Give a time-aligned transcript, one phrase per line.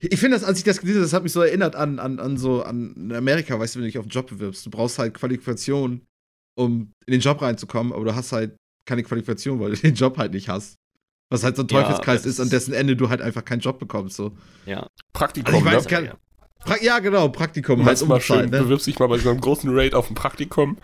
[0.00, 2.18] Ich finde das, als ich das gelesen habe, das hat mich so erinnert an, an,
[2.18, 4.66] an so, an Amerika, weißt du, wenn du dich auf einen Job bewirbst.
[4.66, 6.02] Du brauchst halt Qualifikation,
[6.58, 8.56] um in den Job reinzukommen, aber du hast halt
[8.86, 10.76] keine Qualifikation, weil du den Job halt nicht hast.
[11.28, 13.80] Was halt so ein Teufelskreis ja, ist, an dessen Ende du halt einfach keinen Job
[13.80, 14.16] bekommst.
[14.16, 14.32] So.
[14.64, 14.86] Ja.
[15.12, 15.90] Praktikum, also ich weiß, ne?
[15.90, 16.16] Kann,
[16.60, 17.84] pra ja, genau, Praktikum.
[17.84, 18.62] Halt mal schön, ne?
[18.62, 20.78] bewirbst dich mal bei so einem großen Raid auf ein Praktikum.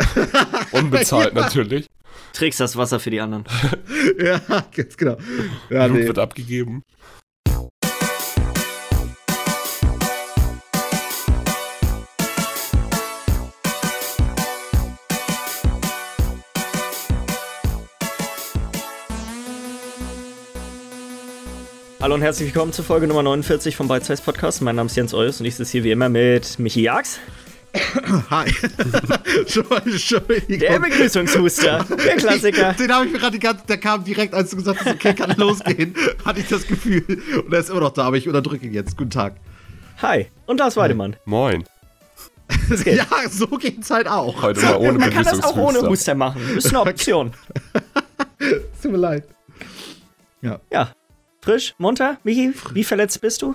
[0.72, 1.40] Unbezahlt ja.
[1.40, 1.86] natürlich.
[2.32, 3.44] Trägst das Wasser für die anderen.
[4.18, 4.40] ja,
[4.74, 5.16] ganz genau.
[5.70, 6.06] Ja, Blut nee.
[6.08, 6.82] wird abgegeben.
[22.04, 24.60] Hallo und herzlich willkommen zur Folge Nummer 49 vom Bite Size Podcast.
[24.60, 27.18] Mein Name ist Jens Eus und ich sitze hier wie immer mit Michi Jax.
[28.30, 28.44] Hi.
[30.50, 32.74] der Begrüßungshuster, der Klassiker.
[32.74, 35.14] Den, habe ich mir gerade die ganze der kam direkt, als du gesagt hast, okay,
[35.14, 35.94] kann losgehen,
[36.26, 37.22] hatte ich das Gefühl.
[37.42, 38.98] Und er ist immer noch da, aber ich unterdrücke ihn jetzt.
[38.98, 39.36] Guten Tag.
[40.02, 40.26] Hi.
[40.44, 41.16] Und Lars Weidemann.
[41.24, 41.64] Moin.
[42.84, 44.42] ja, so geht's halt auch.
[44.42, 46.42] Heute mal ohne Man kann das auch ohne Huster machen.
[46.54, 47.32] Das ist eine Option.
[48.82, 49.24] Tut mir leid.
[50.42, 50.60] Ja.
[50.70, 50.92] Ja,
[51.44, 53.54] Frisch, munter, Michi, wie verletzt bist du?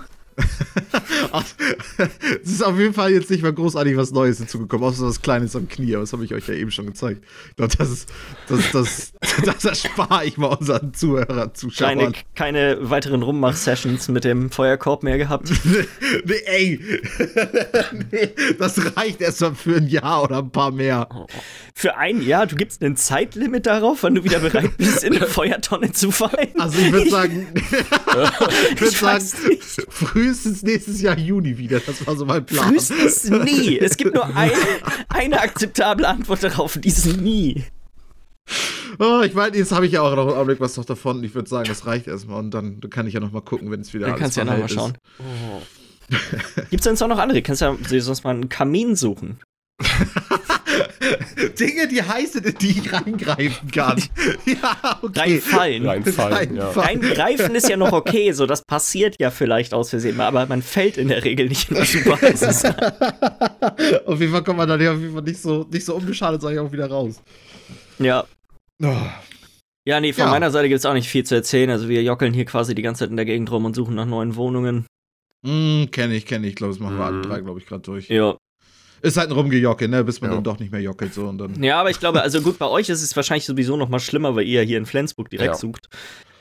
[2.42, 5.54] Es ist auf jeden Fall jetzt nicht mal großartig was Neues hinzugekommen, außer das Kleines
[5.56, 7.24] am Knie, aber das habe ich euch ja eben schon gezeigt.
[7.50, 8.08] Ich glaube, das ist,
[8.48, 9.12] das, das,
[9.44, 11.98] das erspare ich mal unseren Zuhörern, Zuschauern.
[11.98, 15.50] Keine, keine weiteren Rummach-Sessions mit dem Feuerkorb mehr gehabt?
[16.24, 16.80] nee, ey,
[18.10, 21.08] nee, das reicht erstmal für ein Jahr oder ein paar mehr.
[21.74, 22.46] Für ein Jahr?
[22.46, 26.48] Du gibst ein Zeitlimit darauf, wann du wieder bereit bist, in eine Feuertonne zu fallen?
[26.58, 29.20] Also ich würde sagen, ich würde sagen,
[30.30, 31.80] frühestens nächstes Jahr Juni wieder.
[31.80, 32.68] Das war so mein Plan.
[32.68, 33.78] Frühestens nie.
[33.78, 34.52] Es gibt nur ein,
[35.08, 37.64] eine akzeptable Antwort darauf, dieses nie.
[38.98, 41.22] Oh, ich meine, jetzt habe ich ja auch noch einen Augenblick was noch davon.
[41.24, 43.80] Ich würde sagen, das reicht erstmal und dann kann ich ja noch mal gucken, wenn
[43.80, 44.98] es wieder dann alles kannst du ja nochmal schauen.
[45.18, 45.62] Oh.
[46.70, 47.42] Gibt es denn noch andere?
[47.42, 49.38] Kannst du ja sonst mal einen Kamin suchen.
[51.58, 54.02] Dinge, die heiß sind, in die ich reingreifen kann.
[54.44, 55.20] ja, okay.
[55.20, 55.86] Reinfallen.
[55.86, 56.56] Reinfallen, Reinfallen.
[56.56, 56.70] Ja.
[56.70, 60.98] Reingreifen ist ja noch okay, so das passiert ja vielleicht aus Versehen, aber man fällt
[60.98, 62.64] in der Regel nicht in die Superheißes.
[64.06, 66.42] auf jeden Fall kommt man dann ja auf jeden Fall nicht so, nicht so unbeschadet,
[66.42, 67.22] sage ich auch wieder raus.
[67.98, 68.26] Ja.
[68.82, 68.96] Oh.
[69.86, 70.30] Ja, nee, von ja.
[70.30, 71.70] meiner Seite gibt es auch nicht viel zu erzählen.
[71.70, 74.06] Also wir jockeln hier quasi die ganze Zeit in der Gegend rum und suchen nach
[74.06, 74.86] neuen Wohnungen.
[75.42, 76.50] Mm, kenne ich, kenne ich.
[76.50, 77.22] Ich glaube, das machen wir alle mhm.
[77.22, 78.08] drei, glaube ich, gerade durch.
[78.08, 78.36] Ja,
[79.02, 80.36] ist halt ein Rumgejockel, ne, bis man ja.
[80.36, 81.62] dann doch nicht mehr jockelt so und dann.
[81.62, 84.36] Ja, aber ich glaube, also gut, bei euch ist es wahrscheinlich sowieso noch mal schlimmer,
[84.36, 85.58] weil ihr hier in Flensburg direkt ja.
[85.58, 85.88] sucht.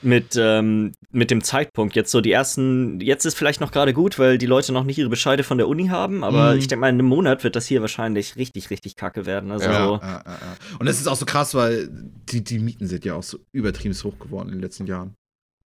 [0.01, 1.93] Mit, ähm, mit dem Zeitpunkt.
[1.93, 4.97] Jetzt so die ersten, jetzt ist vielleicht noch gerade gut, weil die Leute noch nicht
[4.97, 6.59] ihre Bescheide von der Uni haben, aber mhm.
[6.59, 9.51] ich denke mal, in einem Monat wird das hier wahrscheinlich richtig, richtig kacke werden.
[9.51, 10.35] Also, ja, ja, ja,
[10.79, 13.93] Und es ist auch so krass, weil die, die Mieten sind ja auch so übertrieben
[13.93, 15.15] hoch geworden in den letzten Jahren.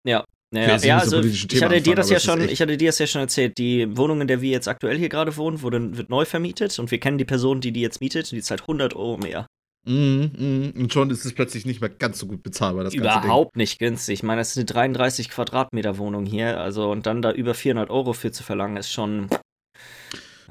[0.04, 3.08] Ja, ja, ja also ich hatte dir das ja schon, ich hatte dir das ja
[3.08, 3.58] schon erzählt.
[3.58, 6.92] Die Wohnung, in der wir jetzt aktuell hier gerade wohnen, wurde, wird neu vermietet und
[6.92, 9.48] wir kennen die Person, die die jetzt mietet, und die zahlt 100 Euro mehr.
[9.86, 12.84] Mm, mm, und schon ist es plötzlich nicht mehr ganz so gut bezahlbar.
[12.84, 14.20] Das Überhaupt nicht günstig.
[14.20, 17.90] Ich meine, das ist eine 33 Quadratmeter Wohnung hier, also und dann da über 400
[17.90, 19.28] Euro für zu verlangen, ist schon.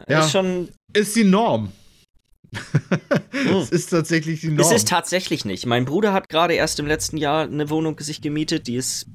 [0.09, 0.69] Ja, ist schon.
[0.93, 1.73] Ist die Norm.
[3.33, 4.61] Es ist tatsächlich die Norm.
[4.61, 5.67] Es ist tatsächlich nicht.
[5.67, 9.07] Mein Bruder hat gerade erst im letzten Jahr eine Wohnung sich gemietet, die ist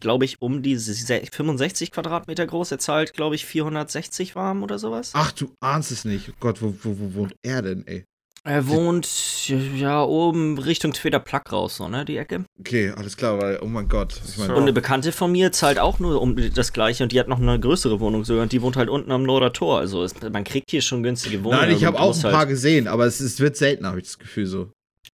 [0.00, 2.72] glaube ich, um die 65 Quadratmeter groß.
[2.72, 5.12] Er zahlt, glaube ich, 460 warm oder sowas.
[5.14, 6.30] Ach, du ahnst es nicht.
[6.30, 8.04] Oh Gott, wo, wo, wo wohnt er denn, ey?
[8.42, 12.46] Er wohnt ja oben Richtung Twitter Plug raus, so, ne, die Ecke.
[12.58, 14.18] Okay, alles klar, weil, oh mein Gott.
[14.26, 17.20] Ich mein, und eine Bekannte von mir zahlt auch nur um das gleiche und die
[17.20, 19.78] hat noch eine größere Wohnung sogar und die wohnt halt unten am Norder Tor.
[19.78, 21.66] Also es, man kriegt hier schon günstige Wohnungen.
[21.66, 24.06] Nein, ich habe auch ein paar halt gesehen, aber es, es wird selten, habe ich
[24.06, 24.72] das Gefühl so.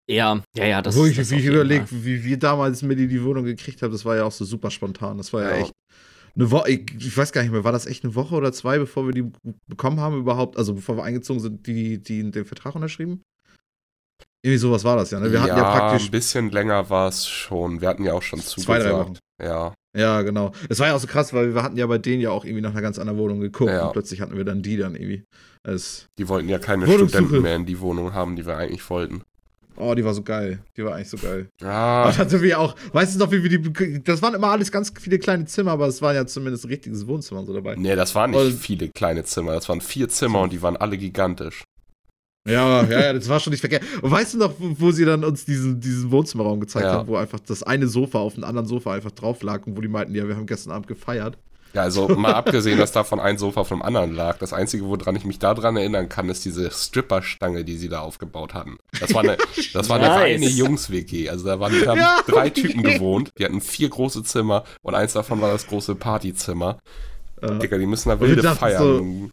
[0.08, 3.08] Ja, ja, ja, das Wo ich, das wie ich überlege, wie wir damals mit in
[3.08, 5.18] die Wohnung gekriegt haben, das war ja auch so super spontan.
[5.18, 5.72] Das war ja, ja echt
[6.36, 8.78] eine Woche, ich, ich, weiß gar nicht mehr, war das echt eine Woche oder zwei,
[8.78, 9.32] bevor wir die
[9.66, 13.22] bekommen haben überhaupt, also bevor wir eingezogen sind, die, die den Vertrag unterschrieben?
[14.44, 15.32] Irgendwie sowas war das ja, ne?
[15.32, 16.08] Wir hatten ja, ja praktisch.
[16.08, 17.80] ein bisschen länger war es schon.
[17.80, 18.64] Wir hatten ja auch schon zugesagt.
[18.64, 19.18] Zwei, drei Wochen.
[19.42, 19.74] Ja.
[19.96, 20.52] Ja, genau.
[20.68, 22.60] Es war ja auch so krass, weil wir hatten ja bei denen ja auch irgendwie
[22.60, 23.86] nach einer ganz anderen Wohnung geguckt ja.
[23.86, 25.24] und plötzlich hatten wir dann die dann irgendwie.
[25.64, 29.22] Als die wollten ja keine Studenten mehr in die Wohnung haben, die wir eigentlich wollten.
[29.76, 30.58] Oh, die war so geil.
[30.76, 31.48] Die war eigentlich so geil.
[31.60, 31.68] Ja.
[32.04, 34.02] Aber hatten wir auch, weißt du noch, wie wir die.
[34.02, 37.06] Das waren immer alles ganz viele kleine Zimmer, aber es war ja zumindest ein richtiges
[37.06, 37.76] Wohnzimmer so dabei.
[37.76, 39.52] Nee, das waren nicht und, viele kleine Zimmer.
[39.52, 41.64] Das waren vier Zimmer und die waren alle gigantisch.
[42.46, 43.82] Ja, ja, ja, das war schon nicht verkehrt.
[44.02, 46.92] Und weißt du noch, wo, sie dann uns diesen, diesen Wohnzimmerraum gezeigt ja.
[46.92, 49.80] haben, wo einfach das eine Sofa auf dem anderen Sofa einfach drauf lag und wo
[49.80, 51.36] die meinten, ja, wir haben gestern Abend gefeiert.
[51.76, 54.38] Ja, also mal abgesehen, dass davon ein Sofa vom anderen lag.
[54.38, 58.54] Das Einzige, woran ich mich daran erinnern kann, ist diese Stripper-Stange, die sie da aufgebaut
[58.54, 58.78] hatten.
[58.98, 59.36] Das war eine,
[59.74, 60.20] das war eine nice.
[60.20, 61.28] reine Jungs-WG.
[61.28, 63.30] Also da waren da haben ja, drei Typen gewohnt.
[63.38, 66.78] Die hatten vier große Zimmer und eins davon war das große Partyzimmer.
[67.42, 68.82] Digga, die müssen da wilde feiern.
[68.82, 69.30] So,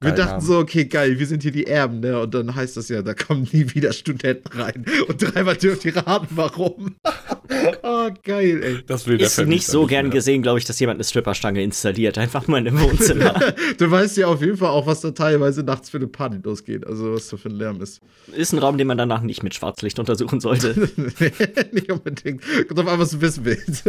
[0.00, 0.44] wir dachten haben.
[0.44, 2.20] so, okay, geil, wir sind hier die Erben, ne?
[2.20, 4.84] Und dann heißt das ja, da kommen nie wieder Studenten rein.
[5.06, 6.96] Und dreimal dürft ihr raten, warum.
[7.82, 8.82] oh, geil, ey.
[8.86, 10.14] Das will Ist nicht so gern mehr.
[10.14, 12.18] gesehen, glaube ich, dass jemand eine Stripperstange installiert.
[12.18, 13.34] Einfach mal in dem Wohnzimmer.
[13.78, 16.86] du weißt ja auf jeden Fall auch, was da teilweise nachts für eine Party losgeht.
[16.86, 18.00] Also, was da für ein Lärm ist.
[18.34, 20.74] Ist ein Raum, den man danach nicht mit Schwarzlicht untersuchen sollte.
[21.72, 22.42] nicht unbedingt.
[22.68, 23.86] Kommt drauf an, was du wissen willst.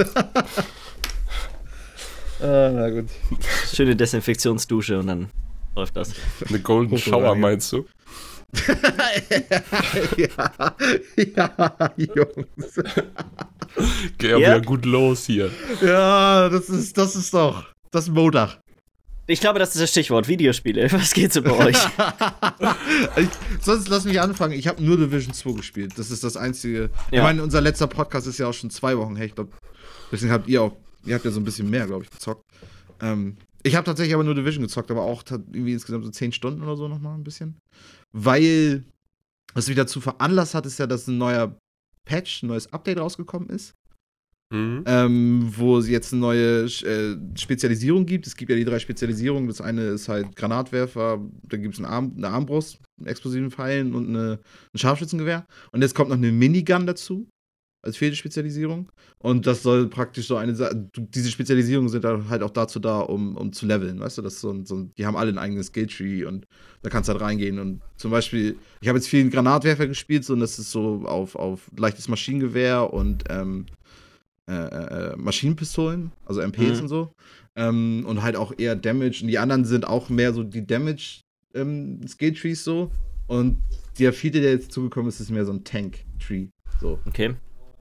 [2.40, 3.06] ah, na gut.
[3.74, 5.30] Schöne Desinfektionsdusche und dann
[5.80, 6.14] läuft das.
[6.48, 7.86] Eine Golden Shower meinst du?
[10.18, 10.76] ja,
[11.18, 12.80] ja, Jungs.
[14.18, 15.52] Geh ja wieder gut los hier.
[15.82, 18.58] Ja, das ist, das ist doch das Modach.
[19.28, 20.92] Ich glaube, das ist das Stichwort Videospiele.
[20.92, 21.78] Was geht so bei euch?
[23.16, 23.30] ich,
[23.62, 24.54] sonst lass mich anfangen.
[24.54, 25.94] Ich habe nur Division 2 gespielt.
[25.98, 26.90] Das ist das einzige.
[27.12, 27.20] Ja.
[27.20, 29.28] Ich meine, unser letzter Podcast ist ja auch schon zwei Wochen her.
[29.28, 29.52] Ich glaube,
[30.12, 32.44] deswegen habt ihr auch, ihr habt ja so ein bisschen mehr, glaube ich, gezockt.
[33.02, 36.62] Ähm, ich habe tatsächlich aber nur Division gezockt, aber auch irgendwie insgesamt so 10 Stunden
[36.62, 37.58] oder so nochmal ein bisschen.
[38.12, 38.84] Weil,
[39.54, 41.58] was mich dazu veranlasst hat, ist ja, dass ein neuer
[42.06, 43.74] Patch, ein neues Update rausgekommen ist.
[44.52, 44.84] Mhm.
[44.88, 48.26] Ähm, wo es jetzt eine neue äh, Spezialisierung gibt.
[48.26, 49.48] Es gibt ja die drei Spezialisierungen.
[49.48, 53.94] Das eine ist halt Granatwerfer, da gibt es eine, Arm, eine Armbrust mit explosiven Pfeilen
[53.94, 54.40] und eine,
[54.74, 55.46] ein Scharfschützengewehr.
[55.72, 57.28] Und jetzt kommt noch eine Minigun dazu
[57.82, 58.92] als vierte Spezialisierung.
[59.20, 63.54] Und das soll praktisch so eine Diese Spezialisierungen sind halt auch dazu da, um, um
[63.54, 64.22] zu leveln, weißt du?
[64.22, 66.46] Das so, so die haben alle ein eigenes Skilltree und
[66.82, 67.60] da kannst du halt reingehen.
[67.60, 71.36] Und zum Beispiel, ich habe jetzt viel Granatwerfer gespielt, so, und das ist so auf,
[71.36, 73.66] auf leichtes Maschinengewehr und ähm,
[74.48, 76.82] äh, äh, Maschinenpistolen, also MPs mhm.
[76.82, 77.14] und so.
[77.56, 79.20] Ähm, und halt auch eher Damage.
[79.22, 81.22] Und die anderen sind auch mehr so die Damage
[81.54, 82.92] ähm, Skilltrees so.
[83.28, 83.64] Und
[84.00, 86.48] der vierte, der jetzt zugekommen ist, ist mehr so ein Tank-Tree.
[86.82, 87.00] So.
[87.06, 87.36] Okay.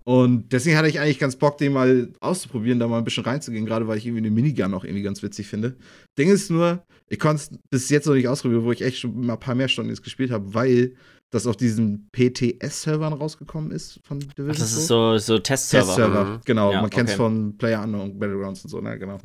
[0.08, 3.66] Und deswegen hatte ich eigentlich ganz Bock, den mal auszuprobieren, da mal ein bisschen reinzugehen,
[3.66, 5.76] gerade weil ich irgendwie eine Minigun auch irgendwie ganz witzig finde.
[6.16, 9.26] Ding ist nur, ich konnte es bis jetzt noch nicht ausprobieren, wo ich echt schon
[9.26, 10.94] mal ein paar mehr Stunden jetzt gespielt habe, weil
[11.28, 14.50] das auf diesen PTS-Servern rausgekommen ist von Division.
[14.50, 15.86] Ach, das ist so, so Testserver.
[15.88, 16.40] Testserver, mhm.
[16.46, 16.72] genau.
[16.72, 17.24] Ja, Man kennt es okay.
[17.24, 19.18] von Player und Battlegrounds und so, ne, genau.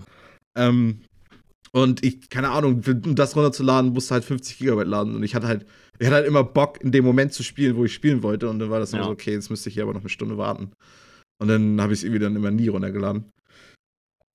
[0.57, 0.99] Ähm,
[1.75, 5.15] und ich, keine Ahnung, um das runterzuladen, musste halt 50 Gigabyte laden.
[5.15, 5.65] Und ich hatte halt,
[5.97, 8.47] ich hatte halt immer Bock, in dem Moment zu spielen, wo ich spielen wollte.
[8.47, 9.03] Und dann war das ja.
[9.03, 10.71] so, okay, jetzt müsste ich hier aber noch eine Stunde warten.
[11.41, 13.31] Und dann habe ich es irgendwie dann immer nie runtergeladen.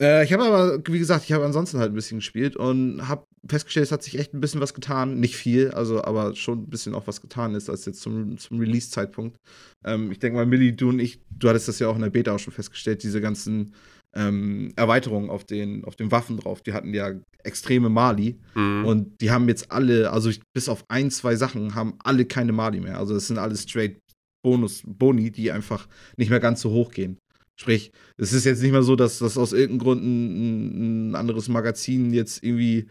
[0.03, 3.25] Äh, ich habe aber, wie gesagt, ich habe ansonsten halt ein bisschen gespielt und habe
[3.47, 5.21] festgestellt, es hat sich echt ein bisschen was getan.
[5.21, 8.59] Nicht viel, also aber schon ein bisschen auch was getan ist, als jetzt zum, zum
[8.59, 9.37] Release-Zeitpunkt.
[9.85, 12.11] Ähm, ich denke mal, Millie, du und ich, du hattest das ja auch in der
[12.11, 13.75] Beta auch schon festgestellt, diese ganzen
[14.19, 16.61] ähm, Erweiterungen auf den, auf den Waffen drauf.
[16.61, 17.13] Die hatten ja
[17.45, 18.37] extreme Mali.
[18.55, 18.85] Mhm.
[18.85, 22.81] Und die haben jetzt alle, also bis auf ein, zwei Sachen, haben alle keine Mali
[22.81, 22.99] mehr.
[22.99, 23.99] Also das sind alles straight
[24.43, 27.19] Bonus, Boni, die einfach nicht mehr ganz so hoch gehen.
[27.61, 31.49] Sprich, es ist jetzt nicht mehr so, dass das aus irgendeinem Grund ein, ein anderes
[31.49, 32.87] Magazin jetzt irgendwie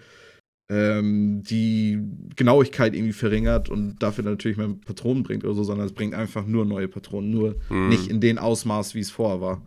[0.69, 2.00] ähm, die
[2.35, 6.45] Genauigkeit irgendwie verringert und dafür natürlich mehr Patronen bringt oder so, sondern es bringt einfach
[6.45, 7.88] nur neue Patronen, nur mhm.
[7.88, 9.65] nicht in den Ausmaß, wie es vorher war.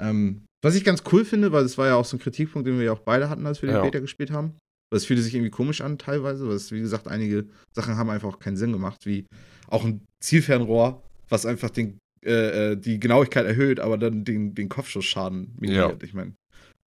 [0.00, 2.78] Ähm, was ich ganz cool finde, weil es war ja auch so ein Kritikpunkt, den
[2.78, 3.82] wir ja auch beide hatten, als wir den ja.
[3.82, 4.54] Beta gespielt haben.
[4.90, 8.10] Weil es fühlte sich irgendwie komisch an, teilweise, weil es, wie gesagt, einige Sachen haben
[8.10, 9.26] einfach auch keinen Sinn gemacht, wie
[9.68, 14.68] auch ein Zielfernrohr, was einfach den, äh, äh die Genauigkeit erhöht, aber dann den, den
[14.68, 16.02] Kopfschussschaden minimiert.
[16.02, 16.06] Ja.
[16.06, 16.34] Ich meine,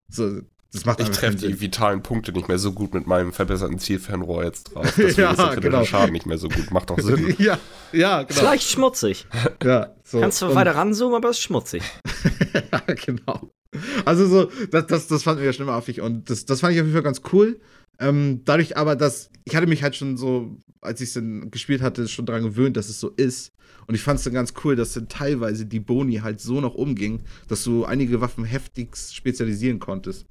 [0.10, 0.40] so,
[0.76, 4.44] das macht Ich treffe die vitalen Punkte nicht mehr so gut mit meinem verbesserten Zielfernrohr
[4.44, 4.84] jetzt drauf.
[4.98, 5.86] Deswegen ja, ist der genau.
[5.86, 6.70] Schaden nicht mehr so gut.
[6.72, 7.34] Macht doch Sinn.
[7.40, 7.58] ja,
[7.94, 8.40] ja, genau.
[8.40, 9.26] Vielleicht schmutzig.
[9.64, 10.20] ja, so.
[10.20, 11.82] Kannst du weiter ranzoomen, aber es ist schmutzig.
[12.54, 13.50] ja, genau.
[14.06, 16.74] Also so, das, das, das fanden wir ja schon immer affig und das, das fand
[16.74, 17.60] ich auf jeden Fall ganz cool.
[18.00, 21.82] Ähm, dadurch aber, dass ich hatte mich halt schon so, als ich es dann gespielt
[21.82, 23.52] hatte, schon daran gewöhnt, dass es so ist.
[23.88, 26.74] Und ich fand es dann ganz cool, dass dann teilweise die Boni halt so noch
[26.74, 30.26] umging, dass du einige Waffen heftig spezialisieren konntest.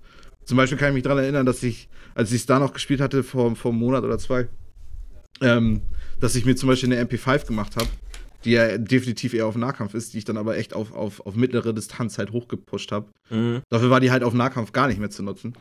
[0.45, 3.01] Zum Beispiel kann ich mich daran erinnern, dass ich, als ich es da noch gespielt
[3.01, 4.49] hatte, vor, vor einem Monat oder zwei,
[5.41, 5.83] ähm,
[6.21, 7.89] dass ich mir zum Beispiel eine MP5 gemacht habe
[8.45, 11.35] die ja definitiv eher auf Nahkampf ist, die ich dann aber echt auf, auf, auf
[11.35, 13.11] mittlere Distanz halt hochgepusht habe.
[13.31, 13.63] Mhm.
[13.71, 15.55] Dafür war die halt auf Nahkampf gar nicht mehr zu nutzen.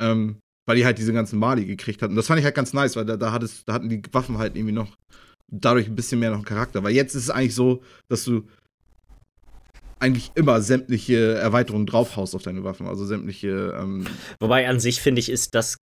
[0.00, 2.14] Ähm, weil die halt diese ganzen Mali gekriegt hatten.
[2.14, 4.54] Das fand ich halt ganz nice, weil da, da, hattest, da hatten die Waffen halt
[4.54, 4.96] irgendwie noch
[5.50, 6.82] dadurch ein bisschen mehr noch einen Charakter.
[6.82, 8.46] Weil jetzt ist es eigentlich so, dass du
[9.98, 13.74] eigentlich immer sämtliche Erweiterungen draufhaust auf deine Waffen, also sämtliche.
[13.80, 14.06] Ähm
[14.40, 15.78] Wobei an sich finde ich, ist das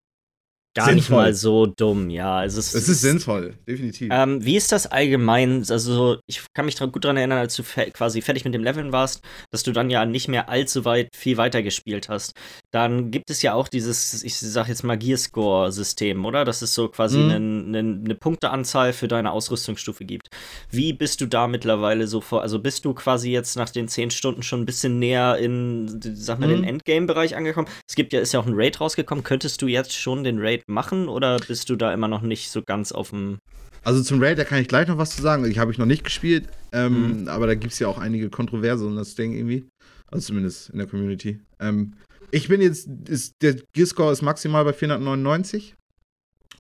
[0.75, 0.97] gar sinnvoll.
[0.97, 2.45] nicht mal so dumm, ja.
[2.45, 4.09] Es ist, es ist sinnvoll, definitiv.
[4.13, 5.65] Ähm, wie ist das allgemein?
[5.69, 8.91] Also, ich kann mich gut daran erinnern, als du fe quasi fertig mit dem Leveln
[8.91, 12.35] warst, dass du dann ja nicht mehr allzu weit viel weiter gespielt hast.
[12.73, 16.45] Dann gibt es ja auch dieses, ich sag jetzt mal Gearscore-System, oder?
[16.45, 17.31] Dass es so quasi mhm.
[17.31, 20.29] eine, eine, eine Punkteanzahl für deine Ausrüstungsstufe gibt.
[20.71, 22.43] Wie bist du da mittlerweile so vor?
[22.43, 26.41] Also, bist du quasi jetzt nach den zehn Stunden schon ein bisschen näher in, sag
[26.41, 26.63] mal, mhm.
[26.63, 27.69] den Endgame-Bereich angekommen?
[27.89, 29.23] Es gibt ja, ist ja auch ein Raid rausgekommen.
[29.23, 32.63] Könntest du jetzt schon den Raid machen oder bist du da immer noch nicht so
[32.63, 33.39] ganz auf dem.
[33.83, 35.45] Also zum Raid, da kann ich gleich noch was zu sagen.
[35.45, 37.29] Ich habe ich noch nicht gespielt, ähm, mhm.
[37.29, 39.67] aber da gibt es ja auch einige Kontroverse um das Ding irgendwie.
[40.11, 41.41] Also zumindest in der Community.
[41.61, 41.95] Ähm,
[42.31, 45.75] ich bin jetzt, ist, der Gearscore ist maximal bei 499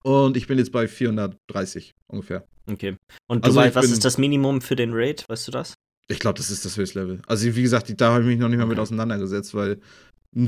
[0.03, 2.45] und ich bin jetzt bei 430 ungefähr.
[2.71, 2.97] Okay.
[3.27, 5.25] Und du also weißt, was ist das Minimum für den Raid?
[5.29, 5.75] Weißt du das?
[6.09, 7.23] Ich glaube, das ist das Höchstlevel.
[7.27, 8.71] Also, wie gesagt, da habe ich mich noch nicht mal okay.
[8.71, 9.79] mit auseinandergesetzt, weil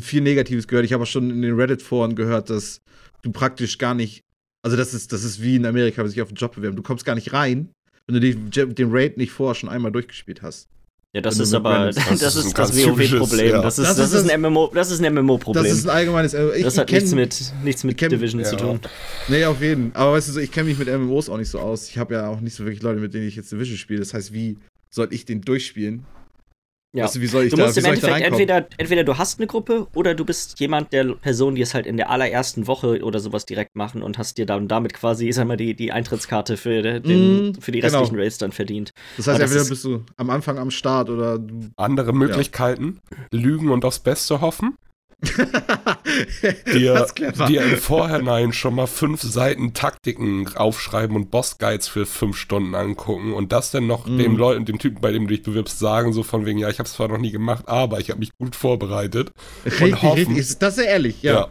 [0.00, 0.84] viel Negatives gehört.
[0.84, 2.80] Ich habe auch schon in den Reddit-Foren gehört, dass
[3.26, 4.24] du praktisch gar nicht,
[4.62, 6.76] also das ist, das ist wie in Amerika, wenn sich auf einen Job bewerben.
[6.76, 7.70] Du kommst gar nicht rein,
[8.06, 10.68] wenn du die, den Raid nicht vorher schon einmal durchgespielt hast.
[11.12, 13.50] Ja, das ist aber das, das ist das WoW-Problem.
[13.50, 13.62] Ja.
[13.62, 15.64] Das, ist, das, das, ist ein MMO, das ist ein MMO-Problem.
[15.64, 16.52] Das ist ein allgemeines MMO.
[16.52, 18.46] Ich, das hat kenn, nichts mit, nichts mit kenn, Division ja.
[18.46, 18.80] zu tun.
[19.28, 19.94] Nee, auf jeden.
[19.94, 21.88] Aber weißt du, so, ich kenne mich mit MMOs auch nicht so aus.
[21.88, 24.00] Ich habe ja auch nicht so wirklich Leute, mit denen ich jetzt Division spiele.
[24.00, 24.58] Das heißt, wie
[24.90, 26.04] soll ich den durchspielen?
[26.92, 27.04] Ja.
[27.04, 29.46] Weißt du, wie soll ich du musst da, im Endeffekt entweder, entweder du hast eine
[29.46, 33.20] Gruppe oder du bist jemand der Person, die es halt in der allerersten Woche oder
[33.20, 36.82] sowas direkt machen und hast dir dann damit quasi, sag mal, die, die Eintrittskarte für,
[37.00, 38.22] den, mm, für die restlichen genau.
[38.22, 38.92] Raids dann verdient.
[39.18, 41.38] Das heißt, entweder bist du am Anfang am Start oder.
[41.76, 43.38] Andere Möglichkeiten, ja.
[43.38, 44.78] lügen und aufs Beste hoffen
[46.74, 47.06] dir,
[47.48, 53.32] dir im Vorhinein schon mal fünf Seiten Taktiken aufschreiben und Bossguides für fünf Stunden angucken
[53.32, 54.18] und das dann noch mm.
[54.18, 56.78] dem Leuten, dem Typen, bei dem du dich bewirbst, sagen, so von wegen, ja, ich
[56.78, 59.32] habe es zwar noch nie gemacht, aber ich habe mich gut vorbereitet.
[59.64, 60.58] Richtig, und hoffen, richtig.
[60.58, 61.32] Das ist ehrlich, ja.
[61.32, 61.48] ja.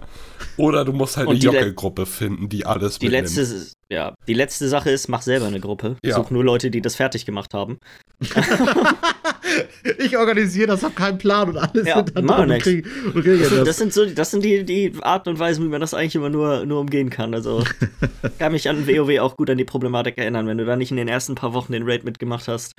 [0.57, 3.35] Oder du musst halt und eine Jockelgruppe finden, die alles die mitnimmt.
[3.35, 5.97] letzte Ja, die letzte Sache ist, mach selber eine Gruppe.
[6.03, 6.15] Ja.
[6.15, 7.79] Such nur Leute, die das fertig gemacht haben.
[9.99, 11.87] ich organisiere das, hab keinen Plan und alles.
[11.87, 13.63] Ja, dann und krieg, und krieg das.
[13.63, 13.77] das.
[13.77, 16.65] sind so, das sind die, die Arten und Weisen, wie man das eigentlich immer nur,
[16.65, 17.33] nur umgehen kann.
[17.33, 17.63] Also
[18.39, 20.97] kann mich an WoW auch gut an die Problematik erinnern, wenn du da nicht in
[20.97, 22.73] den ersten paar Wochen den Raid mitgemacht hast.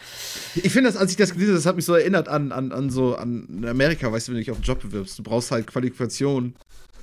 [0.54, 2.72] Ich finde das, als ich das gelesen habe, das hat mich so erinnert an, an,
[2.72, 5.50] an so an Amerika, weißt du, wenn du dich auf einen Job bewirbst, du brauchst
[5.50, 6.54] halt Qualifikation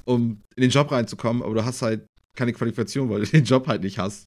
[0.06, 3.68] um in den Job reinzukommen, aber du hast halt keine Qualifikation, weil du den Job
[3.68, 4.26] halt nicht hast.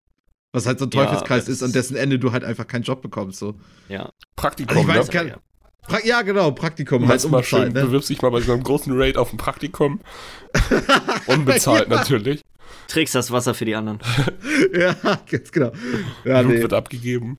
[0.56, 3.02] Was halt so ein Teufelskreis ja, ist, an dessen Ende du halt einfach keinen Job
[3.02, 3.38] bekommst.
[3.38, 3.56] So.
[3.90, 4.10] Ja.
[4.36, 5.12] Praktikum, also ich weiß, ne?
[5.12, 5.40] Kann,
[5.86, 7.06] pra ja, genau, Praktikum.
[7.06, 7.82] Halt mal schön, ne?
[7.82, 10.00] bewirbst dich mal bei so einem großen Raid auf ein Praktikum.
[11.26, 11.94] Unbezahlt ja.
[11.94, 12.40] natürlich.
[12.88, 13.98] Trägst das Wasser für die anderen.
[14.72, 14.96] ja,
[15.30, 15.72] ganz genau.
[16.24, 16.62] Ja, Blut nee.
[16.62, 17.36] wird abgegeben.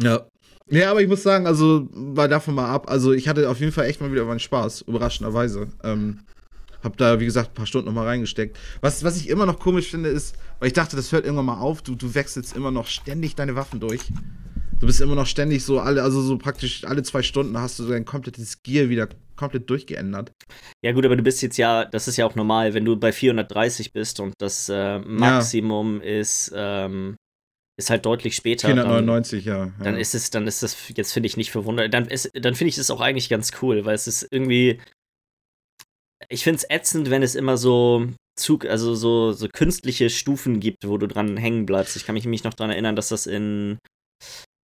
[0.00, 0.24] Ja.
[0.70, 2.88] Ja, aber ich muss sagen, also, war davon mal ab.
[2.88, 5.68] Also, ich hatte auf jeden Fall echt mal wieder meinen Spaß, überraschenderweise.
[5.82, 6.20] Ähm,
[6.82, 8.56] hab da, wie gesagt, ein paar Stunden nochmal reingesteckt.
[8.80, 11.58] Was, was ich immer noch komisch finde, ist, weil ich dachte, das hört irgendwann mal
[11.58, 14.02] auf, du, du wechselst immer noch ständig deine Waffen durch.
[14.80, 17.86] Du bist immer noch ständig so alle, also so praktisch alle zwei Stunden hast du
[17.86, 20.32] dein komplettes Gear wieder komplett durchgeändert.
[20.84, 23.12] Ja, gut, aber du bist jetzt ja, das ist ja auch normal, wenn du bei
[23.12, 26.20] 430 bist und das äh, Maximum ja.
[26.20, 27.16] ist, ähm,
[27.78, 28.68] ist halt deutlich später.
[28.68, 29.72] 499, dann, ja, ja.
[29.84, 31.92] Dann ist es, dann ist das, jetzt finde ich nicht verwundert.
[31.92, 34.80] Dann, dann finde ich es auch eigentlich ganz cool, weil es ist irgendwie,
[36.28, 40.86] ich finde es ätzend, wenn es immer so Zug, also so, so künstliche Stufen gibt,
[40.88, 41.96] wo du dran hängen bleibst.
[41.96, 43.78] Ich kann mich nämlich noch daran erinnern, dass das in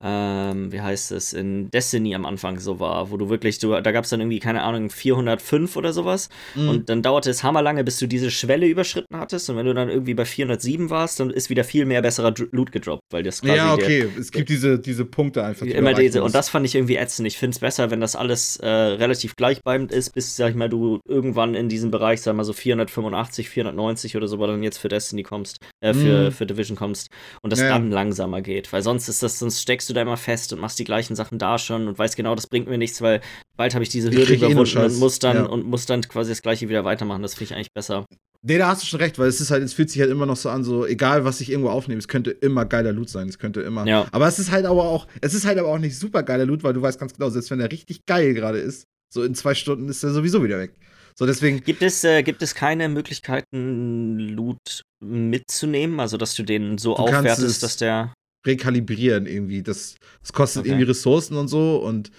[0.01, 3.91] ähm, wie heißt es, in Destiny am Anfang so war, wo du wirklich, du, da
[3.91, 6.29] gab es dann irgendwie, keine Ahnung, 405 oder sowas.
[6.55, 6.69] Mhm.
[6.69, 9.49] Und dann dauerte es hammerlange, bis du diese Schwelle überschritten hattest.
[9.49, 12.71] Und wenn du dann irgendwie bei 407 warst, dann ist wieder viel mehr besserer Loot
[12.71, 13.55] gedroppt, weil das quasi.
[13.55, 15.65] Ja, okay, der, es gibt diese, diese Punkte einfach.
[15.65, 17.27] Die immer diese, und das fand ich irgendwie ätzend.
[17.27, 20.69] Ich finde es besser, wenn das alles äh, relativ gleichbleibend ist, bis, sag ich mal,
[20.69, 24.77] du irgendwann in diesem Bereich, sag mal so 485, 490 oder so, weil dann jetzt
[24.77, 26.31] für Destiny kommst, äh, für, mhm.
[26.31, 27.09] für Division kommst
[27.41, 27.67] und das ja.
[27.67, 28.71] dann langsamer geht.
[28.71, 31.39] Weil sonst ist das, sonst steckst du da immer fest und machst die gleichen Sachen
[31.39, 33.21] da schon und weißt genau, das bringt mir nichts, weil
[33.57, 35.43] bald habe ich diese Hürde ich eh überwunden eh und muss dann ja.
[35.45, 37.21] und muss dann quasi das gleiche wieder weitermachen.
[37.21, 38.05] Das finde ich eigentlich besser.
[38.41, 40.25] Nee, da hast du schon recht, weil es ist halt, es fühlt sich halt immer
[40.25, 43.27] noch so an, so egal was ich irgendwo aufnehme, es könnte immer geiler Loot sein,
[43.27, 43.85] es könnte immer.
[43.85, 44.07] Ja.
[44.11, 46.63] Aber es ist halt aber auch, es ist halt aber auch nicht super geiler Loot,
[46.63, 49.55] weil du weißt ganz genau, selbst wenn er richtig geil gerade ist, so in zwei
[49.55, 50.73] Stunden ist er sowieso wieder weg.
[51.15, 51.61] So deswegen.
[51.61, 57.01] Gibt es, äh, gibt es keine Möglichkeiten, Loot mitzunehmen, also dass du den so du
[57.01, 58.13] aufwertest, dass der
[58.45, 59.63] rekalibrieren irgendwie.
[59.63, 60.69] Das, das kostet okay.
[60.69, 62.11] irgendwie Ressourcen und so und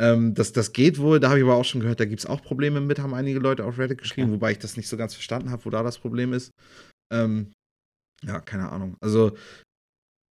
[0.00, 1.20] ähm, das, das geht wohl.
[1.20, 3.38] Da habe ich aber auch schon gehört, da gibt es auch Probleme mit, haben einige
[3.38, 4.34] Leute auf Reddit geschrieben, okay.
[4.34, 6.50] wobei ich das nicht so ganz verstanden habe, wo da das Problem ist.
[7.12, 7.52] Ähm,
[8.22, 8.96] ja, keine Ahnung.
[9.00, 9.36] Also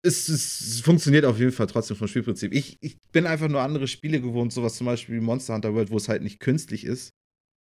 [0.06, 2.54] es, es, funktioniert auf jeden Fall trotzdem vom Spielprinzip.
[2.54, 5.92] Ich, ich bin einfach nur andere Spiele gewohnt, sowas zum Beispiel wie Monster Hunter World,
[5.92, 7.12] wo es halt nicht künstlich ist,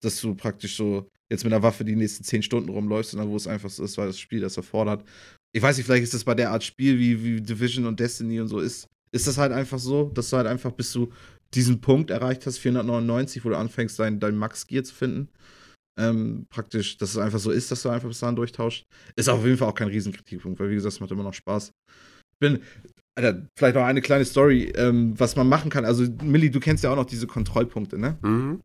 [0.03, 3.35] dass du praktisch so jetzt mit einer Waffe die nächsten zehn Stunden rumläufst, sondern wo
[3.37, 5.05] es einfach so ist, weil das Spiel das erfordert.
[5.55, 8.41] Ich weiß nicht, vielleicht ist das bei der Art Spiel wie, wie Division und Destiny
[8.41, 11.11] und so ist, ist das halt einfach so, dass du halt einfach bis du
[11.53, 15.29] diesen Punkt erreicht hast, 499, wo du anfängst, dein, dein Max-Gear zu finden.
[15.99, 18.87] Ähm, praktisch, dass es einfach so ist, dass du einfach bis dahin durchtauscht.
[19.15, 21.69] Ist auf jeden Fall auch kein Riesenkritikpunkt, weil wie gesagt, es macht immer noch Spaß.
[21.69, 22.59] Ich bin,
[23.15, 25.85] Alter, vielleicht noch eine kleine Story, ähm, was man machen kann.
[25.85, 28.17] Also, Milli, du kennst ja auch noch diese Kontrollpunkte, ne?
[28.23, 28.61] Mhm.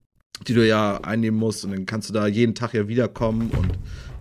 [0.46, 3.72] Die du ja einnehmen musst und dann kannst du da jeden Tag ja wiederkommen und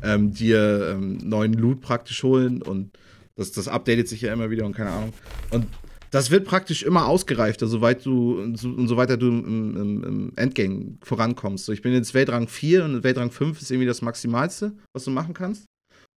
[0.04, 2.98] ähm, dir ähm, neuen Loot praktisch holen und
[3.36, 5.13] das, das updatet sich ja immer wieder und keine Ahnung.
[5.51, 5.68] Und
[6.12, 10.98] das wird praktisch immer ausgereifter, soweit du und so weiter du im, im, im, Endgame
[11.04, 11.66] vorankommst.
[11.66, 15.12] So, ich bin jetzt Weltrang 4 und Weltrang 5 ist irgendwie das Maximalste, was du
[15.12, 15.66] machen kannst.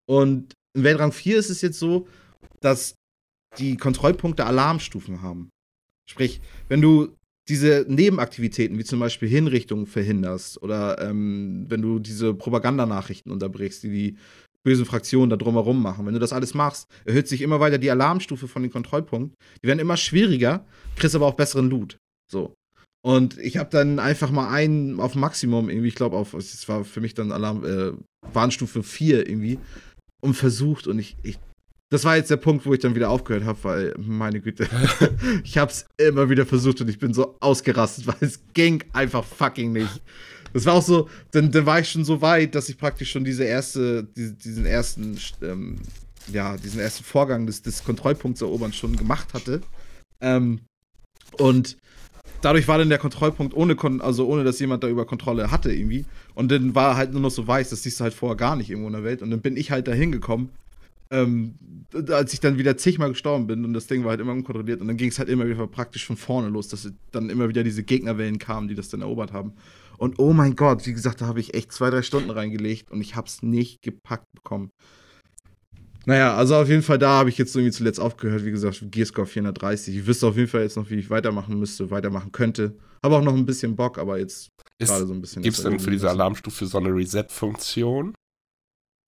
[0.09, 2.07] Und in Weltrang 4 ist es jetzt so,
[2.61, 2.95] dass
[3.59, 5.51] die Kontrollpunkte Alarmstufen haben.
[6.09, 7.15] Sprich, wenn du
[7.51, 13.91] diese Nebenaktivitäten, wie zum Beispiel Hinrichtungen verhinderst oder ähm, wenn du diese Propagandanachrichten unterbrichst, die
[13.91, 14.17] die
[14.63, 16.07] bösen Fraktionen da drumherum machen.
[16.07, 19.35] Wenn du das alles machst, erhöht sich immer weiter die Alarmstufe von den Kontrollpunkten.
[19.63, 20.65] Die werden immer schwieriger,
[20.97, 21.99] kriegst aber auch besseren Loot.
[22.31, 22.55] So.
[23.03, 26.85] Und ich habe dann einfach mal einen auf Maximum irgendwie, ich glaube auf, es war
[26.85, 27.93] für mich dann Alarm, äh,
[28.35, 29.59] Warnstufe 4 irgendwie,
[30.21, 31.39] und versucht und ich, ich
[31.91, 34.69] das war jetzt der Punkt, wo ich dann wieder aufgehört habe, weil, meine Güte,
[35.45, 39.25] ich habe es immer wieder versucht und ich bin so ausgerastet, weil es ging einfach
[39.25, 40.01] fucking nicht.
[40.53, 43.25] Das war auch so, dann, dann war ich schon so weit, dass ich praktisch schon
[43.25, 45.77] diese erste, die, diesen ersten, ähm,
[46.33, 49.61] ja, diesen ersten Vorgang des, des Kontrollpunkts erobern schon gemacht hatte.
[50.21, 50.61] Ähm,
[51.39, 51.77] und
[52.41, 55.73] dadurch war dann der Kontrollpunkt ohne, Kon also ohne, dass jemand da über Kontrolle hatte
[55.73, 56.05] irgendwie.
[56.35, 58.71] Und dann war halt nur noch so weiß, das siehst du halt vorher gar nicht
[58.71, 59.23] irgendwo in der Welt.
[59.23, 60.51] Und dann bin ich halt da hingekommen
[61.11, 61.55] ähm,
[62.11, 64.89] als ich dann wieder zigmal gestorben bin und das Ding war halt immer unkontrolliert und
[64.89, 67.83] dann ging es halt immer wieder praktisch von vorne los, dass dann immer wieder diese
[67.83, 69.55] Gegnerwellen kamen, die das dann erobert haben.
[69.99, 73.01] Und oh mein Gott, wie gesagt, da habe ich echt zwei, drei Stunden reingelegt und
[73.01, 74.71] ich habe es nicht gepackt bekommen.
[76.07, 78.45] Naja, also auf jeden Fall da habe ich jetzt irgendwie zuletzt aufgehört.
[78.45, 79.97] Wie gesagt, Gearscore 430.
[79.97, 82.75] Ich wüsste auf jeden Fall jetzt noch, wie ich weitermachen müsste, weitermachen könnte.
[83.05, 84.49] Habe auch noch ein bisschen Bock, aber jetzt
[84.79, 85.43] gerade so ein bisschen.
[85.43, 88.15] Gibt es denn für diese Alarmstufe so eine Reset-Funktion?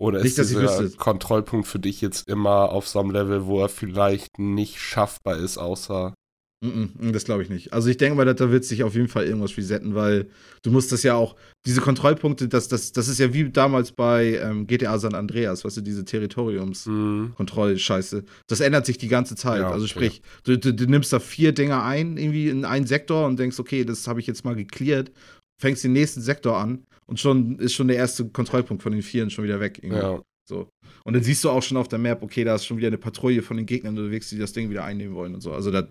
[0.03, 3.69] Oder ist nicht, dieser Kontrollpunkt für dich jetzt immer auf so einem Level, wo er
[3.69, 6.13] vielleicht nicht schaffbar ist, außer.
[6.61, 7.73] das glaube ich nicht.
[7.73, 10.29] Also ich denke mal, da wird sich auf jeden Fall irgendwas resetten, weil
[10.65, 14.41] du musst das ja auch, diese Kontrollpunkte, das, das, das ist ja wie damals bei
[14.43, 18.25] ähm, GTA San Andreas, weißt du, diese Territoriumskontrollscheiße.
[18.49, 19.61] Das ändert sich die ganze Zeit.
[19.61, 20.23] Ja, also sprich, ja.
[20.43, 23.85] du, du, du, nimmst da vier Dinger ein, irgendwie in einen Sektor und denkst, okay,
[23.85, 25.13] das habe ich jetzt mal geklärt,
[25.61, 29.31] fängst den nächsten Sektor an und schon ist schon der erste Kontrollpunkt von den Vieren
[29.31, 29.81] schon wieder weg.
[29.83, 30.01] Irgendwie.
[30.01, 30.23] Ja.
[30.49, 30.69] So.
[31.05, 32.99] Und dann siehst du auch schon auf der Map, okay, da ist schon wieder eine
[32.99, 35.53] Patrouille von den Gegnern unterwegs, die das Ding wieder einnehmen wollen und so.
[35.53, 35.87] Also da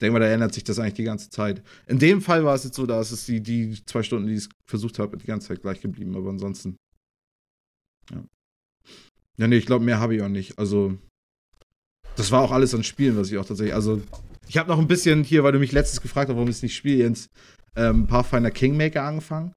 [0.00, 1.62] denke mal, da ändert sich das eigentlich die ganze Zeit.
[1.86, 4.34] In dem Fall war es jetzt so, da ist es die, die zwei Stunden, die
[4.34, 6.76] ich versucht habe, die ganze Zeit gleich geblieben, aber ansonsten.
[8.10, 8.24] Ja.
[9.38, 10.58] Ja, nee, ich glaube, mehr habe ich auch nicht.
[10.58, 10.96] Also,
[12.16, 13.74] das war auch alles an Spielen, was ich auch tatsächlich.
[13.74, 14.00] Also,
[14.48, 16.62] ich habe noch ein bisschen hier, weil du mich letztens gefragt hast, warum ich es
[16.62, 17.28] nicht spiele, Jens,
[17.74, 19.52] ähm, Pathfinder Kingmaker angefangen.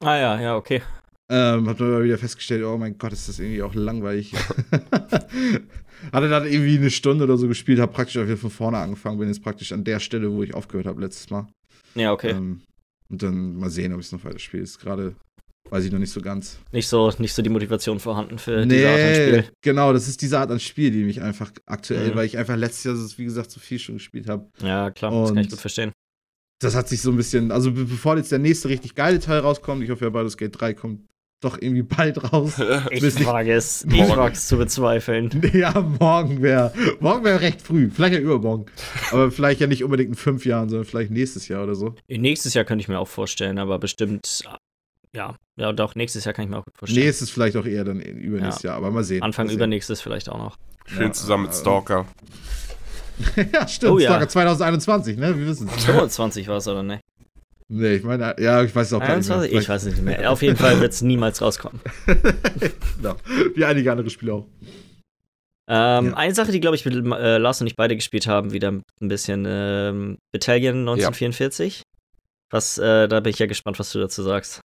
[0.00, 0.82] Ah ja, ja, okay.
[1.30, 4.32] Ähm, hab dann mal wieder festgestellt, oh mein Gott, ist das irgendwie auch langweilig.
[6.12, 9.18] Hatte dann irgendwie eine Stunde oder so gespielt, hab praktisch auch wieder von vorne angefangen,
[9.18, 11.46] bin jetzt praktisch an der Stelle, wo ich aufgehört habe letztes Mal.
[11.94, 12.30] Ja, okay.
[12.30, 12.62] Ähm,
[13.10, 14.62] und dann mal sehen, ob ich es noch weiter spiele.
[14.62, 15.16] Ist gerade,
[15.68, 16.58] weiß ich noch nicht so ganz.
[16.72, 19.44] Nicht so, nicht so die Motivation vorhanden für nee, diese Art an Spiel.
[19.60, 22.14] Genau, das ist diese Art an Spiel, die mich einfach aktuell, mhm.
[22.14, 24.48] weil ich einfach letztes Jahr, wie gesagt, so viel schon gespielt habe.
[24.62, 25.92] Ja, klar, und das kann ich gut verstehen
[26.58, 29.82] das hat sich so ein bisschen, also bevor jetzt der nächste richtig geile Teil rauskommt,
[29.82, 31.00] ich hoffe ja, Baldur's Gate 3 kommt
[31.40, 32.54] doch irgendwie bald raus.
[32.90, 35.30] ich wage es, ich wage es zu bezweifeln.
[35.52, 38.66] Ja, morgen wäre, morgen wäre recht früh, vielleicht ja übermorgen.
[39.12, 41.94] Aber vielleicht ja nicht unbedingt in fünf Jahren, sondern vielleicht nächstes Jahr oder so.
[42.08, 44.42] Nächstes Jahr könnte ich mir auch vorstellen, aber bestimmt,
[45.14, 47.06] ja, ja, doch, nächstes Jahr kann ich mir auch gut vorstellen.
[47.06, 48.70] Nächstes vielleicht auch eher dann übernächstes ja.
[48.70, 49.22] Jahr, aber mal sehen.
[49.22, 49.58] Anfang mal sehen.
[49.58, 50.56] übernächstes vielleicht auch noch.
[50.86, 52.06] Schön ja, zusammen mit Stalker.
[53.52, 53.92] ja, stimmt.
[53.92, 54.26] Oh, ja.
[54.26, 55.38] 2021, ne?
[55.38, 55.84] Wir wissen es.
[55.84, 57.00] 25 war es aber, ne?
[57.70, 59.28] Nee, ich meine, ja, ich weiß es auch 21?
[59.28, 59.60] gar nicht mehr.
[59.60, 60.32] Ich weiß nicht mehr.
[60.32, 61.80] Auf jeden Fall wird es niemals rauskommen.
[62.96, 63.16] genau.
[63.54, 64.46] Wie einige andere Spiele auch.
[65.70, 66.14] Ähm, ja.
[66.14, 68.82] Eine Sache, die, glaube ich, mit äh, Lars und ich beide gespielt haben, wieder ein
[69.00, 71.78] bisschen ähm, Battalion 1944.
[71.78, 71.82] Ja.
[72.50, 74.60] Was, äh, da bin ich ja gespannt, was du dazu sagst.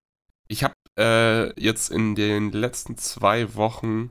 [0.47, 4.09] Ich habe äh, jetzt in den letzten zwei Wochen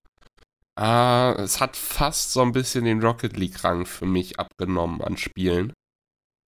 [0.74, 5.72] Ah, es hat fast so ein bisschen den Rocket League-Rang für mich abgenommen an Spielen.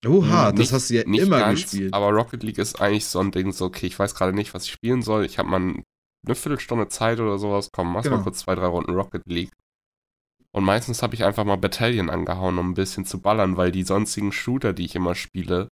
[0.06, 1.92] Oha, hm, das hast du ja immer ganz, gespielt.
[1.92, 4.64] Aber Rocket League ist eigentlich so ein Ding, so, okay, ich weiß gerade nicht, was
[4.64, 5.24] ich spielen soll.
[5.24, 7.68] Ich habe mal eine Viertelstunde Zeit oder sowas.
[7.72, 8.16] Komm, mach genau.
[8.16, 9.52] mal kurz zwei, drei Runden Rocket League.
[10.52, 13.82] Und meistens habe ich einfach mal Battalion angehauen, um ein bisschen zu ballern, weil die
[13.82, 15.68] sonstigen Shooter, die ich immer spiele,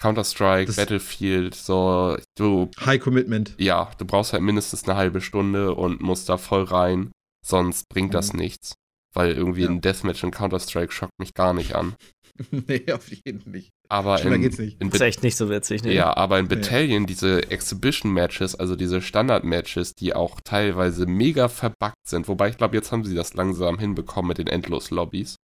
[0.00, 2.70] Counter-Strike, Battlefield, so, du.
[2.80, 3.54] High Commitment.
[3.58, 7.10] Ja, du brauchst halt mindestens eine halbe Stunde und musst da voll rein,
[7.48, 8.40] sonst bringt das mhm.
[8.40, 8.74] nichts.
[9.14, 9.70] Weil irgendwie ja.
[9.70, 11.96] ein Deathmatch in Counter-Strike schockt mich gar nicht an.
[12.50, 13.70] nee, auf jeden Fall nicht.
[13.88, 14.80] Aber in, geht's nicht.
[14.80, 15.94] In ist echt nicht so witzig, ne?
[15.94, 22.28] Ja, aber in Battalion, diese Exhibition-Matches, also diese Standard-Matches, die auch teilweise mega verbuggt sind,
[22.28, 25.36] wobei ich glaube, jetzt haben sie das langsam hinbekommen mit den Endlos-Lobbys.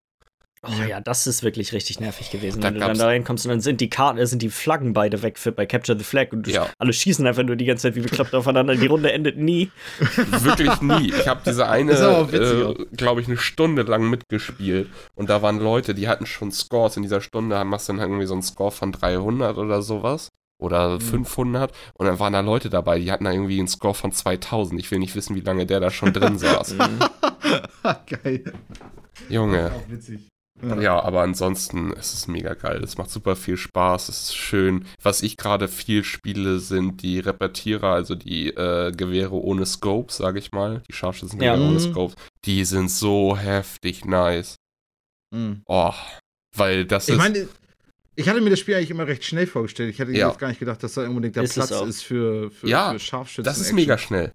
[0.67, 2.61] Oh ja, das ist wirklich richtig nervig gewesen.
[2.61, 4.93] Da wenn du dann da reinkommst und dann sind die Karten, äh, sind die Flaggen
[4.93, 6.69] beide weg für, bei Capture the Flag und ja.
[6.79, 8.75] alle schießen einfach nur die ganze Zeit wie bekloppt aufeinander.
[8.77, 9.71] Die Runde endet nie.
[9.99, 11.13] Wirklich nie.
[11.13, 15.95] Ich habe diese eine, äh, glaube ich, eine Stunde lang mitgespielt und da waren Leute,
[15.95, 16.97] die hatten schon Scores.
[16.97, 20.95] In dieser Stunde machst du dann irgendwie so einen Score von 300 oder sowas oder
[20.95, 21.01] mhm.
[21.01, 24.81] 500 und dann waren da Leute dabei, die hatten da irgendwie einen Score von 2000.
[24.81, 26.77] Ich will nicht wissen, wie lange der da schon drin saß.
[28.07, 28.53] Geil.
[29.29, 29.73] Junge.
[29.73, 30.29] Auch witzig.
[30.69, 30.81] Ja.
[30.81, 32.83] ja, aber ansonsten ist es mega geil.
[32.83, 34.87] Es macht super viel Spaß, es ist schön.
[35.03, 40.39] Was ich gerade viel spiele, sind die Repetierer, also die äh, Gewehre ohne Scopes, sage
[40.39, 40.83] ich mal.
[40.89, 41.63] Die Scharfschützengewehre ja.
[41.63, 41.93] ohne mhm.
[41.93, 42.17] Scopes.
[42.45, 44.57] Die sind so heftig nice.
[45.35, 45.63] Mhm.
[45.67, 45.93] Oh,
[46.57, 47.19] weil das ich ist.
[47.19, 47.49] Meine,
[48.17, 49.91] ich hatte mir das Spiel eigentlich immer recht schnell vorgestellt.
[49.91, 50.29] Ich hätte ja.
[50.29, 52.99] jetzt gar nicht gedacht, dass da unbedingt der ist Platz ist für, für, ja, für
[52.99, 53.45] Scharfschützen.
[53.45, 54.33] Das ist mega schnell.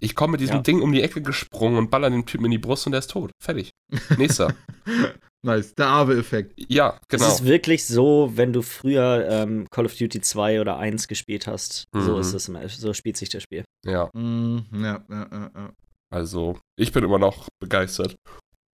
[0.00, 0.62] Ich komme mit diesem ja.
[0.62, 3.10] Ding um die Ecke gesprungen und baller den Typen in die Brust und der ist
[3.10, 3.30] tot.
[3.42, 3.70] Fertig.
[4.18, 4.54] Nächster.
[5.42, 6.52] Nice, der Aave-Effekt.
[6.68, 7.26] Ja, genau.
[7.26, 11.46] Es ist wirklich so, wenn du früher ähm, Call of Duty 2 oder 1 gespielt
[11.46, 11.84] hast.
[11.94, 12.02] Mhm.
[12.02, 13.64] So ist es, so spielt sich das Spiel.
[13.84, 14.10] Ja.
[14.14, 15.72] Mhm, ja, ja, ja, ja.
[16.10, 18.16] Also, ich bin immer noch begeistert.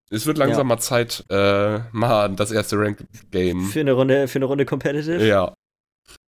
[0.09, 0.75] Es wird langsam ja.
[0.75, 3.65] mal Zeit, äh, mal das erste Ranked-Game.
[3.65, 5.25] Für eine Runde, für eine Runde Competitive?
[5.25, 5.53] Ja.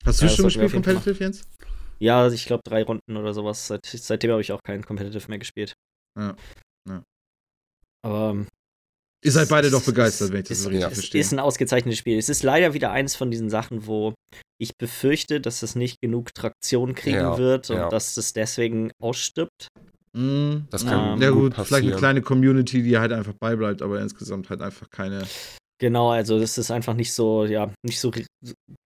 [0.05, 1.43] Hast du ja, schon gespielt Competitive, Jens?
[1.99, 3.67] Ja, ich glaube drei Runden oder sowas.
[3.67, 5.73] Seit, seitdem habe ich auch kein Competitive mehr gespielt.
[6.17, 6.35] Ja.
[6.87, 7.03] ja.
[8.03, 8.47] Aber ähm,
[9.25, 10.89] Ihr seid beide doch begeistert, wenn ich das ist, so richtig ja.
[10.91, 11.19] verstehe.
[11.19, 12.19] Es ist ein ausgezeichnetes Spiel.
[12.19, 14.13] Es ist leider wieder eines von diesen Sachen, wo
[14.59, 17.89] ich befürchte, dass es nicht genug Traktion kriegen ja, wird und ja.
[17.89, 19.69] dass es deswegen ausstirbt.
[20.13, 21.65] Mm, das kann ähm, ja gut, passieren.
[21.65, 25.23] vielleicht eine kleine Community, die halt einfach beibleibt, aber insgesamt halt einfach keine.
[25.81, 28.11] Genau, also das ist einfach nicht so, ja, nicht so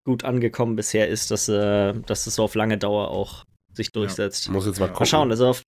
[0.06, 3.44] gut angekommen bisher ist, dass, äh, dass es so auf lange Dauer auch
[3.74, 4.48] sich durchsetzt.
[4.48, 4.54] Ja.
[4.54, 5.00] Muss jetzt mal gucken.
[5.00, 5.64] Mal schauen, also auf.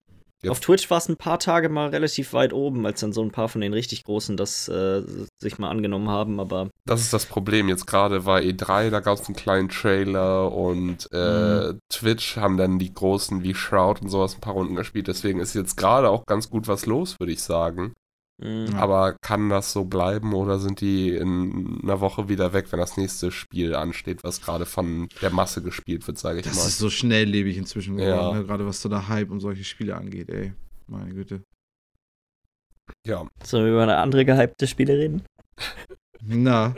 [0.47, 3.29] Auf Twitch war es ein paar Tage mal relativ weit oben, als dann so ein
[3.29, 5.03] paar von den richtig Großen das äh,
[5.37, 6.71] sich mal angenommen haben, aber.
[6.85, 7.69] Das ist das Problem.
[7.69, 11.79] Jetzt gerade war E3, da gab es einen kleinen Trailer und äh, mhm.
[11.89, 15.07] Twitch haben dann die Großen wie Shroud und sowas ein paar Runden gespielt.
[15.07, 17.93] Deswegen ist jetzt gerade auch ganz gut was los, würde ich sagen.
[18.41, 18.75] Mhm.
[18.75, 22.97] Aber kann das so bleiben oder sind die in einer Woche wieder weg, wenn das
[22.97, 26.63] nächste Spiel ansteht, was gerade von der Masse gespielt wird, sage ich das mal.
[26.63, 28.39] Das ist so schnelllebig inzwischen geworden, ja.
[28.39, 28.45] ne?
[28.45, 30.53] gerade was so der Hype um solche Spiele angeht, ey.
[30.87, 31.43] Meine Güte.
[33.05, 33.27] Ja.
[33.43, 35.23] Sollen wir über eine andere gehypte Spiele reden?
[36.23, 36.73] Na.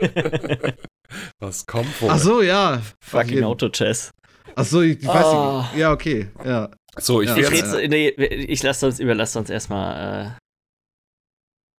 [1.40, 2.10] was kommt wohl?
[2.10, 2.82] Ach so, ja.
[3.00, 4.12] Fucking Auto-Chess.
[4.54, 5.58] Ach so, ich, ich weiß oh.
[5.62, 5.76] nicht.
[5.76, 6.70] Ja, okay, ja.
[6.96, 7.88] So, ich, ja, ich, ja.
[7.88, 10.43] nee, ich lasse uns, überlasse uns erstmal äh,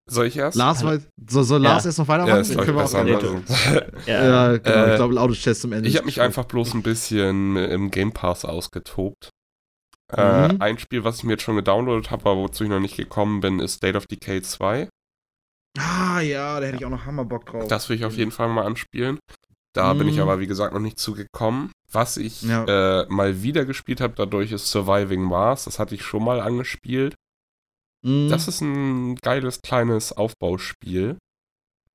[0.08, 0.56] soll ich erst?
[0.56, 0.84] Lars,
[1.28, 1.90] so, soll Lars ja.
[1.90, 2.36] erst noch weitermachen?
[2.36, 3.12] Ja, das können wir auch gerne
[4.06, 4.24] ja.
[4.24, 4.76] ja, genau.
[4.76, 5.90] Äh, ich glaube, Autochess zum Ende.
[5.90, 9.30] Ich habe mich einfach bloß ein bisschen im Game Pass ausgetobt.
[10.14, 10.62] Äh, mhm.
[10.62, 12.98] Äh, ein Spiel, was ich mir jetzt schon gedownloadet habe, aber wozu ich noch nicht
[12.98, 14.90] gekommen bin, ist State of Decay 2.
[15.78, 17.68] Ah ja, da hätte ich auch noch Hammerbock drauf.
[17.68, 19.20] Das will ich auf jeden Fall mal anspielen.
[19.74, 20.00] Da mhm.
[20.00, 20.22] bin ich mhm.
[20.22, 21.72] aber, wie gesagt, noch nicht zugekommen.
[21.92, 23.02] Was ich ja.
[23.02, 25.66] äh, mal wieder gespielt habe, dadurch ist Surviving Mars.
[25.66, 27.16] Das hatte ich schon mal angespielt.
[28.06, 28.30] Mhm.
[28.30, 31.18] Das ist ein geiles kleines Aufbauspiel.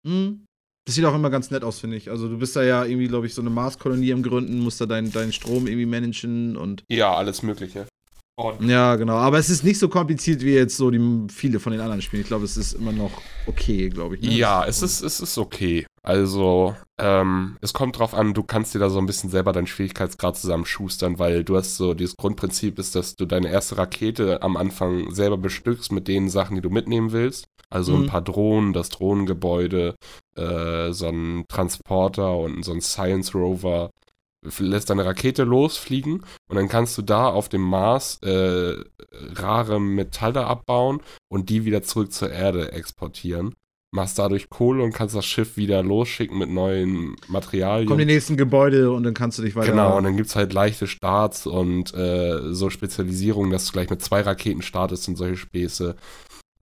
[0.02, 0.46] Mhm.
[0.86, 2.10] Das sieht auch immer ganz nett aus, finde ich.
[2.10, 4.86] Also du bist da ja irgendwie, glaube ich, so eine Marskolonie im Gründen, musst da
[4.86, 6.82] deinen dein Strom irgendwie managen und.
[6.90, 7.86] Ja, alles Mögliche.
[8.60, 9.16] Ja, genau.
[9.16, 12.22] Aber es ist nicht so kompliziert wie jetzt so die viele von den anderen Spielen.
[12.22, 13.10] Ich glaube, es ist immer noch
[13.46, 14.22] okay, glaube ich.
[14.22, 14.34] Ne?
[14.34, 15.86] Ja, es ist, es ist okay.
[16.02, 19.66] Also, ähm, es kommt drauf an, du kannst dir da so ein bisschen selber deinen
[19.66, 24.56] Schwierigkeitsgrad zusammenschustern, weil du hast so, dieses Grundprinzip ist, dass du deine erste Rakete am
[24.56, 27.46] Anfang selber bestückst mit den Sachen, die du mitnehmen willst.
[27.68, 28.04] Also mhm.
[28.04, 29.94] ein paar Drohnen, das Drohnengebäude,
[30.36, 33.90] äh, so ein Transporter und so ein Science Rover
[34.58, 38.74] lässt deine Rakete losfliegen und dann kannst du da auf dem Mars äh,
[39.34, 43.54] rare Metalle abbauen und die wieder zurück zur Erde exportieren.
[43.92, 47.88] Machst dadurch Kohle und kannst das Schiff wieder losschicken mit neuen Materialien.
[47.88, 49.72] Kommen die nächsten Gebäude und dann kannst du dich weiter.
[49.72, 53.90] Genau, und dann gibt es halt leichte Starts und äh, so Spezialisierungen, dass du gleich
[53.90, 55.96] mit zwei Raketen startest und solche Späße.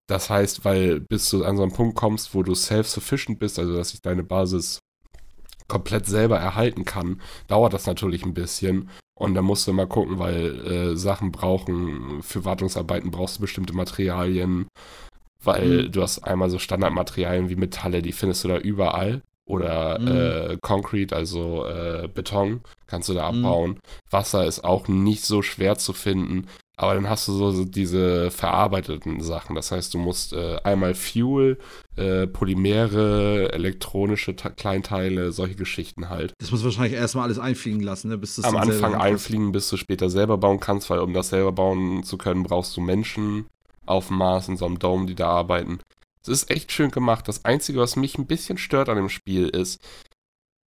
[0.06, 3.76] Das heißt, weil bis du an so einen Punkt kommst, wo du self-sufficient bist, also
[3.76, 4.78] dass sich deine Basis
[5.68, 8.88] komplett selber erhalten kann, dauert das natürlich ein bisschen.
[9.18, 13.74] Und da musst du mal gucken, weil äh, Sachen brauchen, für Wartungsarbeiten brauchst du bestimmte
[13.74, 14.66] Materialien,
[15.42, 15.92] weil mhm.
[15.92, 19.22] du hast einmal so Standardmaterialien wie Metalle, die findest du da überall.
[19.48, 20.08] Oder mhm.
[20.08, 23.38] äh, Concrete, also äh, Beton, kannst du da mhm.
[23.38, 23.70] abbauen.
[23.70, 23.78] Mhm.
[24.10, 26.46] Wasser ist auch nicht so schwer zu finden.
[26.76, 29.56] Aber dann hast du so, so diese verarbeiteten Sachen.
[29.56, 31.58] Das heißt, du musst äh, einmal Fuel,
[31.96, 36.34] äh, Polymere, elektronische Kleinteile, solche Geschichten halt.
[36.38, 38.18] Das muss wahrscheinlich erstmal alles einfliegen lassen, ne?
[38.18, 41.50] bis du Am Anfang einfliegen, bis du später selber bauen kannst, weil um das selber
[41.50, 43.46] bauen zu können, brauchst du Menschen
[43.88, 45.80] auf dem Mars in so einem Dome, die da arbeiten.
[46.22, 47.28] Es ist echt schön gemacht.
[47.28, 49.80] Das Einzige, was mich ein bisschen stört an dem Spiel, ist,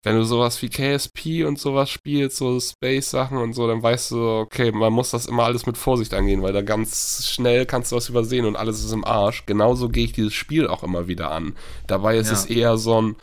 [0.04, 4.40] wenn du sowas wie KSP und sowas spielst, so Space-Sachen und so, dann weißt du,
[4.40, 7.98] okay, man muss das immer alles mit Vorsicht angehen, weil da ganz schnell kannst du
[7.98, 9.46] was übersehen und alles ist im Arsch.
[9.46, 11.56] Genauso gehe ich dieses Spiel auch immer wieder an.
[11.86, 12.34] Dabei ist ja.
[12.34, 13.16] es eher so ein,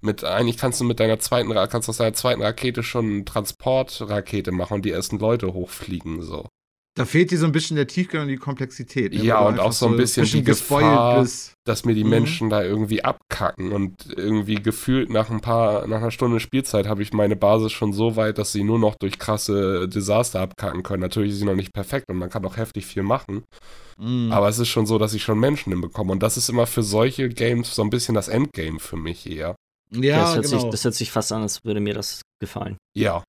[0.00, 4.50] mit, eigentlich kannst du mit deiner zweiten, kannst aus deiner zweiten Rakete schon eine Transportrakete
[4.50, 6.48] machen und die ersten Leute hochfliegen, so.
[6.96, 9.12] Da fehlt dir so ein bisschen der Tiefgang und die Komplexität.
[9.12, 9.24] Ne?
[9.24, 11.54] Ja, und auch so ein bisschen, bisschen die Gefahr, bist.
[11.64, 12.10] dass mir die mhm.
[12.10, 17.02] Menschen da irgendwie abkacken und irgendwie gefühlt nach ein paar, nach einer Stunde Spielzeit habe
[17.02, 21.00] ich meine Basis schon so weit, dass sie nur noch durch krasse Desaster abkacken können.
[21.00, 23.42] Natürlich ist sie noch nicht perfekt und man kann auch heftig viel machen.
[23.98, 24.30] Mhm.
[24.30, 26.12] Aber es ist schon so, dass ich schon Menschen hinbekomme.
[26.12, 29.56] Und das ist immer für solche Games so ein bisschen das Endgame für mich eher.
[29.90, 30.60] Ja, das hört, genau.
[30.60, 32.76] sich, das hört sich fast an, als würde mir das gefallen.
[32.96, 33.24] Ja,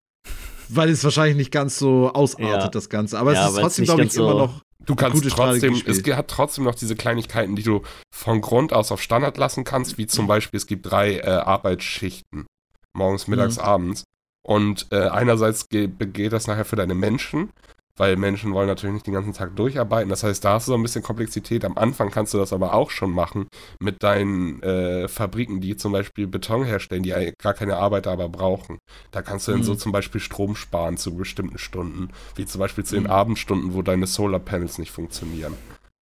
[0.69, 2.67] weil es wahrscheinlich nicht ganz so ausartet, ja.
[2.69, 3.19] das Ganze.
[3.19, 4.61] Aber ja, es ist trotzdem, glaube ich, so immer noch.
[4.85, 7.81] Du kannst trotzdem, es hat trotzdem noch diese Kleinigkeiten, die du
[8.13, 12.45] von Grund aus auf Standard lassen kannst, wie zum Beispiel, es gibt drei äh, Arbeitsschichten.
[12.93, 13.63] Morgens, mittags, mhm.
[13.63, 14.03] abends.
[14.45, 17.49] Und äh, einerseits geht, geht das nachher für deine Menschen,
[17.97, 20.09] weil Menschen wollen natürlich nicht den ganzen Tag durcharbeiten.
[20.09, 21.63] Das heißt, da hast du so ein bisschen Komplexität.
[21.63, 23.47] Am Anfang kannst du das aber auch schon machen
[23.79, 28.79] mit deinen äh, Fabriken, die zum Beispiel Beton herstellen, die gar keine Arbeiter aber brauchen.
[29.11, 29.55] Da kannst du mhm.
[29.57, 29.77] dann so mhm.
[29.77, 33.11] zum Beispiel Strom sparen zu bestimmten Stunden, wie zum Beispiel zu den mhm.
[33.11, 35.53] Abendstunden, wo deine Solarpanels nicht funktionieren.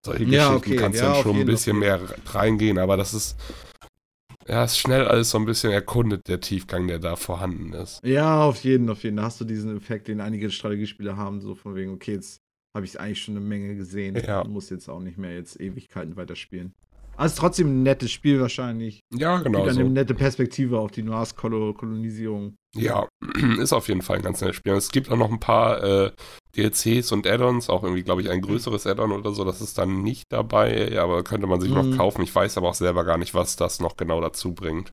[0.06, 0.75] Solche ja, Geschichten okay.
[0.75, 3.38] kannst du ja, dann schon ein bisschen mehr reingehen, aber das ist
[4.47, 8.03] ja, ist schnell alles so ein bisschen erkundet, der Tiefgang, der da vorhanden ist.
[8.03, 9.17] Ja, auf jeden, auf jeden.
[9.17, 12.41] Da hast du diesen Effekt, den einige Strategiespiele haben, so von wegen, okay, jetzt
[12.73, 14.15] habe ich eigentlich schon eine Menge gesehen.
[14.15, 14.43] Ja.
[14.43, 16.73] Muss jetzt auch nicht mehr jetzt Ewigkeiten weiterspielen.
[17.15, 19.02] Also trotzdem ein nettes Spiel wahrscheinlich.
[19.13, 19.63] Ja, genau.
[19.63, 19.80] Wieder so.
[19.82, 22.56] eine nette Perspektive auf die Mars-Kolonisierung.
[22.76, 23.08] Ja,
[23.60, 24.73] ist auf jeden Fall ein ganz nettes Spiel.
[24.73, 26.12] Es gibt auch noch ein paar äh,
[26.56, 29.43] DLCs und Add-ons, auch irgendwie, glaube ich, ein größeres Add-on oder so.
[29.43, 31.91] Das ist dann nicht dabei, aber könnte man sich mhm.
[31.91, 32.23] noch kaufen.
[32.23, 34.91] Ich weiß aber auch selber gar nicht, was das noch genau dazu bringt.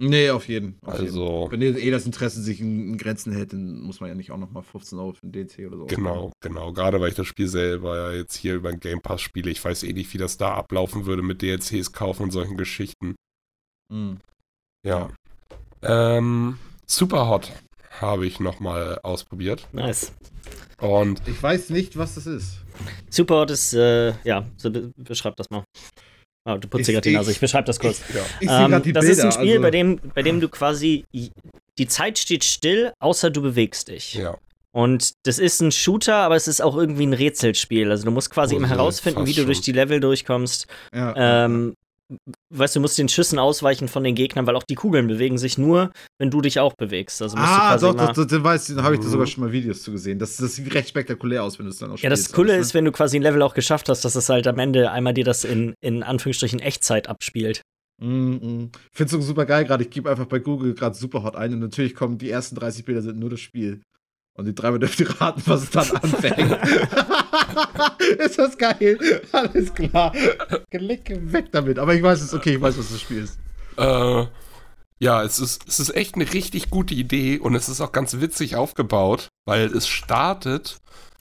[0.00, 0.78] Nee, auf jeden.
[0.84, 1.48] Auf also.
[1.50, 1.74] Jeden.
[1.74, 4.62] Wenn eh das Interesse sich in, Grenzen hält, dann muss man ja nicht auch nochmal
[4.62, 5.86] 15 Euro für ein DLC oder so.
[5.86, 6.72] Genau, genau.
[6.72, 9.50] Gerade weil ich das Spiel selber ja jetzt hier über den Game Pass spiele.
[9.50, 13.16] Ich weiß eh nicht, wie das da ablaufen würde mit DLCs kaufen und solchen Geschichten.
[13.92, 14.18] Mhm.
[14.86, 15.10] Ja.
[15.82, 17.52] Ähm, Superhot
[18.00, 19.66] habe ich nochmal ausprobiert.
[19.72, 20.12] Nice.
[20.80, 22.58] Und ich weiß nicht, was das ist.
[23.10, 25.64] Superhot ist, äh, ja, so beschreib das mal.
[26.48, 28.00] Oh, du putzt gerade die Nase, ich beschreibe das kurz.
[28.14, 28.22] Ja.
[28.40, 31.04] Ich ähm, die das Bilder, ist ein Spiel, also bei, dem, bei dem du quasi,
[31.12, 34.14] die Zeit steht still, außer du bewegst dich.
[34.14, 34.38] Ja.
[34.72, 37.90] Und das ist ein Shooter, aber es ist auch irgendwie ein Rätselspiel.
[37.90, 40.66] Also du musst quasi oh, immer herausfinden, wie du durch die Level durchkommst.
[40.94, 41.44] Ja.
[41.44, 41.74] Ähm,
[42.50, 45.58] weißt du, musst den Schüssen ausweichen von den Gegnern, weil auch die Kugeln bewegen sich
[45.58, 47.20] nur, wenn du dich auch bewegst.
[47.22, 49.30] Also musst ah, doch, das, das, das weiß da habe ich da sogar mhm.
[49.30, 50.18] schon mal Videos zu gesehen.
[50.18, 52.04] Das, das sieht recht spektakulär aus, wenn du es dann auch spielst.
[52.04, 54.46] Ja, das Coole ist, wenn du quasi ein Level auch geschafft hast, dass es halt
[54.46, 57.62] am Ende einmal dir das in, in Anführungsstrichen Echtzeit abspielt.
[58.00, 58.68] Mm -mm.
[58.92, 59.82] Find's so super geil gerade.
[59.82, 63.02] Ich gebe einfach bei Google gerade Superhot ein und natürlich kommen die ersten 30 Bilder
[63.02, 63.82] sind nur das Spiel.
[64.38, 66.38] Und die dreimal dürft ihr raten, was es dann anfängt.
[68.18, 68.96] ist das geil?
[69.32, 70.12] Alles klar.
[70.70, 71.80] Geleck weg damit.
[71.80, 73.36] Aber ich weiß es, okay, ich weiß, was das Spiel ist.
[73.76, 74.26] Äh,
[75.00, 78.20] ja, es ist, es ist echt eine richtig gute Idee und es ist auch ganz
[78.20, 80.78] witzig aufgebaut, weil es startet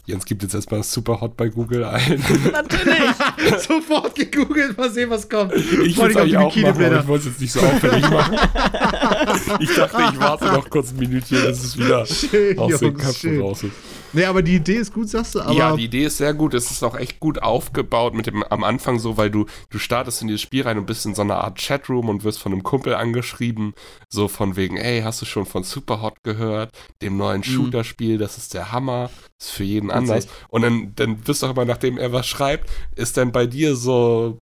[0.08, 2.24] Jens gibt jetzt erstmal super hot bei Google ein.
[2.54, 3.60] Natürlich!
[3.67, 5.54] Sofort gegoogelt, mal sehen, was kommt.
[5.54, 8.36] Ich wollte eigentlich auch machen, aber ich wollte es jetzt nicht so auffällig machen.
[9.60, 12.98] ich dachte, ich warte noch kurz ein Minütchen, bis es wieder schön, aus Jungs, den
[12.98, 13.74] Köpfen raus ist.
[14.13, 15.41] Nee, aber die Idee ist gut, sagst du.
[15.41, 16.54] Aber ja, die Idee ist sehr gut.
[16.54, 20.22] Es ist auch echt gut aufgebaut mit dem am Anfang so, weil du, du startest
[20.22, 22.63] in dieses Spiel rein und bist in so einer Art Chatroom und wirst von einem
[22.63, 23.74] Kumpel angeschrieben.
[24.10, 26.72] So von wegen, ey, hast du schon von Superhot gehört?
[27.02, 27.43] Dem neuen mhm.
[27.46, 29.10] Shooter-Spiel, das ist der Hammer.
[29.39, 30.28] Ist für jeden anders.
[30.50, 33.76] Und dann, dann wirst du auch immer, nachdem er was schreibt, ist dann bei dir
[33.76, 34.39] so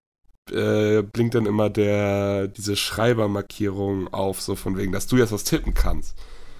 [0.51, 5.43] äh, blinkt dann immer der, diese Schreibermarkierung auf, so von wegen, dass du jetzt was
[5.43, 6.15] tippen kannst.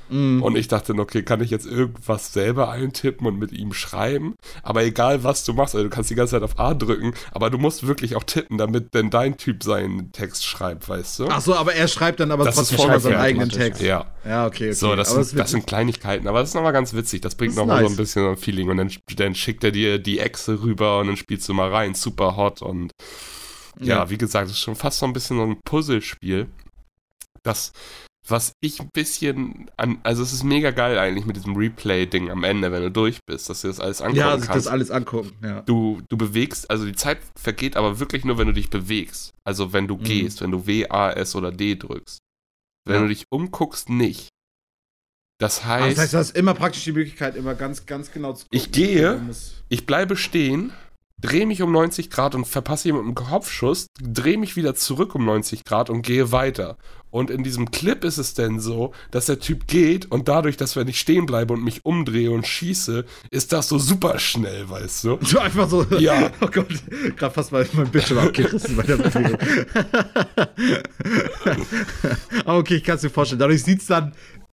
[0.10, 0.42] Mm.
[0.42, 4.36] Und ich dachte, okay, kann ich jetzt irgendwas selber eintippen und mit ihm schreiben?
[4.64, 7.50] Aber egal, was du machst, also du kannst die ganze Zeit auf A drücken, aber
[7.50, 11.28] du musst wirklich auch tippen, damit denn dein Typ seinen Text schreibt, weißt du?
[11.30, 13.82] Ach so, aber er schreibt dann aber das trotzdem seinen eigenen Text.
[13.82, 14.06] Ja.
[14.26, 14.72] Ja, okay, okay.
[14.74, 17.22] So, das, sind, das sind Kleinigkeiten, aber das ist nochmal ganz witzig.
[17.22, 17.90] Das bringt nochmal nice.
[17.90, 18.70] so ein bisschen so ein Feeling.
[18.70, 21.94] Und dann, dann schickt er dir die Echse rüber und dann spielst du mal rein.
[21.94, 22.92] Super hot und
[23.80, 26.48] ja, ja, wie gesagt, das ist schon fast so ein bisschen so ein Puzzlespiel.
[27.44, 27.74] Das
[28.28, 32.44] was ich ein bisschen an, also es ist mega geil eigentlich mit diesem Replay-Ding am
[32.44, 34.66] Ende, wenn du durch bist, dass du das alles angucken Ja, sich kannst.
[34.66, 35.62] das alles angucken, ja.
[35.62, 39.32] Du, du bewegst, also die Zeit vergeht aber wirklich nur, wenn du dich bewegst.
[39.44, 40.04] Also wenn du Mhm.
[40.04, 42.20] gehst, wenn du W, A, S oder D drückst.
[42.88, 43.02] Wenn Ja.
[43.02, 44.30] du dich umguckst, nicht.
[45.40, 48.34] Das Aber heißt, das heißt, du hast immer praktisch die Möglichkeit, immer ganz, ganz genau
[48.34, 48.58] zu gucken.
[48.58, 49.20] Ich gehe-
[49.70, 50.72] ich bleibe stehen,
[51.22, 55.26] drehe mich um 90 Grad und verpasse jemanden einen Kopfschuss, drehe mich wieder zurück um
[55.26, 56.78] 90 Grad und gehe weiter.
[57.16, 60.76] Und in diesem Clip ist es denn so, dass der Typ geht und dadurch, dass
[60.76, 65.06] wenn ich stehen bleibe und mich umdrehe und schieße, ist das so super schnell, weißt
[65.06, 65.20] du?
[65.22, 65.86] So einfach so.
[65.98, 66.30] Ja.
[66.42, 66.68] Oh Gott,
[67.16, 69.38] gerade fast mal mein Bildschirm abgerissen bei der Bewegung.
[72.46, 73.40] okay, ich kann es mir vorstellen.
[73.40, 74.12] Dadurch sieht es dann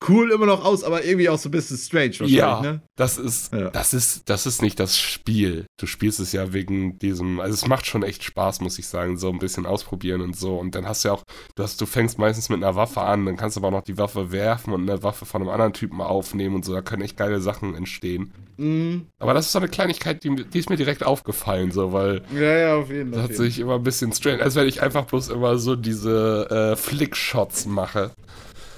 [0.10, 2.82] cool immer noch aus, aber irgendwie auch so ein bisschen strange wahrscheinlich, Ja, ne?
[2.96, 3.70] das ist, Ja.
[3.70, 5.66] das ist, das ist nicht das Spiel.
[5.80, 9.18] Du spielst es ja wegen diesem, also es macht schon echt Spaß, muss ich sagen,
[9.18, 10.58] so ein bisschen ausprobieren und so.
[10.58, 11.24] Und dann hast du ja auch,
[11.56, 13.84] du hast, du fängst meistens mit einer Waffe an, dann kannst du aber auch noch
[13.84, 16.74] die Waffe werfen und eine Waffe von einem anderen Typen aufnehmen und so.
[16.74, 18.32] Da können echt geile Sachen entstehen.
[18.58, 19.08] Mhm.
[19.20, 22.42] Aber das ist so eine Kleinigkeit, die, die ist mir direkt aufgefallen, so, weil Ja,
[22.58, 23.30] ja, auf jeden das Fall.
[23.30, 26.76] hat sich immer ein bisschen strange, als wenn ich einfach bloß immer so diese äh,
[26.76, 28.12] Flickshots mache.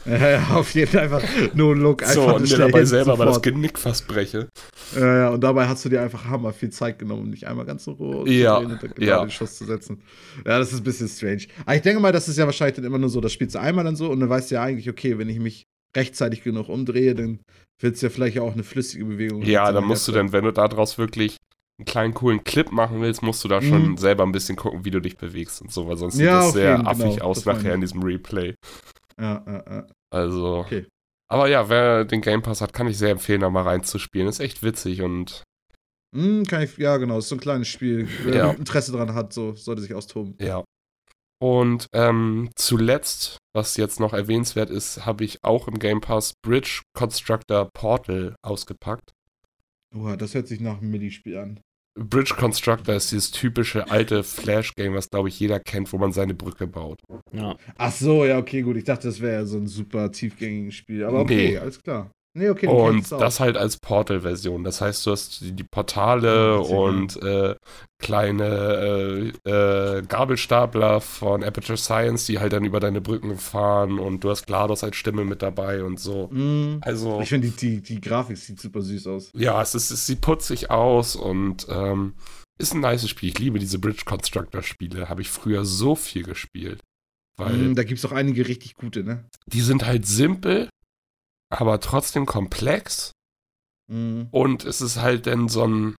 [0.09, 2.01] Ja, ja, auf jeden Fall einfach nur ein Look.
[2.03, 3.41] So, einfach und mir dabei selber aber das.
[3.41, 4.49] Genick fast breche.
[4.95, 7.65] Ja, ja, und dabei hast du dir einfach hammer viel Zeit genommen, um dich einmal
[7.65, 9.21] ganz so roh Ja, zu und genau ja.
[9.21, 10.01] den Schuss zu setzen.
[10.45, 11.43] Ja, das ist ein bisschen strange.
[11.65, 13.59] Aber ich denke mal, das ist ja wahrscheinlich dann immer nur so, das spielst du
[13.59, 15.63] einmal dann so und dann weißt du ja eigentlich, okay, wenn ich mich
[15.95, 17.39] rechtzeitig genug umdrehe, dann
[17.81, 19.41] wird es ja vielleicht auch eine flüssige Bewegung.
[19.43, 21.37] Ja, dann musst du dann, wenn du daraus wirklich
[21.79, 23.97] einen kleinen coolen Clip machen willst, musst du da schon Mhm.
[23.97, 26.53] selber ein bisschen gucken, wie du dich bewegst und so, weil sonst Ja, sieht das
[26.53, 28.53] sehr affig genau, aus nachher in diesem Replay.
[29.19, 29.87] Ja, ja, ja.
[30.11, 30.57] Also.
[30.59, 30.87] Okay.
[31.29, 34.27] Aber ja, wer den Game Pass hat, kann ich sehr empfehlen, da mal reinzuspielen.
[34.27, 35.43] Ist echt witzig und
[36.15, 38.07] Hm, kann ich, ja, genau, ist so ein kleines Spiel.
[38.23, 38.51] Wer Ja.
[38.51, 40.35] Interesse dran hat, so sollte sich austoben.
[40.39, 40.63] ja.
[41.41, 46.83] Und ähm, zuletzt, was jetzt noch erwähnenswert ist, habe ich auch im Game Pass Bridge
[46.97, 49.11] Constructor Portal ausgepackt.
[49.93, 51.59] Oha, das hört sich nach einem Mini-Spiel an.
[51.95, 56.33] Bridge Constructor ist dieses typische alte Flash-Game, was glaube ich jeder kennt, wo man seine
[56.33, 56.99] Brücke baut.
[57.31, 57.55] Ja.
[57.77, 58.77] Ach so, ja, okay, gut.
[58.77, 61.03] Ich dachte, das wäre ja so ein super tiefgängiges Spiel.
[61.03, 61.57] Aber okay, Nee.
[61.57, 62.11] alles klar.
[62.35, 64.63] Nee, okay, Und das halt als Portal-Version.
[64.63, 67.55] Das heißt, du hast die die Portale Ja, und äh,
[67.99, 74.23] kleine äh, äh, Gabelstapler von Aperture Science, die halt dann über deine Brücken fahren und
[74.23, 76.27] du hast GLaDOS als Stimme mit dabei und so.
[76.31, 76.79] Mm.
[76.81, 79.31] Also, Ich finde, die, die, die Grafik sieht super süß aus.
[79.35, 82.13] ja, es, ist, es sieht putzig aus und ähm,
[82.59, 83.29] ist ein nice Spiel.
[83.29, 85.09] Ich liebe diese Bridge Constructor-Spiele.
[85.09, 86.79] Habe ich früher so viel gespielt.
[87.37, 89.25] Weil Mm, da gibt es auch einige richtig gute, ne?
[89.47, 90.69] die sind halt simpel,
[91.59, 93.11] aber trotzdem komplex.
[93.87, 94.23] Mm.
[94.31, 95.95] Und es ist halt dann so ein,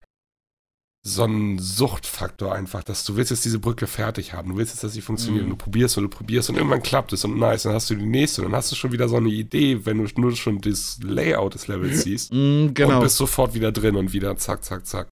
[1.06, 4.50] so ein Suchtfaktor einfach, dass du willst jetzt diese Brücke fertig haben.
[4.50, 5.44] Du willst jetzt, dass sie funktioniert.
[5.44, 5.52] Mhm.
[5.52, 7.64] Und du probierst und du probierst und irgendwann klappt es und nice.
[7.64, 9.98] Dann hast du die nächste und dann hast du schon wieder so eine Idee, wenn
[9.98, 12.32] du nur schon das Layout des Levels siehst.
[12.32, 12.96] Mm, genau.
[12.96, 15.08] Und bist sofort wieder drin und wieder zack, zack, zack.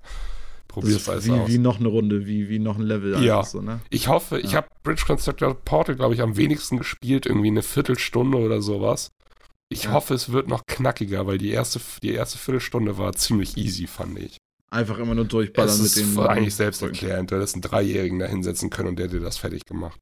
[0.66, 1.48] Probierst alles wie, aus.
[1.50, 3.22] wie noch eine Runde, wie, wie noch ein Level.
[3.22, 3.44] Ja.
[3.44, 3.80] So, ne?
[3.90, 4.58] Ich hoffe, ich Ja.
[4.58, 9.10] habe Bridge Constructor Portal, glaube ich, am wenigsten gespielt, irgendwie eine Viertelstunde oder sowas.
[9.72, 9.92] Ich Ja.
[9.92, 14.18] hoffe, es wird noch knackiger, weil die erste, die erste Viertelstunde war ziemlich easy, fand
[14.18, 14.36] ich.
[14.70, 16.18] Einfach immer nur durchballern Es mit ist den.
[16.20, 17.30] eigentlich selbsterklärend.
[17.30, 20.00] Du hättest einen Dreijährigen da hinsetzen können und der dir das fertig gemacht.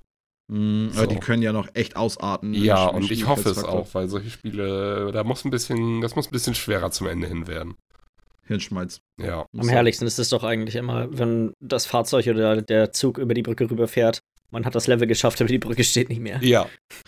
[0.48, 1.06] Aber So.
[1.06, 2.54] die können ja noch echt ausarten.
[2.54, 6.26] Ja, und ich hoffe es auch, weil solche Spiele, da muss ein bisschen, das muss
[6.28, 7.74] ein bisschen schwerer zum Ende hin werden.
[8.46, 9.00] Hirnschmalz.
[9.20, 9.46] Ja.
[9.56, 13.42] Am herrlichsten ist es doch eigentlich immer, wenn das Fahrzeug oder der Zug über die
[13.42, 14.20] Brücke rüberfährt.
[14.52, 16.38] Man hat das Level geschafft, aber die Brücke steht nicht mehr.
[16.42, 16.66] Ja.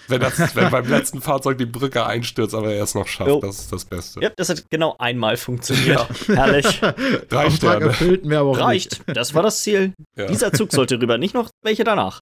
[0.09, 3.41] Wenn, das, wenn beim letzten Fahrzeug die Brücke einstürzt, aber er es noch schafft, Jo.
[3.41, 4.21] das ist das Beste.
[4.21, 6.07] Ja, das hat genau einmal funktioniert.
[6.29, 6.81] Herrlich.
[7.29, 7.87] Drei Sterne.
[7.87, 9.03] erfüllt, mehr aber Reicht.
[9.07, 9.93] Das war das Ziel.
[10.17, 10.27] Ja.
[10.27, 12.21] Dieser Zug sollte rüber, nicht noch welche danach.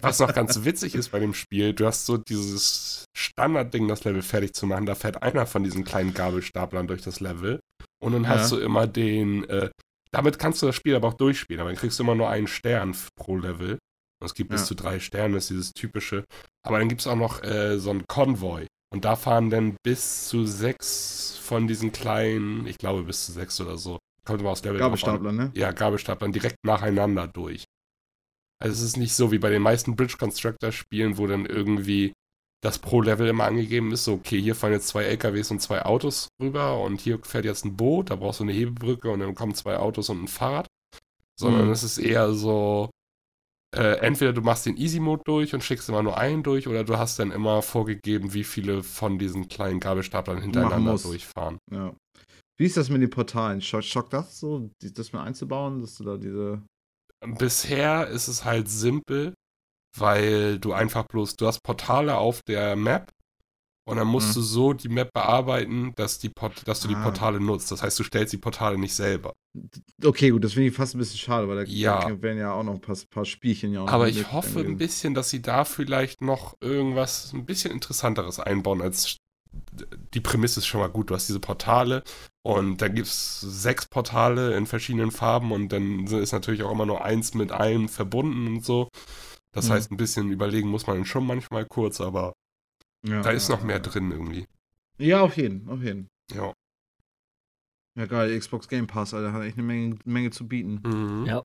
[0.00, 4.22] Was noch ganz witzig ist bei dem Spiel, du hast so dieses Standardding, das Level
[4.22, 4.86] fertig zu machen.
[4.86, 7.60] Da fährt einer von diesen kleinen Gabelstaplern durch das Level.
[8.02, 8.58] Und dann hast Ja.
[8.58, 9.48] du immer den.
[9.48, 9.70] Äh,
[10.12, 12.46] damit kannst du das Spiel aber auch durchspielen, aber dann kriegst du immer nur einen
[12.46, 13.78] Stern pro Level.
[14.22, 14.66] Es gibt bis Ja.
[14.66, 16.24] zu drei Sterne, ist dieses typische.
[16.66, 18.66] Aber dann gibt es auch noch äh, so einen Konvoi.
[18.92, 23.60] Und da fahren dann bis zu sechs von diesen kleinen, ich glaube bis zu sechs
[23.60, 23.98] oder so.
[24.24, 24.90] Kommt immer aus Level drauf an.
[24.92, 25.50] Gabelstapler, ne?
[25.54, 27.64] Ja, Gabelstaplern direkt nacheinander durch.
[28.62, 32.12] Also es ist nicht so wie bei den meisten Bridge Constructor Spielen, wo dann irgendwie
[32.62, 35.84] das pro Level immer angegeben ist, so okay, hier fahren jetzt zwei LKWs und zwei
[35.84, 39.34] Autos rüber und hier fährt jetzt ein Boot, da brauchst du eine Hebebrücke und dann
[39.34, 40.66] kommen zwei Autos und ein Fahrrad.
[41.38, 41.72] Sondern Mhm.
[41.72, 42.88] es ist eher so,
[43.76, 46.84] äh, entweder du machst den Easy Mode durch und schickst immer nur einen durch oder
[46.84, 51.58] du hast dann immer vorgegeben, wie viele von diesen kleinen Gabelstaplern hintereinander durchfahren.
[51.70, 51.94] Ja.
[52.56, 53.60] Wie ist das mit den Portalen?
[53.60, 56.62] Schock, schock das so, das mal einzubauen, dass du da diese.
[57.38, 59.34] Bisher ist es halt simpel,
[59.98, 63.10] weil du einfach bloß, du hast Portale auf der Map
[63.86, 64.34] Und dann musst mhm.
[64.34, 67.02] du so die Map bearbeiten, dass, die Port dass du die ah.
[67.02, 67.70] Portale nutzt.
[67.70, 69.34] Das heißt, du stellst die Portale nicht selber.
[70.02, 72.22] Okay, gut, das finde ich fast ein bisschen schade, weil da ja.
[72.22, 75.14] werden ja auch noch ein paar, paar Spielchen ja auch Aber ich hoffe ein bisschen,
[75.14, 79.18] dass sie da vielleicht noch irgendwas ein bisschen Interessanteres einbauen als
[80.14, 81.10] die Prämisse ist schon mal gut.
[81.10, 82.02] Du hast diese Portale
[82.42, 86.86] und da gibt es sechs Portale in verschiedenen Farben und dann ist natürlich auch immer
[86.86, 88.88] nur eins mit einem verbunden und so.
[89.52, 89.72] Das mhm.
[89.72, 92.32] heißt, ein bisschen überlegen muss man schon manchmal kurz, aber
[93.04, 94.46] ja, da ist noch mehr drin irgendwie.
[94.98, 96.08] Ja, auf jeden, auf jeden.
[96.32, 96.52] Ja.
[97.96, 100.80] Ja, geil, Xbox Game Pass, Alter, hat echt eine Menge, Menge zu bieten.
[100.84, 101.26] Mhm.
[101.26, 101.42] Ja.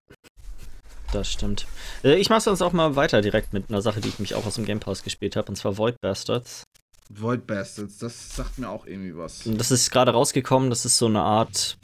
[1.12, 1.68] Das stimmt.
[2.03, 4.45] Äh, ich mache sonst auch mal weiter direkt mit einer Sache, die ich mich auch
[4.45, 6.64] aus dem Game Pass gespielt habe, und zwar Void Bastards.
[7.10, 9.43] Void Bastards, das sagt mir auch irgendwie was.
[9.45, 11.78] Das ist gerade rausgekommen, das ist so eine Art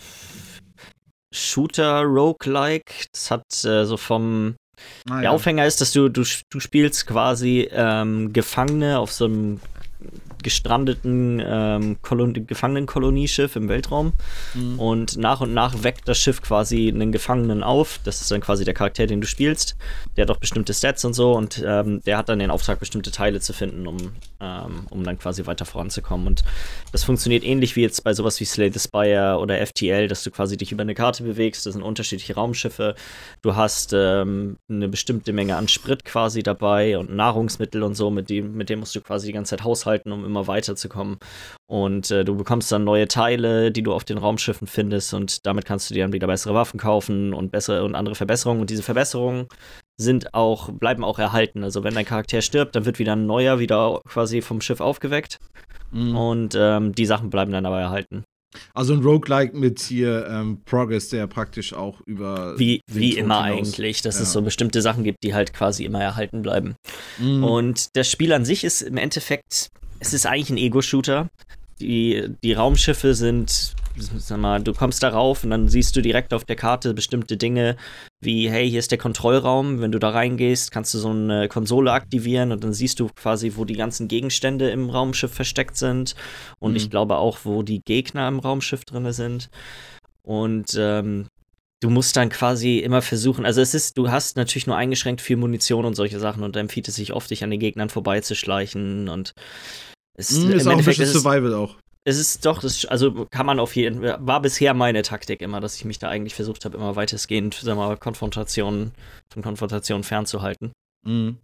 [1.34, 3.08] Shooter-Roguelike.
[3.12, 4.56] Das hat äh, so vom.
[5.10, 5.32] Ah, der ja.
[5.32, 9.60] Aufhänger ist, dass du, du, du spielst quasi ähm, Gefangene auf so einem
[10.46, 14.14] gestrandeten ähm, Gefangenenkoloниeschiff im Weltraum.
[14.54, 14.80] Mhm.
[14.80, 18.00] Und nach und nach weckt das Schiff quasi einen Gefangenen auf.
[18.04, 19.76] Das ist dann quasi der Charakter, den du spielst.
[20.16, 21.34] Der hat auch bestimmte Stats und so.
[21.34, 23.98] Und ähm, der hat dann den Auftrag, bestimmte Teile zu finden, um,
[24.40, 26.28] ähm, um dann quasi weiter voranzukommen.
[26.28, 26.44] Und
[26.92, 30.30] das funktioniert ähnlich wie jetzt bei sowas wie Slay the Spire oder FTL, dass du
[30.30, 31.66] quasi dich über eine Karte bewegst.
[31.66, 32.94] Das sind unterschiedliche Raumschiffe.
[33.42, 38.12] Du hast ähm, eine bestimmte Menge an Sprit quasi dabei und Nahrungsmittel und so.
[38.12, 41.18] Mit dem, mit dem musst du quasi die ganze Zeit haushalten, um immer immer weiterzukommen.
[41.68, 45.66] Und äh, du bekommst dann neue Teile, die du auf den Raumschiffen findest und damit
[45.66, 48.62] kannst du dir dann wieder bessere Waffen kaufen und bessere und andere Verbesserungen.
[48.62, 49.48] Und diese Verbesserungen
[49.98, 51.64] sind auch, bleiben auch erhalten.
[51.64, 55.40] Also wenn dein Charakter stirbt, dann wird wieder ein neuer wieder quasi vom Schiff aufgeweckt.
[55.92, 56.16] Mhm.
[56.16, 58.26] Und ähm, die Sachen bleiben dann aber erhalten.
[58.74, 62.58] Also ein Roguelike mit hier ähm, Progress, der praktisch auch über.
[62.58, 63.68] Wie, wie immer hinaus.
[63.68, 64.24] eigentlich, dass ja.
[64.24, 66.76] es so bestimmte Sachen gibt, die halt quasi immer erhalten bleiben.
[67.18, 67.44] Mhm.
[67.44, 69.70] Und das Spiel an sich ist im Endeffekt
[70.00, 71.30] es ist eigentlich ein Ego-Shooter.
[71.80, 76.46] Die, die Raumschiffe sind, sag mal, du kommst darauf und dann siehst du direkt auf
[76.46, 77.76] der Karte bestimmte Dinge,
[78.22, 79.82] wie, hey, hier ist der Kontrollraum.
[79.82, 83.54] Wenn du da reingehst, kannst du so eine Konsole aktivieren und dann siehst du quasi,
[83.56, 86.16] wo die ganzen Gegenstände im Raumschiff versteckt sind.
[86.60, 86.78] Und mhm.
[86.78, 89.50] ich glaube auch, wo die Gegner im Raumschiff drin sind.
[90.24, 91.28] Und ähm,
[91.86, 95.38] du musst dann quasi immer versuchen, also es ist, du hast natürlich nur eingeschränkt viel
[95.38, 99.08] Munition und solche Sachen und dann empfiehlt es sich oft, dich an den Gegnern vorbeizuschleichen
[99.08, 99.34] und
[100.18, 101.76] es mm, ist auch ein bisschen Survival auch.
[102.04, 105.60] Es ist doch, das, also kann man auf jeden Fall, war bisher meine Taktik immer,
[105.60, 108.92] dass ich mich da eigentlich versucht habe, immer weitestgehend, wir mal, Konfrontationen,
[109.32, 110.72] von Konfrontationen fernzuhalten.
[111.06, 111.38] Mhm.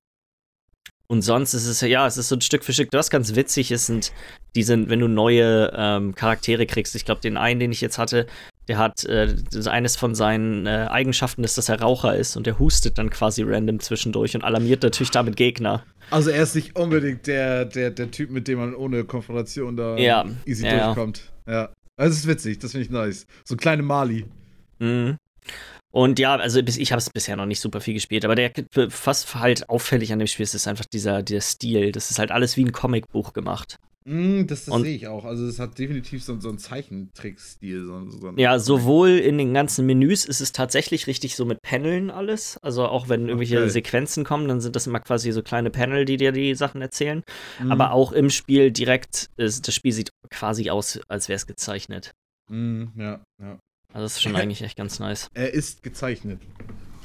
[1.07, 2.89] Und sonst ist es ja, es ist so ein Stück für Stück.
[2.93, 4.11] Was ganz witzig ist, sind
[4.55, 6.95] diese, wenn du neue ähm, Charaktere kriegst.
[6.95, 8.27] Ich glaube, den einen, den ich jetzt hatte,
[8.67, 9.35] der hat äh,
[9.65, 13.43] eines von seinen äh, Eigenschaften ist, dass er Raucher ist und der hustet dann quasi
[13.43, 15.83] random zwischendurch und alarmiert natürlich damit Gegner.
[16.09, 19.97] Also er ist nicht unbedingt der, der, der Typ, mit dem man ohne Konfrontation da
[19.97, 20.25] ja.
[20.45, 20.85] easy ja.
[20.85, 21.31] durchkommt.
[21.47, 21.69] Ja.
[21.97, 23.25] Das ist witzig, das finde ich nice.
[23.43, 24.25] So kleine Mali.
[24.79, 25.17] Mhm.
[25.91, 28.51] Und ja, also ich habe es bisher noch nicht super viel gespielt, aber der
[28.89, 31.91] fast halt auffällig an dem Spiel ist, ist einfach dieser, dieser Stil.
[31.91, 33.77] Das ist halt alles wie ein Comicbuch gemacht.
[34.05, 35.25] Mm, das das sehe ich auch.
[35.25, 37.85] Also es hat definitiv so, so einen Zeichentrickstil.
[37.85, 42.09] So, so ja, sowohl in den ganzen Menüs ist es tatsächlich richtig so mit Paneln
[42.09, 42.57] alles.
[42.63, 43.69] Also auch wenn irgendwelche okay.
[43.69, 47.23] Sequenzen kommen, dann sind das immer quasi so kleine Panel, die dir die Sachen erzählen.
[47.61, 47.71] Mm.
[47.71, 52.13] Aber auch im Spiel direkt, ist, das Spiel sieht quasi aus, als wäre es gezeichnet.
[52.49, 53.59] Mm, ja, ja.
[53.93, 55.27] Also das ist schon eigentlich echt ganz nice.
[55.35, 56.39] Er ist gezeichnet.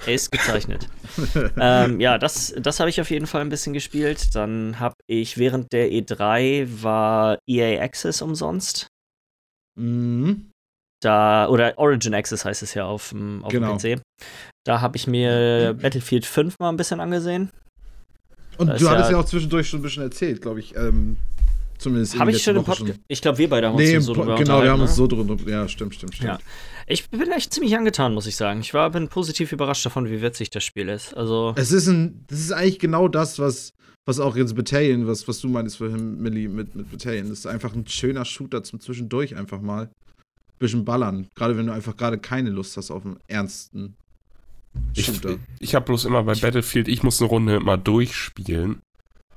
[0.05, 0.88] Er ist gezeichnet.
[1.61, 4.34] ähm, ja, das, das habe ich auf jeden Fall ein bisschen gespielt.
[4.34, 8.88] Dann habe ich während der E3 war EA Access umsonst.
[9.78, 10.51] Mhm.
[11.03, 13.76] Da, oder Origin Access heißt es ja auf, auf genau.
[13.76, 14.03] dem PC.
[14.64, 17.51] Da habe ich mir Battlefield 5 mal ein bisschen angesehen.
[18.59, 20.74] Und du hattest ja, ja, auch zwischendurch schon ein bisschen erzählt, glaube ich.
[20.76, 21.18] Ähm,
[21.79, 23.01] Zumindest Habe ich schon im Podcast.
[23.09, 24.97] Ich glaube, wir beide haben nee, uns so drüber Genau, wir haben uns ne?
[24.97, 25.37] so drüber.
[25.51, 26.29] Ja, stimmt, stimmt, stimmt.
[26.29, 26.39] Ja.
[26.87, 28.61] Ich bin echt ziemlich angetan, muss ich sagen.
[28.61, 31.14] Ich war, bin positiv überrascht davon, wie witzig das Spiel ist.
[31.16, 31.53] Also.
[31.57, 32.24] Es ist ein.
[32.29, 33.72] Das ist eigentlich genau das, was,
[34.05, 37.29] was auch jetzt Battalion, was, was du meinst vorhin, Millie, mit, mit Battalion.
[37.29, 39.91] Das ist einfach ein schöner Shooter zum Zwischendurch einfach mal.
[40.59, 41.27] Bisschen ballern.
[41.35, 43.95] Gerade wenn du einfach gerade keine Lust hast auf einen ernsten
[44.95, 45.33] Shooter.
[45.33, 48.81] Ich, ich habe bloß immer bei Battlefield, ich muss eine Runde mal durchspielen.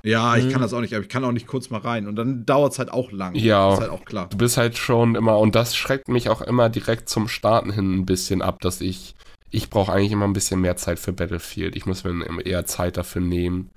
[0.03, 0.51] Ja, ich mhm.
[0.51, 2.07] kann das auch nicht, aber ich kann auch nicht kurz mal rein.
[2.07, 3.35] Und dann dauert es halt auch lang.
[3.35, 3.73] Ja.
[3.73, 4.27] ist halt auch klar.
[4.29, 7.99] Du bist halt schon immer, und das schreckt mich auch immer direkt zum Starten hin
[7.99, 9.15] ein bisschen ab, dass ich,
[9.49, 11.75] ich brauche eigentlich immer ein bisschen mehr Zeit für Battlefield.
[11.75, 13.71] Ich muss mir eher Zeit dafür nehmen.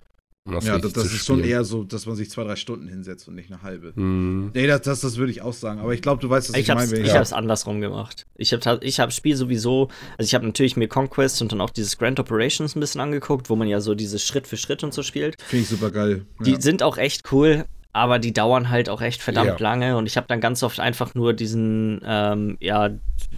[0.44, 3.28] Das ja, das, das ist schon eher so, dass man sich zwei, drei Stunden hinsetzt
[3.28, 3.92] und nicht eine halbe.
[3.94, 4.50] Mhm.
[4.52, 5.78] Nee, das, das, das würde ich auch sagen.
[5.78, 6.98] Aber ich glaube, du weißt, was ich, ich meine.
[6.98, 7.14] Ich ja.
[7.14, 8.26] habe es andersrum gemacht.
[8.36, 9.88] Ich habe ich hab Spiel sowieso,
[10.18, 13.50] also ich habe natürlich mir Conquest und dann auch dieses Grand Operations ein bisschen angeguckt,
[13.50, 15.40] wo man ja so dieses Schritt für Schritt und so spielt.
[15.42, 16.26] Finde ich super geil.
[16.40, 16.44] Ja.
[16.44, 17.64] Die sind auch echt cool.
[17.92, 19.56] aber die dauern halt auch echt verdammt ja.
[19.60, 22.90] lange und ich habe dann ganz oft einfach nur diesen ähm, ja,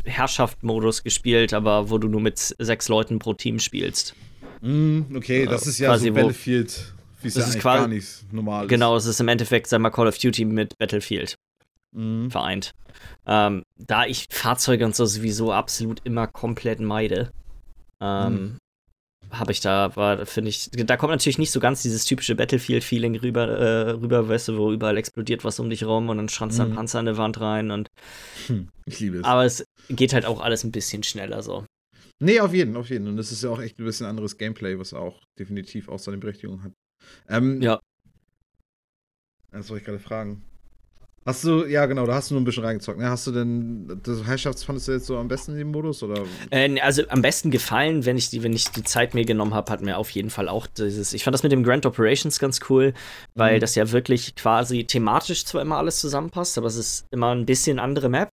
[0.04, 4.14] Herrschaft-Modus gespielt, aber wo du nur mit sechs Leuten pro Team spielst.
[4.60, 6.93] Mm, okay, das ist ja quasi, so Battlefield,
[7.24, 8.68] wie es ja eigentlich quasi, gar nicht normal ist.
[8.68, 11.36] Genau, es ist im Endeffekt, sag mal, Call of Duty mit Battlefield
[11.92, 12.28] mm.
[12.28, 12.72] vereint.
[13.26, 17.30] Ähm, da ich Fahrzeuge und so sowieso absolut immer komplett meide,
[18.00, 18.56] ähm, mm
[19.38, 23.16] habe ich da, war, finde ich, da kommt natürlich nicht so ganz dieses typische Battlefield-Feeling
[23.16, 26.58] rüber, äh, rüber, weißt du, wo überall explodiert was um dich rum und dann schranzt
[26.58, 26.66] mhm.
[26.66, 27.88] ein Panzer an der Wand rein und.
[28.46, 29.24] Hm, ich liebe es.
[29.24, 31.64] Aber es geht halt auch alles ein bisschen schneller so.
[32.20, 33.08] Nee, auf jeden, auf jeden.
[33.08, 36.18] Und es ist ja auch echt ein bisschen anderes Gameplay, was auch definitiv auch seine
[36.18, 36.72] Berechtigung hat.
[37.28, 37.80] Ähm, ja.
[39.52, 40.42] Das wollte ich gerade fragen.
[41.26, 42.98] Hast du, ja genau, da hast du nur ein bisschen reingezockt.
[42.98, 43.08] Ne?
[43.08, 46.02] Hast du denn, das Herrschafts fandest du jetzt so am besten in dem Modus?
[46.02, 46.22] Oder?
[46.50, 49.72] Äh, also am besten gefallen, wenn ich die, wenn ich die Zeit mir genommen habe,
[49.72, 51.14] hat mir auf jeden Fall auch dieses.
[51.14, 52.92] Ich fand das mit dem Grand Operations ganz cool,
[53.34, 53.60] weil mhm.
[53.60, 57.78] das ja wirklich quasi thematisch zwar immer alles zusammenpasst, aber es ist immer ein bisschen
[57.78, 58.28] andere Map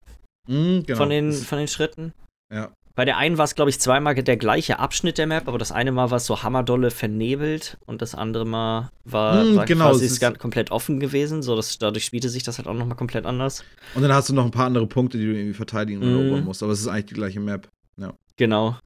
[0.49, 0.97] mhm, genau.
[0.97, 2.13] von, den, von den Schritten.
[2.53, 2.74] Ja.
[2.96, 5.72] Bei der einen war es, glaube ich, zweimal der gleiche Abschnitt der Map, aber das
[5.72, 9.89] eine Mal war es so hammerdolle vernebelt und das andere Mal war, mm, war genau,
[9.92, 11.42] quasi ganz komplett offen gewesen.
[11.42, 13.64] So, dass, dadurch spielte sich das halt auch nochmal komplett anders.
[13.96, 16.26] Und dann hast du noch ein paar andere Punkte, die du irgendwie verteidigen oder mm.
[16.26, 17.70] erobern musst, aber es ist eigentlich die gleiche Map.
[17.98, 18.14] Ja.
[18.38, 18.78] Genau.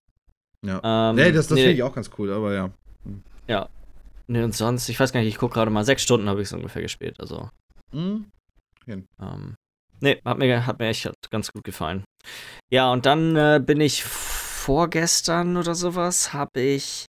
[0.63, 0.81] Ja.
[0.83, 2.69] Ähm, nee, das, das nee, finde ich auch ganz cool, aber ja.
[3.47, 3.69] Ja.
[4.27, 6.47] Nee, und sonst, ich weiß gar nicht, ich gucke gerade mal, sechs Stunden habe ich
[6.47, 7.49] es ungefähr gespielt, also.
[7.91, 8.25] Mhm.
[8.87, 9.55] Ähm,
[10.05, 12.03] Nee, hat mir, hat mir echt ganz gut gefallen.
[12.71, 17.07] Ja, und dann äh, bin ich vorgestern oder sowas, habe ich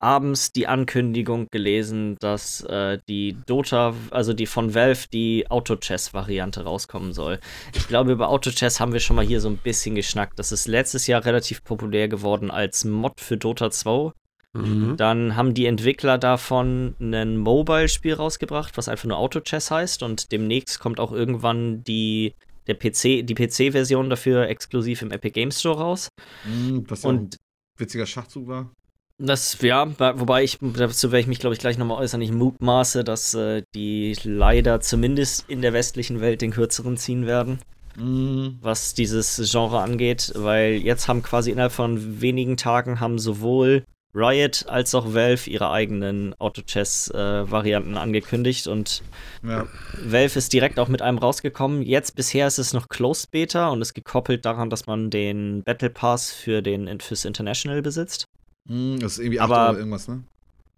[0.00, 7.12] abends die Ankündigung gelesen, dass äh, die Dota, also die von Valve, die Auto-Chess-Variante rauskommen
[7.12, 7.38] soll.
[7.76, 10.36] Ich glaube, über Auto-Chess haben wir schon mal hier so ein bisschen geschnackt.
[10.40, 14.10] Das ist letztes Jahr relativ populär geworden als Mod für Dota 2.
[14.54, 14.96] Mhm.
[14.96, 20.02] Dann haben die Entwickler davon ein Mobile-Spiel rausgebracht, was einfach nur Auto-Chess heißt.
[20.02, 22.34] Und demnächst kommt auch irgendwann die,
[22.66, 26.08] der PC, die PC-Version dafür exklusiv im Epic Games Store raus.
[26.44, 27.38] Mhm, was ja und, ein
[27.78, 28.70] witziger Schachzug war.
[29.18, 29.86] Das, ja,
[30.18, 32.20] wobei ich, dazu werde ich mich, glaube ich, gleich nochmal äußern.
[32.22, 37.58] Ich mutmaße, dass äh, die leider zumindest in der westlichen Welt den kürzeren ziehen werden.
[37.94, 38.58] Mhm.
[38.62, 43.84] was dieses Genre angeht, weil jetzt haben quasi innerhalb von wenigen Tagen haben sowohl
[44.14, 49.02] Riot als auch Valve ihre eigenen Auto-Chess-Varianten äh, angekündigt und
[49.42, 49.66] ja.
[50.04, 51.82] Valve ist direkt auch mit einem rausgekommen.
[51.82, 55.90] Jetzt bisher ist es noch Closed Beta und ist gekoppelt daran, dass man den Battle
[55.90, 58.26] Pass für den fürs International besitzt.
[58.68, 60.22] Mm, das ist irgendwie aber, oder irgendwas, ne?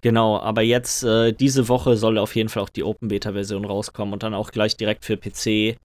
[0.01, 4.13] Genau, aber jetzt äh, diese Woche soll auf jeden Fall auch die Open Beta-Version rauskommen
[4.13, 5.79] und dann auch gleich direkt für PC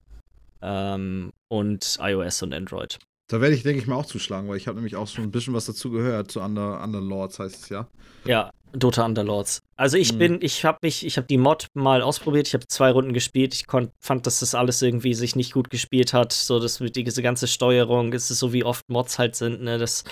[0.62, 2.98] ähm, und iOS und Android.
[3.30, 5.30] Da werde ich, denke ich mal, auch zuschlagen, weil ich habe nämlich auch schon ein
[5.30, 7.86] bisschen was dazu gehört, zu Under, Underlords heißt es ja.
[8.24, 9.62] Ja, Dota Underlords.
[9.76, 10.18] Also ich mhm.
[10.18, 13.54] bin, ich habe mich, ich habe die Mod mal ausprobiert, ich habe zwei Runden gespielt,
[13.54, 17.22] ich konnt, fand, dass das alles irgendwie sich nicht gut gespielt hat, so dass diese
[17.22, 20.02] ganze Steuerung, ist es so wie oft Mods halt sind, ne, das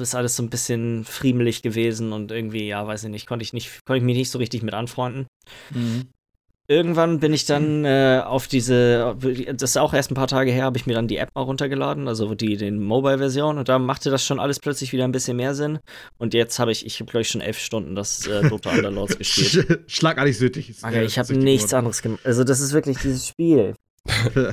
[0.00, 3.52] ist alles so ein bisschen friemelig gewesen und irgendwie, ja, weiß ich nicht, konnte ich
[3.52, 5.26] nicht, konnte ich mich nicht so richtig mit anfreunden.
[5.70, 6.06] Mhm
[6.68, 9.16] irgendwann bin ich dann äh, auf diese,
[9.54, 11.42] das ist auch erst ein paar Tage her, habe ich mir dann die App mal
[11.42, 15.36] runtergeladen, also die den Mobile-Version und da machte das schon alles plötzlich wieder ein bisschen
[15.38, 15.78] mehr Sinn.
[16.18, 19.18] Und jetzt habe ich, ich habe glaube ich schon elf Stunden das äh, Dota Underlords
[19.18, 19.80] gespielt.
[19.86, 20.74] Schlagartig süchtig.
[20.82, 22.20] Okay, ich habe nichts anderes gemacht.
[22.24, 23.74] Also das ist wirklich dieses Spiel.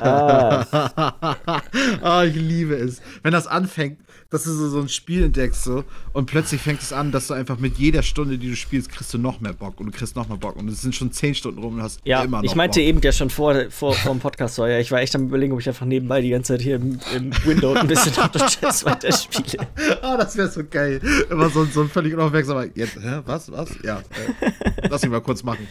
[0.01, 1.62] Ah.
[2.03, 3.01] oh, ich liebe es.
[3.24, 3.99] Wenn das anfängt,
[4.30, 5.84] dass du so, so ein Spiel entdeckst so,
[6.14, 9.14] und plötzlich fängt es an, dass du einfach mit jeder Stunde, die du spielst, kriegst
[9.14, 11.36] du noch mehr Bock und du kriegst noch mehr Bock und es sind schon zehn
[11.36, 12.88] Stunden rum und hast ja, immer noch ich meinte Bock.
[12.88, 15.53] eben ja schon vor, vor, vor dem Podcast, so, ja, ich war echt am überlegen,
[15.53, 18.14] ob ich einfach nebenbei die ganze Zeit hier im, im Window ein bisschen
[18.47, 19.68] Chess weiterspiele.
[20.01, 21.01] ah, das wäre so geil.
[21.30, 23.70] Immer so, so ein völlig unaufmerksamer, jetzt, hä, was, was?
[23.84, 23.99] Ja,
[24.41, 25.68] äh, lass mich mal kurz machen.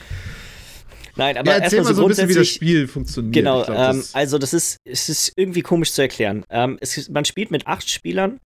[1.17, 3.35] Nein, aber ja, erzähl mal so, so ein bisschen, wie das Spiel funktioniert.
[3.35, 6.45] Genau, glaub, ähm, das also das ist, es ist irgendwie komisch zu erklären.
[6.51, 8.41] Ähm, es, man spielt mit acht Spielern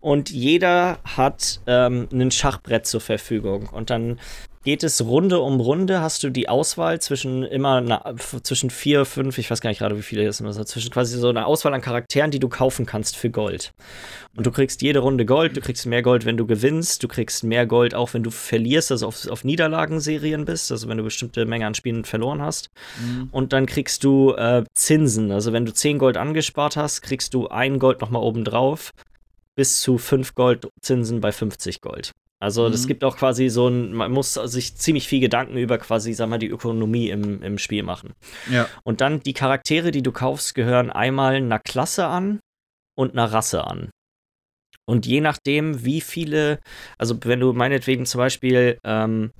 [0.00, 3.68] und jeder hat ähm, ein Schachbrett zur Verfügung.
[3.68, 4.18] Und dann
[4.64, 9.36] geht es Runde um Runde, hast du die Auswahl zwischen immer na, zwischen vier, fünf,
[9.38, 11.82] ich weiß gar nicht gerade, wie viele das sind, zwischen quasi so eine Auswahl an
[11.82, 13.72] Charakteren, die du kaufen kannst für Gold.
[14.34, 17.44] Und du kriegst jede Runde Gold, du kriegst mehr Gold, wenn du gewinnst, du kriegst
[17.44, 21.44] mehr Gold auch, wenn du verlierst, also auf, auf Niederlagenserien bist, also wenn du bestimmte
[21.44, 22.70] Menge an Spielen verloren hast.
[23.00, 23.28] Mhm.
[23.32, 27.48] Und dann kriegst du äh, Zinsen, also wenn du 10 Gold angespart hast, kriegst du
[27.48, 28.92] ein Gold nochmal oben drauf
[29.56, 32.12] bis zu 5 Gold Zinsen bei 50 Gold.
[32.42, 32.88] Also es mhm.
[32.88, 36.38] gibt auch quasi so ein, man muss sich ziemlich viel Gedanken über quasi, sag mal,
[36.38, 38.12] die Ökonomie im, im Spiel machen.
[38.50, 38.68] Ja.
[38.82, 42.40] Und dann die Charaktere, die du kaufst, gehören einmal einer Klasse an
[42.96, 43.90] und einer Rasse an.
[44.86, 46.60] Und je nachdem, wie viele,
[46.98, 49.30] also wenn du meinetwegen zum Beispiel ähm,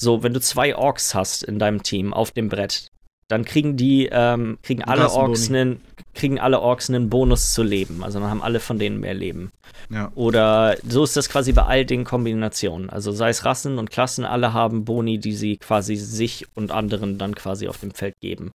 [0.00, 2.86] So, wenn du zwei Orks hast in deinem Team auf dem Brett,
[3.28, 5.80] dann kriegen die, ähm, kriegen alle Orks einen,
[6.14, 8.02] kriegen alle Orks einen Bonus zu leben.
[8.02, 9.52] Also dann haben alle von denen mehr Leben.
[9.90, 10.10] Ja.
[10.14, 12.90] Oder so ist das quasi bei all den Kombinationen.
[12.90, 17.18] Also sei es Rassen und Klassen, alle haben Boni, die sie quasi sich und anderen
[17.18, 18.50] dann quasi auf dem Feld geben.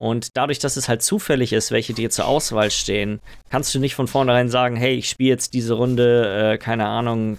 [0.00, 3.20] Und dadurch, dass es halt zufällig ist, welche dir zur Auswahl stehen,
[3.50, 7.36] kannst du nicht von vornherein sagen, hey, ich spiele jetzt diese Runde, äh, keine Ahnung,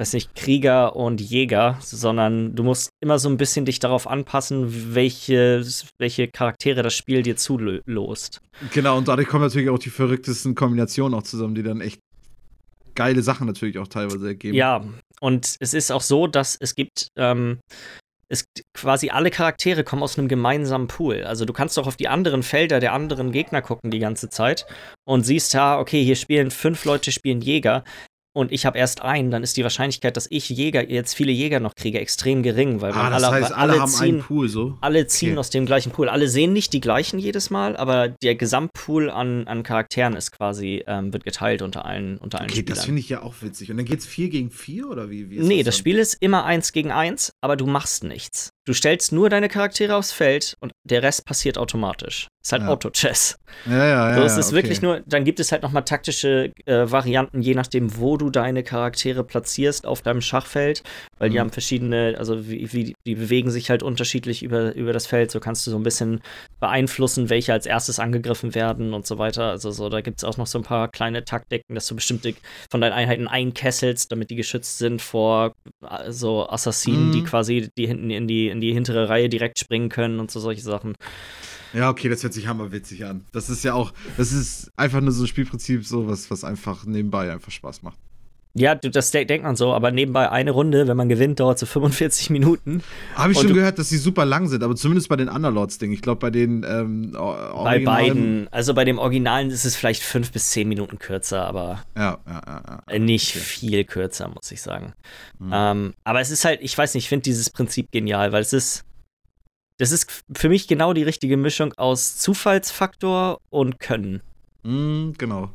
[0.00, 4.94] weiß nicht, Krieger und Jäger, sondern du musst immer so ein bisschen dich darauf anpassen,
[4.94, 5.62] welche,
[5.98, 8.40] welche Charaktere das Spiel dir zulost.
[8.72, 12.00] Genau, und dadurch kommen natürlich auch die verrücktesten Kombinationen auch zusammen, die dann echt
[12.94, 14.56] geile Sachen natürlich auch teilweise ergeben.
[14.56, 14.82] Ja,
[15.20, 17.58] und es ist auch so, dass es gibt, ähm,
[18.30, 21.24] es quasi alle Charaktere kommen aus einem gemeinsamen Pool.
[21.24, 24.64] Also du kannst doch auf die anderen Felder der anderen Gegner gucken die ganze Zeit
[25.04, 27.84] und siehst ja, okay, hier spielen fünf Leute spielen Jäger
[28.32, 31.58] und ich habe erst einen, dann ist die Wahrscheinlichkeit, dass ich Jäger jetzt viele Jäger
[31.58, 34.48] noch kriege, extrem gering, weil ah, das alle, heißt, alle, alle haben ziehen, einen Pool
[34.48, 34.78] so.
[34.80, 35.38] Alle ziehen okay.
[35.38, 36.08] aus dem gleichen Pool.
[36.08, 40.84] Alle sehen nicht die gleichen jedes Mal, aber der Gesamtpool an, an Charakteren ist quasi
[40.86, 42.76] ähm, wird geteilt unter allen unter allen okay, Spielern.
[42.76, 43.70] das finde ich ja auch witzig.
[43.70, 46.44] Und dann geht's 4 gegen 4 oder wie, wie Nee, das, das Spiel ist immer
[46.44, 48.50] 1 gegen 1, aber du machst nichts.
[48.64, 52.28] Du stellst nur deine Charaktere aufs Feld und der Rest passiert automatisch.
[52.42, 52.68] Ist halt ja.
[52.68, 53.38] Auto-Chess.
[53.66, 54.14] Ja, ja, ja.
[54.16, 54.56] So ist es okay.
[54.56, 58.62] wirklich nur, dann gibt es halt nochmal taktische äh, Varianten, je nachdem, wo du deine
[58.62, 60.82] Charaktere platzierst auf deinem Schachfeld,
[61.18, 61.32] weil mhm.
[61.32, 65.30] die haben verschiedene, also wie, wie, die bewegen sich halt unterschiedlich über, über das Feld.
[65.30, 66.22] So kannst du so ein bisschen
[66.60, 69.50] beeinflussen, welche als erstes angegriffen werden und so weiter.
[69.50, 72.34] Also so, da gibt es auch noch so ein paar kleine Taktiken, dass du bestimmte
[72.70, 75.52] von deinen Einheiten einkesselst, damit die geschützt sind vor
[76.08, 77.12] so Assassinen, mhm.
[77.12, 80.40] die quasi die hinten in die, in die hintere Reihe direkt springen können und so
[80.40, 80.94] solche Sachen.
[81.72, 83.24] Ja, okay, das hört sich hammerwitzig an.
[83.32, 86.84] Das ist ja auch, das ist einfach nur so ein Spielprinzip, so was, was einfach
[86.84, 87.98] nebenbei einfach Spaß macht.
[88.54, 92.30] Ja, das denkt man so, aber nebenbei eine Runde, wenn man gewinnt, dauert so 45
[92.30, 92.82] Minuten.
[93.14, 95.92] Habe ich schon gehört, dass sie super lang sind, aber zumindest bei den Underlords-Ding.
[95.92, 100.32] Ich glaube, bei den ähm, Bei beiden, also bei dem Originalen ist es vielleicht fünf
[100.32, 102.98] bis zehn Minuten kürzer, aber ja, ja, ja, ja.
[102.98, 103.44] nicht okay.
[103.44, 104.94] viel kürzer, muss ich sagen.
[105.38, 105.50] Mhm.
[105.54, 108.52] Ähm, aber es ist halt, ich weiß nicht, ich finde dieses Prinzip genial, weil es
[108.52, 108.84] ist,
[109.80, 114.20] das ist für mich genau die richtige Mischung aus Zufallsfaktor und Können.
[114.62, 115.50] Mm, genau.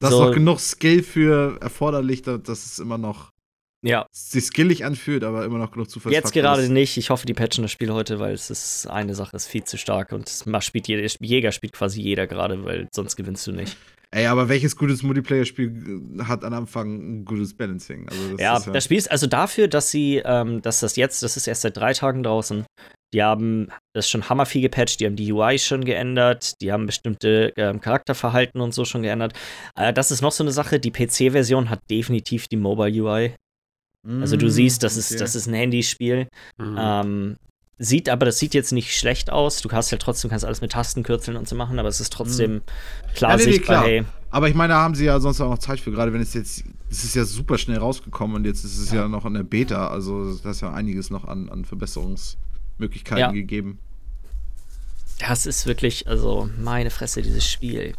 [0.00, 3.32] Da so, ist noch genug Skill für erforderlich, dass es immer noch
[3.82, 4.06] ja.
[4.10, 6.70] sich skillig anfühlt, aber immer noch genug Zufallsfaktor Jetzt gerade ist.
[6.70, 6.96] nicht.
[6.96, 9.78] Ich hoffe, die patchen das Spiel heute, weil es ist eine Sache ist viel zu
[9.78, 13.76] stark und es spielt jeder, Jäger spielt quasi jeder gerade, weil sonst gewinnst du nicht.
[14.10, 18.08] Ey, aber welches gutes Multiplayer-Spiel hat am Anfang ein gutes Balancing?
[18.08, 21.22] Also das ja, ja, das Spiel ist also dafür, dass sie, ähm, dass das jetzt,
[21.22, 22.64] das ist erst seit drei Tagen draußen,
[23.12, 27.52] die haben das schon hammerviel gepatcht, die haben die UI schon geändert, die haben bestimmte
[27.56, 29.34] ähm, Charakterverhalten und so schon geändert.
[29.76, 33.34] Äh, das ist noch so eine Sache, die PC-Version hat definitiv die Mobile UI.
[34.06, 35.00] Mm, also du mm, siehst, das, okay.
[35.00, 36.28] ist, das ist ein Handyspiel.
[36.58, 36.76] Mm.
[36.78, 37.36] Ähm,
[37.78, 39.62] sieht aber, das sieht jetzt nicht schlecht aus.
[39.62, 42.56] Du kannst ja trotzdem, kannst alles mit Tastenkürzeln und so machen, aber es ist trotzdem
[42.56, 42.62] mm.
[43.14, 44.04] klar ja, nee, sichtbar, nee, klar.
[44.04, 44.04] hey.
[44.30, 46.34] Aber ich meine, da haben sie ja sonst auch noch Zeit für, gerade wenn es
[46.34, 49.34] jetzt, es ist ja super schnell rausgekommen und jetzt ist es ja, ja noch in
[49.34, 52.36] der Beta, also da ist ja einiges noch an, an Verbesserungs-
[52.78, 53.30] Möglichkeiten ja.
[53.32, 53.78] gegeben.
[55.18, 57.94] Das ist wirklich, also meine Fresse, dieses Spiel.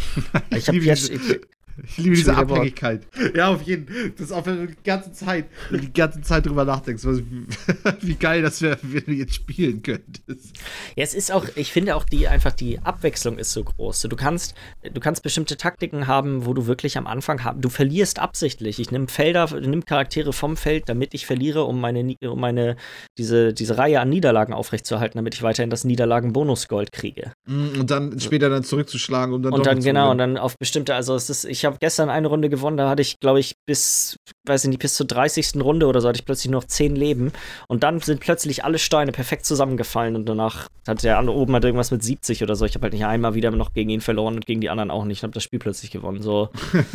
[0.50, 1.40] ich habe jetzt, ich,
[1.84, 3.06] ich liebe diese Abhängigkeit.
[3.34, 4.10] Ja, auf jeden Fall.
[4.10, 7.04] Das ist auch, wenn du die ganze Zeit, die ganze Zeit drüber nachdenkst,
[8.00, 10.56] wie geil das wäre, wenn du jetzt spielen könntest.
[10.96, 14.02] Ja, es ist auch, ich finde auch die, einfach die Abwechslung ist so groß.
[14.02, 18.18] Du kannst, du kannst bestimmte Taktiken haben, wo du wirklich am Anfang haben, du verlierst
[18.18, 18.78] absichtlich.
[18.78, 22.76] Ich nehme Felder, nimm Charaktere vom Feld, damit ich verliere, um meine, um meine,
[23.16, 27.32] diese, diese Reihe an Niederlagen aufrechtzuerhalten, damit ich weiterhin das Niederlagen-Bonus-Gold kriege.
[27.46, 30.94] Mm, und dann später dann zurückzuschlagen, um dann Und dann, genau, und dann auf bestimmte,
[30.94, 34.16] also es ist, ich habe gestern eine Runde gewonnen, da hatte ich, glaube ich, bis,
[34.46, 35.56] weiß ich nicht, bis zur 30.
[35.56, 37.32] Runde oder so hatte ich plötzlich noch 10 Leben.
[37.68, 41.64] Und dann sind plötzlich alle Steine perfekt zusammengefallen und danach hat der andere oben halt
[41.64, 42.64] irgendwas mit 70 oder so.
[42.64, 45.04] Ich habe halt nicht einmal wieder noch gegen ihn verloren und gegen die anderen auch
[45.04, 45.18] nicht.
[45.18, 46.22] Ich habe das Spiel plötzlich gewonnen.
[46.22, 46.50] So.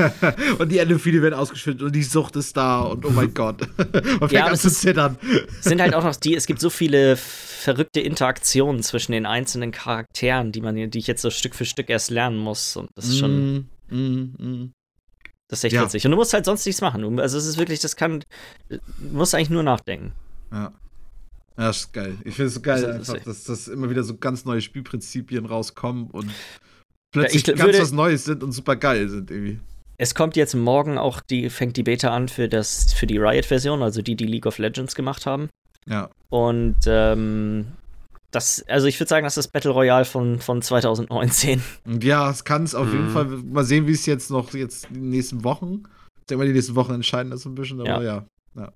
[0.59, 3.61] und die Endorphine werden ausgeschüttet und die Sucht ist da und oh mein Gott.
[3.78, 5.17] Man fängt ja, an zu zittern.
[5.61, 10.51] sind halt auch noch die, es gibt so viele verrückte Interaktionen zwischen den einzelnen Charakteren,
[10.51, 12.76] die man, die ich jetzt so Stück für Stück erst lernen muss.
[12.76, 13.69] Und das ist schon.
[13.90, 14.72] Mm.
[15.48, 15.84] Das ist echt ja.
[15.84, 16.06] witzig.
[16.06, 17.20] Und du musst halt sonst nichts machen.
[17.20, 18.24] Also es ist wirklich, das kann,
[18.70, 18.80] du
[19.12, 20.14] musst eigentlich nur nachdenken.
[20.52, 20.74] Ja.
[21.58, 22.18] Ja, das ist geil.
[22.24, 26.10] Ich finde es geil, das einfach, dass, dass immer wieder so ganz neue Spielprinzipien rauskommen
[26.10, 26.32] und
[27.12, 29.60] plötzlich ja, ganz was Neues sind und super geil sind irgendwie.
[29.98, 33.84] Es kommt jetzt morgen auch die, fängt die Beta an für das, für die Riot-Version,
[33.84, 35.50] also die, die League of Legends gemacht haben.
[35.86, 36.10] Ja.
[36.30, 37.68] Und ähm,
[38.34, 41.62] das, also ich würde sagen, das ist das Battle Royale von, von 2019.
[42.02, 42.94] Ja, es kann es auf mhm.
[42.94, 43.26] jeden Fall.
[43.26, 45.84] Mal sehen, wie es jetzt noch jetzt in den nächsten Wochen.
[46.20, 48.02] Ich denke mal, die nächsten Wochen entscheiden das ein bisschen, aber ja.
[48.02, 48.26] ja.
[48.56, 48.74] ja.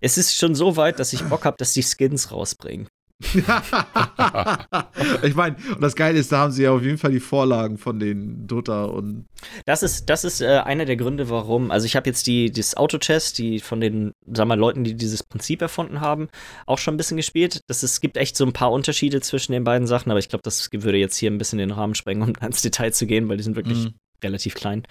[0.00, 2.88] Es ist schon so weit, dass ich Bock habe, dass die Skins rausbringen.
[5.22, 7.78] ich meine, und das Geile ist, da haben sie ja auf jeden Fall die Vorlagen
[7.78, 9.26] von den Dota und.
[9.66, 11.70] Das ist, das ist äh, einer der Gründe, warum.
[11.70, 15.22] Also, ich habe jetzt die, das Auto-Chess, die von den, sag mal, Leuten, die dieses
[15.22, 16.28] Prinzip erfunden haben,
[16.66, 17.60] auch schon ein bisschen gespielt.
[17.68, 20.42] Das es gibt echt so ein paar Unterschiede zwischen den beiden Sachen, aber ich glaube,
[20.42, 23.36] das würde jetzt hier ein bisschen den Rahmen sprengen, um ins Detail zu gehen, weil
[23.36, 23.94] die sind wirklich mhm.
[24.22, 24.84] relativ klein.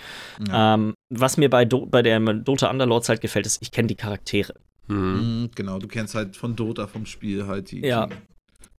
[0.47, 0.75] Ja.
[0.75, 3.95] Ähm, was mir bei, Do bei der Dota Underlords halt gefällt, ist, ich kenne die
[3.95, 4.53] Charaktere.
[4.91, 5.49] Mhm.
[5.55, 7.85] Genau, du kennst halt von Dota vom Spiel halt die.
[7.85, 8.07] Ja.
[8.07, 8.13] Die,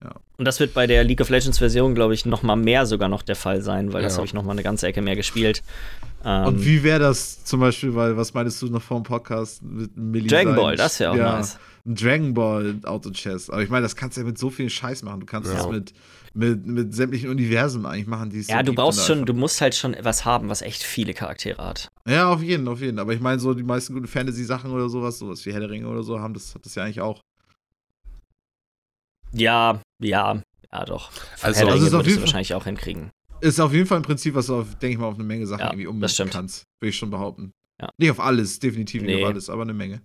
[0.04, 0.14] ja.
[0.36, 3.08] Und das wird bei der League of Legends Version, glaube ich, noch mal mehr sogar
[3.08, 4.08] noch der Fall sein, weil ja.
[4.08, 5.62] das habe ich noch mal eine ganze Ecke mehr gespielt.
[6.24, 9.62] Ähm, Und wie wäre das zum Beispiel, weil was meinst du noch vor dem Podcast
[9.62, 10.28] mit Millie?
[10.28, 11.58] Dragon Ball, das wäre auch ja, nice.
[11.84, 13.50] Ein Dragon Ball Auto Chess.
[13.50, 15.20] Aber ich meine, das kannst du ja mit so viel Scheiß machen.
[15.20, 15.56] Du kannst ja.
[15.56, 15.92] das mit,
[16.32, 19.60] mit, mit sämtlichen Universen eigentlich machen, die es Ja, so du brauchst schon, du musst
[19.60, 21.88] halt schon was haben, was echt viele Charaktere hat.
[22.06, 22.98] Ja, auf jeden, auf jeden.
[23.00, 25.88] Aber ich meine, so die meisten guten Fantasy-Sachen oder sowas, sowas wie Herr der Ringe
[25.88, 27.20] oder so, haben das, hat das ja eigentlich auch.
[29.32, 31.10] Ja, ja, ja, doch.
[31.40, 33.10] Also, also ist auf jeden Fall, wahrscheinlich auch hinkriegen.
[33.40, 35.60] Ist auf jeden Fall ein Prinzip, was du, denke ich mal, auf eine Menge Sachen
[35.60, 36.64] ja, irgendwie umsetzen kannst.
[36.80, 37.52] Würde ich schon behaupten.
[37.80, 37.90] Ja.
[37.98, 39.14] Nicht auf alles, definitiv nee.
[39.14, 40.02] nicht auf alles, aber eine Menge.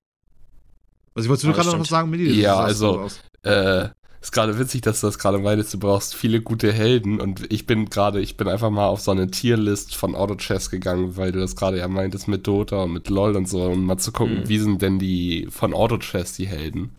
[1.18, 2.30] Was ich wollte du gerade noch was sagen, Medi?
[2.40, 3.08] Ja, also,
[3.42, 3.88] äh,
[4.22, 5.74] ist gerade witzig, dass du das gerade meinst.
[5.74, 9.10] Du brauchst viele gute Helden und ich bin gerade, ich bin einfach mal auf so
[9.10, 13.10] eine Tierlist von Auto-Chess gegangen, weil du das gerade ja meintest mit Dota und mit
[13.10, 14.48] LOL und so, um mal zu gucken, mhm.
[14.48, 16.92] wie sind denn die von Auto-Chess die Helden.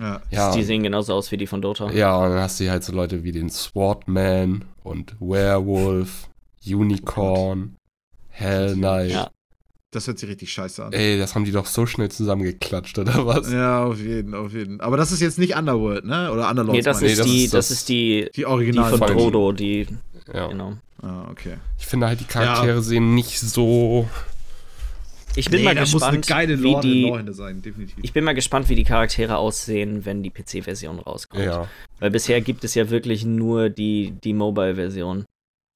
[0.00, 0.22] Ja.
[0.30, 0.54] ja.
[0.54, 1.90] Die sehen genauso aus wie die von Dota.
[1.90, 6.30] Ja, und dann hast du halt so Leute wie den Swordman und Werewolf,
[6.66, 7.76] Unicorn,
[8.30, 9.10] Hell Knight.
[9.10, 9.30] Ja.
[9.94, 10.92] Das hört sich richtig scheiße an.
[10.92, 13.50] Ey, das haben die doch so schnell zusammengeklatscht, oder was?
[13.52, 14.80] Ja, auf jeden, auf jeden.
[14.80, 16.32] Aber das ist jetzt nicht Underworld, ne?
[16.32, 16.76] Oder Underlords?
[16.76, 19.08] Nee, das, ist, nee, das, die, ist, das, das ist die, die Original die von
[19.08, 19.86] Frodo, die.
[20.32, 20.48] Ja.
[20.48, 20.74] Genau.
[21.00, 21.58] Ah, okay.
[21.78, 22.82] Ich finde halt, die Charaktere ja.
[22.82, 24.08] sehen nicht so
[25.36, 27.62] ich bin nee, mal gespannt, wie die, sein,
[28.02, 31.44] Ich bin mal gespannt, wie die Charaktere aussehen, wenn die PC-Version rauskommt.
[31.44, 31.68] Ja.
[31.98, 35.24] Weil bisher gibt es ja wirklich nur die, die Mobile-Version.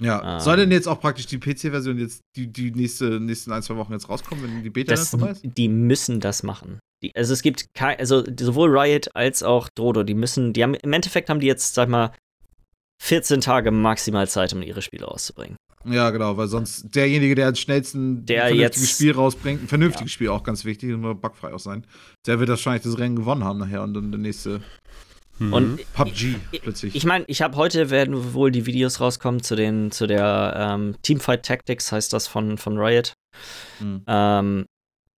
[0.01, 0.34] Ja.
[0.34, 3.76] Ähm, Soll denn jetzt auch praktisch die PC-Version jetzt die, die nächste, nächsten ein, zwei
[3.76, 5.42] Wochen jetzt rauskommen, wenn die Beta das, vorbei ist?
[5.42, 6.78] Die müssen das machen.
[7.03, 10.74] Die, also es gibt kein, also sowohl Riot als auch Drodo, die müssen, die haben,
[10.74, 12.12] im Endeffekt haben die jetzt, sag mal,
[13.03, 15.57] 14 Tage maximal Zeit, um ihre Spiele auszubringen.
[15.84, 19.68] Ja, genau, weil sonst derjenige, der am schnellsten der ein vernünftiges jetzt, Spiel rausbringt, ein
[19.68, 20.14] vernünftiges ja.
[20.14, 21.86] Spiel auch ganz wichtig, muss bugfrei auch sein,
[22.26, 24.61] der wird wahrscheinlich das Rennen gewonnen haben nachher und dann der nächste
[25.39, 25.53] mhm.
[25.53, 26.95] und PUBG plötzlich.
[26.95, 30.97] Ich meine, ich habe heute werden wohl die Videos rauskommen zu den zu der ähm,
[31.03, 33.14] Teamfight Tactics heißt das von von Riot.
[33.80, 34.03] Mhm.
[34.07, 34.66] Ähm,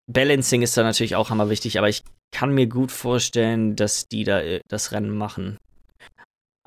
[0.07, 4.23] Balancing ist da natürlich auch hammer wichtig, aber ich kann mir gut vorstellen, dass die
[4.23, 5.57] da äh, das Rennen machen.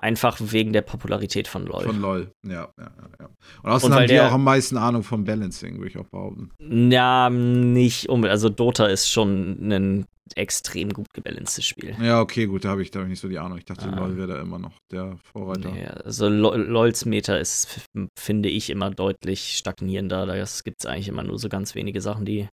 [0.03, 1.85] Einfach wegen der Popularität von LOL.
[1.85, 2.69] Von LOL, ja.
[2.77, 3.29] ja, ja.
[3.63, 6.51] Und außerdem haben die auch am meisten Ahnung vom Balancing, würde ich auch behaupten.
[6.91, 8.33] Ja, nicht unbedingt.
[8.33, 11.95] Also Dota ist schon ein extrem gut gebalanced Spiel.
[12.03, 13.59] Ja, okay, gut, da habe ich, hab ich nicht so die Ahnung.
[13.59, 13.95] Ich dachte, ah.
[13.95, 15.71] LOL wäre da immer noch der Vorreiter.
[15.71, 17.89] Nee, also LOLs Meter ist,
[18.19, 20.27] finde ich, immer deutlich stagnierender.
[20.27, 20.35] Da
[20.65, 22.49] gibt es eigentlich immer nur so ganz wenige Sachen, die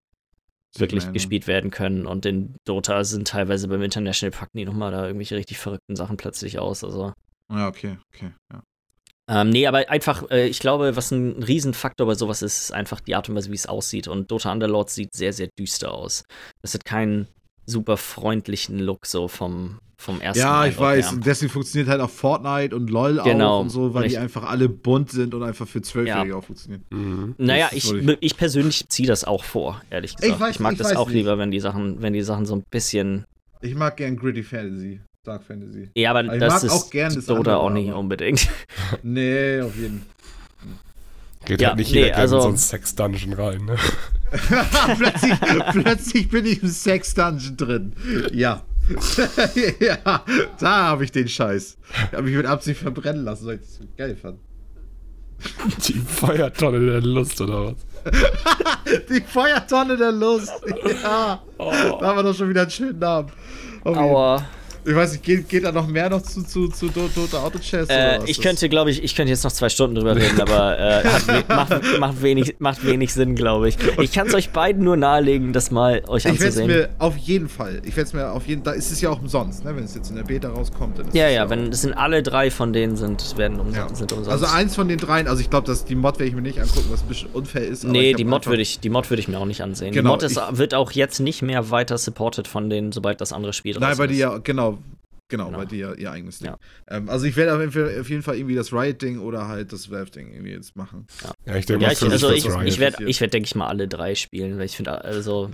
[0.78, 2.06] wirklich mehr, gespielt werden können.
[2.06, 6.18] Und in Dota sind teilweise beim International packen die nochmal da irgendwelche richtig verrückten Sachen
[6.18, 6.84] plötzlich aus.
[6.84, 7.14] Also
[7.52, 8.62] ja, okay, okay, ja.
[9.30, 13.00] Ähm, nee, aber einfach, äh, ich glaube, was ein Riesenfaktor bei sowas ist, ist einfach
[13.00, 14.08] die Art und Weise, wie es aussieht.
[14.08, 16.24] Und Dota Underlord sieht sehr, sehr düster aus.
[16.64, 17.28] Das hat keinen
[17.68, 21.14] super freundlichen Look so vom, vom ersten Ja, ich weiß.
[21.14, 24.18] Und deswegen funktioniert halt auch Fortnite und LOL genau, auch und so, weil richtig.
[24.18, 26.36] die einfach alle bunt sind und einfach für Zwölfjährige ja.
[26.36, 26.84] auch funktionieren.
[26.90, 27.36] Mhm.
[27.38, 30.34] Naja, ich, ich, ich, persönlich ziehe das auch vor, ehrlich gesagt.
[30.34, 31.18] Ich, weiß, ich mag ich das auch nicht.
[31.18, 33.26] lieber, wenn die Sachen, wenn die Sachen so ein bisschen.
[33.62, 35.02] Ich mag gern Gritty Fantasy.
[35.24, 35.90] Dark Fantasy.
[35.96, 38.48] Ja, aber, aber das ist auch gern das Dota auch nicht unbedingt.
[39.04, 40.08] Nee, auf jeden Fall.
[41.46, 43.76] Geht ja, halt nicht jeder nee, also, in so einen Sex-Dungeon rein, ne?
[44.98, 45.34] plötzlich,
[45.72, 47.94] plötzlich bin ich im Sex-Dungeon drin.
[48.32, 48.64] Ja.
[49.80, 50.24] ja,
[50.60, 51.78] da habe ich den Scheiß.
[51.90, 54.40] Ich habe mich mit Absicht verbrennen lassen, weil ich das so geil fand.
[55.88, 57.76] Die Feuertonne der Lust, oder was?
[59.10, 60.54] Die Feuertonne der Lust.
[61.04, 61.42] Ja.
[61.58, 61.72] Oh.
[62.00, 63.32] Da haben wir doch schon wieder einen schönen Namen.
[63.84, 64.00] Okay.
[64.00, 64.46] Aua.
[64.86, 67.90] Ich weiß nicht, geht, geht da noch mehr noch zu, zu, zu Dota Auto Chess?
[67.90, 71.04] Äh, ich könnte, glaube ich, ich könnte jetzt noch zwei Stunden drüber reden, aber äh,
[71.48, 73.78] macht, macht, wenig, macht wenig Sinn, glaube ich.
[74.00, 76.70] Ich kann es euch beiden nur nahelegen, das mal euch ich anzusehen.
[76.70, 78.92] Ich werde es mir auf jeden Fall, ich werde es mir auf jeden da ist
[78.92, 79.76] es ja auch umsonst, ne?
[79.76, 81.00] wenn es jetzt in der Beta rauskommt.
[81.00, 83.96] Dann ja, ja, ja, wenn es sind alle drei von denen sind, werden umsonst, ja.
[83.96, 84.32] sind umsonst.
[84.32, 86.60] Also eins von den dreien, also ich glaube, dass die Mod werde ich mir nicht
[86.60, 87.84] angucken, was ein bisschen unfair ist.
[87.84, 89.92] Nee, die Mod würde ich, die Mod würde ich mir auch nicht ansehen.
[89.92, 93.34] Genau, die Mod ist, wird auch jetzt nicht mehr weiter supported von denen, sobald das
[93.34, 94.79] andere Spiel Nein, weil die ja, genau,
[95.30, 95.60] Genau, genau.
[95.60, 96.50] weil die ja ihr eigenes Ding.
[96.50, 96.58] Ja.
[96.88, 100.52] Ähm, also ich werde auf jeden Fall irgendwie das Riot-Ding oder halt das Valve-Ding irgendwie
[100.52, 101.06] jetzt machen.
[101.24, 103.68] Ja, ja ich denke ja, ich, also ich, ich werde, ich werd, denke ich mal,
[103.68, 105.52] alle drei spielen, weil ich finde, also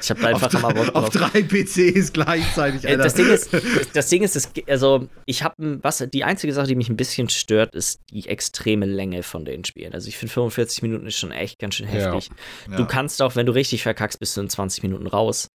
[0.00, 1.04] ich habe einfach mal Bock drauf.
[1.04, 3.02] Auf drei PCs gleichzeitig, äh, Alter.
[3.02, 3.50] Das Ding ist,
[3.92, 7.28] das Ding ist, das, also ich habe, was, die einzige Sache, die mich ein bisschen
[7.28, 9.94] stört, ist die extreme Länge von den Spielen.
[9.94, 12.30] Also ich finde 45 Minuten ist schon echt ganz schön heftig.
[12.76, 15.48] Du kannst auch, wenn du richtig verkackst, bist du in 20 Minuten raus.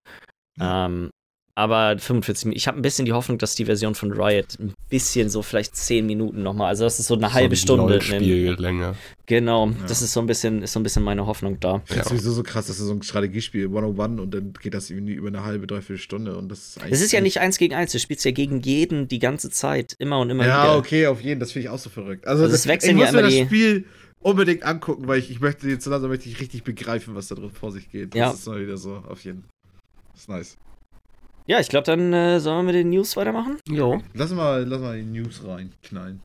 [0.60, 1.10] Ähm,
[1.54, 2.56] aber 45 Minuten.
[2.56, 5.76] Ich habe ein bisschen die Hoffnung, dass die Version von Riot ein bisschen so vielleicht
[5.76, 8.00] 10 Minuten nochmal, also das ist so eine so halbe Stunde.
[8.00, 8.94] Spiellänge.
[9.26, 9.74] Genau, ja.
[9.86, 11.74] das ist so ein bisschen, ist so ein bisschen meine Hoffnung da.
[11.74, 11.80] Ja.
[11.88, 14.88] Das ist sowieso so krass, dass ist so ein Strategiespiel 101 und dann geht das
[14.88, 17.74] irgendwie über eine halbe, dreiviertel Stunde und das ist Es ist ja nicht eins gegen
[17.74, 20.72] eins, du spielst ja gegen jeden die ganze Zeit, immer und immer ja, wieder.
[20.72, 22.26] Ja, okay, auf jeden, das finde ich auch so verrückt.
[22.26, 23.84] Also, also das, wechseln ich muss ja immer mir das die Spiel
[24.20, 27.50] unbedingt angucken, weil ich, ich möchte jetzt langsam möchte ich richtig begreifen, was da drin
[27.50, 28.14] vor sich geht.
[28.14, 28.30] Das ja.
[28.30, 29.44] ist mal wieder so, auf jeden.
[30.12, 30.56] Das ist nice.
[31.46, 33.58] Ja, ich glaube, dann äh, sollen wir mit den News weitermachen.
[33.68, 34.00] Jo.
[34.14, 36.20] Lass mal, lass mal die News reinknallen.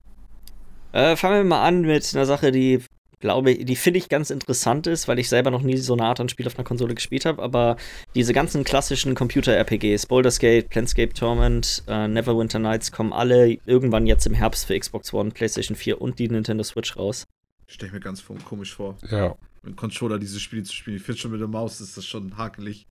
[0.92, 2.84] Äh, fangen wir mal an mit einer Sache, die
[3.20, 6.20] glaube die finde ich ganz interessant ist, weil ich selber noch nie so eine Art
[6.20, 7.78] an Spiel auf einer Konsole gespielt habe, aber
[8.14, 14.28] diese ganzen klassischen Computer-RPGs, Baldur's Gate, Planescape Torment, äh, Neverwinter Nights kommen alle irgendwann jetzt
[14.28, 17.26] im Herbst für Xbox One, PlayStation 4 und die Nintendo Switch raus.
[17.66, 18.98] Stell ich mir ganz komisch vor.
[19.10, 19.36] Ja.
[19.64, 20.98] Mit Controller diese Spiele zu spielen.
[20.98, 22.86] Ich finde schon mit der Maus ist das schon hakelig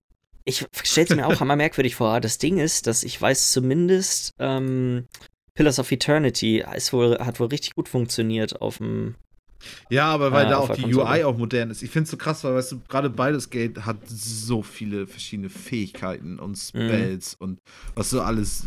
[0.47, 2.21] ich stelle es mir auch immer merkwürdig vor.
[2.21, 5.07] Das Ding ist, dass ich weiß zumindest, ähm,
[5.55, 9.15] Pillars of Eternity ist wohl, hat wohl richtig gut funktioniert auf dem.
[9.89, 11.09] Ja, aber weil äh, da auch die Konsole.
[11.09, 11.83] UI auch modern ist.
[11.83, 15.49] Ich finde es so krass, weil, weißt du, gerade beides Gate hat so viele verschiedene
[15.49, 17.43] Fähigkeiten und Spells mhm.
[17.43, 17.59] und
[17.95, 18.65] was du alles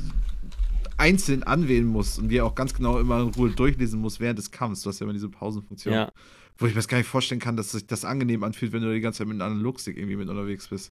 [0.99, 4.51] einzeln anwählen musst und dir auch ganz genau immer in Ruhe durchlesen musst während des
[4.51, 4.83] Kampfs.
[4.83, 5.95] Du hast ja immer diese Pausenfunktion.
[5.95, 6.13] Ja.
[6.59, 8.93] Wo ich mir das gar nicht vorstellen kann, dass sich das angenehm anfühlt, wenn du
[8.93, 10.91] die ganze Zeit mit einem Analogstick irgendwie mit unterwegs bist.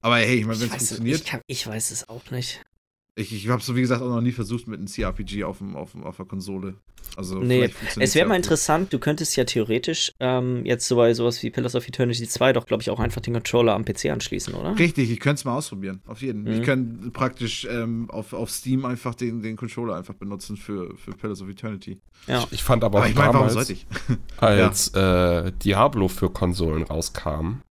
[0.00, 1.20] Aber hey, ich meine, wenn es funktioniert.
[1.20, 2.62] Ich, kann, ich, weiß es auch nicht.
[3.16, 5.58] Ich, ich habe es so wie gesagt auch noch nie versucht mit einem CRPG auf,
[5.58, 6.74] dem, auf, auf der Konsole.
[7.16, 11.42] Also nee, es wäre mal interessant, du könntest ja theoretisch ähm, jetzt so bei sowas
[11.42, 14.54] wie Pillars of Eternity 2 doch, glaube ich, auch einfach den Controller am PC anschließen,
[14.54, 14.78] oder?
[14.78, 16.52] Richtig, ich könnte es mal ausprobieren, auf jeden Fall.
[16.52, 16.60] Mhm.
[16.60, 21.10] Ich könnte praktisch ähm, auf, auf Steam einfach den, den Controller einfach benutzen für, für
[21.12, 21.98] Pillars of Eternity.
[22.28, 22.44] Ja.
[22.44, 23.56] Ich, ich fand aber auch aber ich mein, damals,
[24.36, 25.46] als ja.
[25.46, 27.62] äh, Diablo für Konsolen rauskam,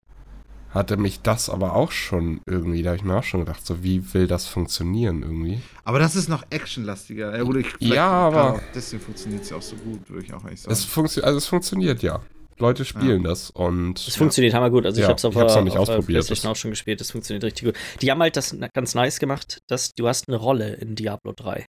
[0.77, 3.83] hatte mich das aber auch schon irgendwie, da habe ich mir auch schon gedacht, so
[3.83, 5.61] wie will das funktionieren irgendwie.
[5.83, 7.37] Aber das ist noch actionlastiger.
[7.37, 8.61] Ja, ich, ja aber.
[8.73, 10.73] deswegen funktioniert es ja auch so gut, würde ich auch eigentlich sagen.
[10.73, 12.21] Es funktio also es funktioniert ja.
[12.59, 13.29] Leute spielen ja.
[13.29, 13.99] das und.
[13.99, 14.85] Es funktioniert hammer gut.
[14.85, 16.07] Also ja, ich habe es auf, ich noch nicht auf ausprobiert.
[16.07, 16.99] PlayStation auch schon gespielt.
[16.99, 17.75] Das funktioniert richtig gut.
[18.01, 21.65] Die haben halt das ganz nice gemacht, dass du hast eine Rolle in Diablo 3.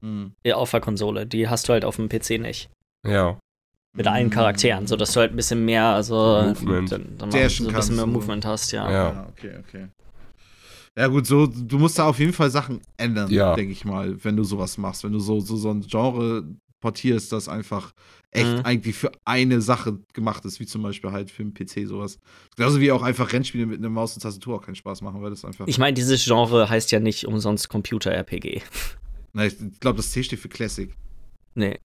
[0.00, 0.32] Mhm.
[0.52, 1.26] Auf der Konsole.
[1.26, 2.70] Die hast du halt auf dem PC nicht.
[3.06, 3.38] Ja
[3.94, 6.92] mit allen Charakteren, so dass du halt ein bisschen mehr, also Movement.
[6.92, 8.90] dann, dann so ein bisschen mehr Movement hast, ja.
[8.90, 9.12] ja.
[9.12, 9.88] Ja, okay, okay.
[10.96, 13.54] Ja, gut, so, du musst da auf jeden Fall Sachen ändern, ja.
[13.54, 15.04] denke ich mal, wenn du sowas machst.
[15.04, 16.44] Wenn du so, so, so ein Genre
[16.80, 17.94] portierst, das einfach
[18.30, 18.60] echt mhm.
[18.64, 22.18] eigentlich für eine Sache gemacht ist, wie zum Beispiel halt für einen PC sowas.
[22.56, 25.30] Genauso wie auch einfach Rennspiele mit einer Maus und Tastatur auch keinen Spaß machen, weil
[25.30, 25.66] das einfach.
[25.66, 28.62] Ich meine, dieses Genre heißt ja nicht umsonst Computer-RPG.
[29.32, 30.94] Nein, ich glaube, das C steht für Classic.
[31.54, 31.78] Nee.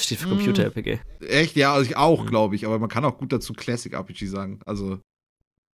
[0.00, 0.98] Das steht für Computer RPG.
[1.28, 1.56] Echt?
[1.56, 2.64] Ja, also ich auch, glaube ich.
[2.64, 4.58] Aber man kann auch gut dazu Classic RPG sagen.
[4.64, 4.98] Also.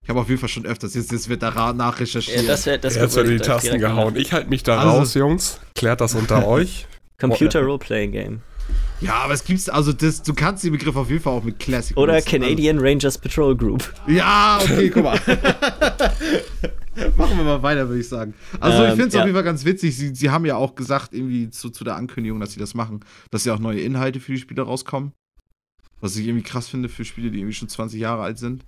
[0.03, 0.95] Ich habe auf jeden Fall schon öfters.
[0.95, 2.43] Jetzt, jetzt wird da nachrecherchiert.
[2.43, 4.17] Ja, das wär, das Jetzt wird die Tasten gehauen.
[4.17, 5.61] Ich halte mich da also, raus, Jungs.
[5.77, 6.89] Klärt das unter euch.
[7.21, 8.43] Computer Roleplaying Game.
[9.01, 11.61] Ja, aber es gibt's, also das, du kannst den Begriff auf jeden Fall auch mit
[11.61, 12.31] Classic Oder benutzen.
[12.31, 12.89] Canadian also.
[12.89, 13.95] Rangers Patrol Group.
[14.09, 15.21] Ja, okay, guck mal.
[17.17, 18.35] Machen wir mal weiter, würde ich sagen.
[18.61, 19.21] Also ähm, ich finde es ja.
[19.21, 19.97] auf jeden Fall ganz witzig.
[19.97, 23.01] Sie, sie haben ja auch gesagt, irgendwie zu, zu der Ankündigung, dass sie das machen,
[23.31, 25.13] dass ja auch neue Inhalte für die Spiele rauskommen.
[26.01, 28.65] Was ich irgendwie krass finde für Spiele, die irgendwie schon 20 Jahre alt sind.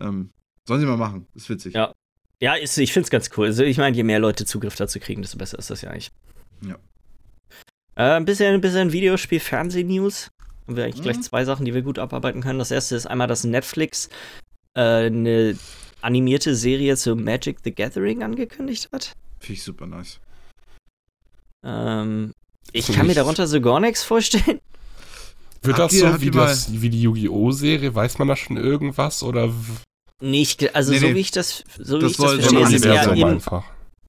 [0.00, 0.30] Ähm,
[0.66, 1.26] sollen sie mal machen.
[1.34, 1.74] Ist witzig.
[1.74, 1.92] Ja.
[2.40, 3.46] Ja, ist, ich finde es ganz cool.
[3.46, 6.12] Also ich meine, je mehr Leute Zugriff dazu kriegen, desto besser ist das ja eigentlich.
[6.64, 6.76] Ja.
[7.96, 10.30] Äh, ein bisschen, ein bisschen Videospiel-Fernseh-News.
[10.66, 11.02] Haben wir eigentlich mhm.
[11.02, 12.60] gleich zwei Sachen, die wir gut abarbeiten können.
[12.60, 14.08] Das erste ist einmal, dass Netflix
[14.74, 15.56] äh, eine
[16.00, 19.12] animierte Serie zu Magic the Gathering angekündigt hat.
[19.40, 20.20] Finde ich super nice.
[21.64, 22.32] Ähm,
[22.72, 24.60] ich Für kann mir darunter so gar nichts vorstellen.
[25.62, 27.50] Wird das ihr, so wie, das, wie die Yu-Gi-Oh!
[27.50, 27.94] Serie?
[27.94, 29.22] Weiß man da schon irgendwas?
[29.22, 29.52] Oder
[30.20, 31.14] nicht, also nee, so nee.
[31.14, 33.40] wie ich das, so das wie ich das verstehe, ist es ja im,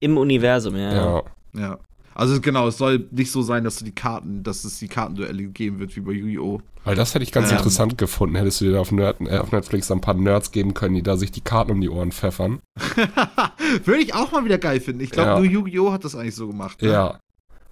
[0.00, 0.92] im Universum, ja.
[0.92, 1.22] Ja.
[1.54, 1.78] ja.
[2.14, 5.44] Also genau, es soll nicht so sein, dass du die Karten, dass es die Kartenduelle
[5.44, 6.60] geben wird wie bei Yu-Gi-Oh!
[6.84, 8.36] Weil das hätte ich ganz ähm, interessant gefunden.
[8.36, 11.16] Hättest du dir auf, Nerd, äh, auf, Netflix ein paar Nerds geben können, die da
[11.16, 12.60] sich die Karten um die Ohren pfeffern.
[13.84, 15.02] Würde ich auch mal wieder geil finden.
[15.02, 15.38] Ich glaube, ja.
[15.38, 15.92] nur Yu-Gi-Oh!
[15.92, 16.82] hat das eigentlich so gemacht.
[16.82, 16.90] Ne?
[16.90, 17.20] Ja.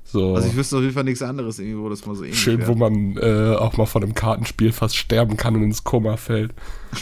[0.05, 0.35] So.
[0.35, 2.61] Also ich wüsste auf jeden Fall nichts anderes, irgendwie, wo das mal so ähnlich Schön,
[2.61, 2.69] wäre.
[2.69, 6.55] wo man äh, auch mal von einem Kartenspiel fast sterben kann und ins Koma fällt.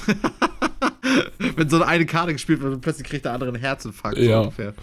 [1.57, 4.18] Wenn so eine Karte gespielt wird und plötzlich kriegt der andere einen Herzinfarkt.
[4.18, 4.39] Ja.
[4.39, 4.74] So ungefähr.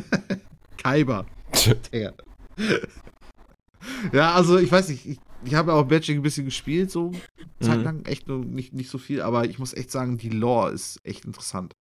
[0.82, 1.24] Timer.
[4.12, 7.12] Ja, also ich weiß nicht, ich, ich habe auch Magic ein bisschen gespielt, so
[7.60, 8.06] zeitlang, mhm.
[8.06, 11.24] echt nur nicht, nicht so viel, aber ich muss echt sagen, die Lore ist echt
[11.24, 11.74] interessant.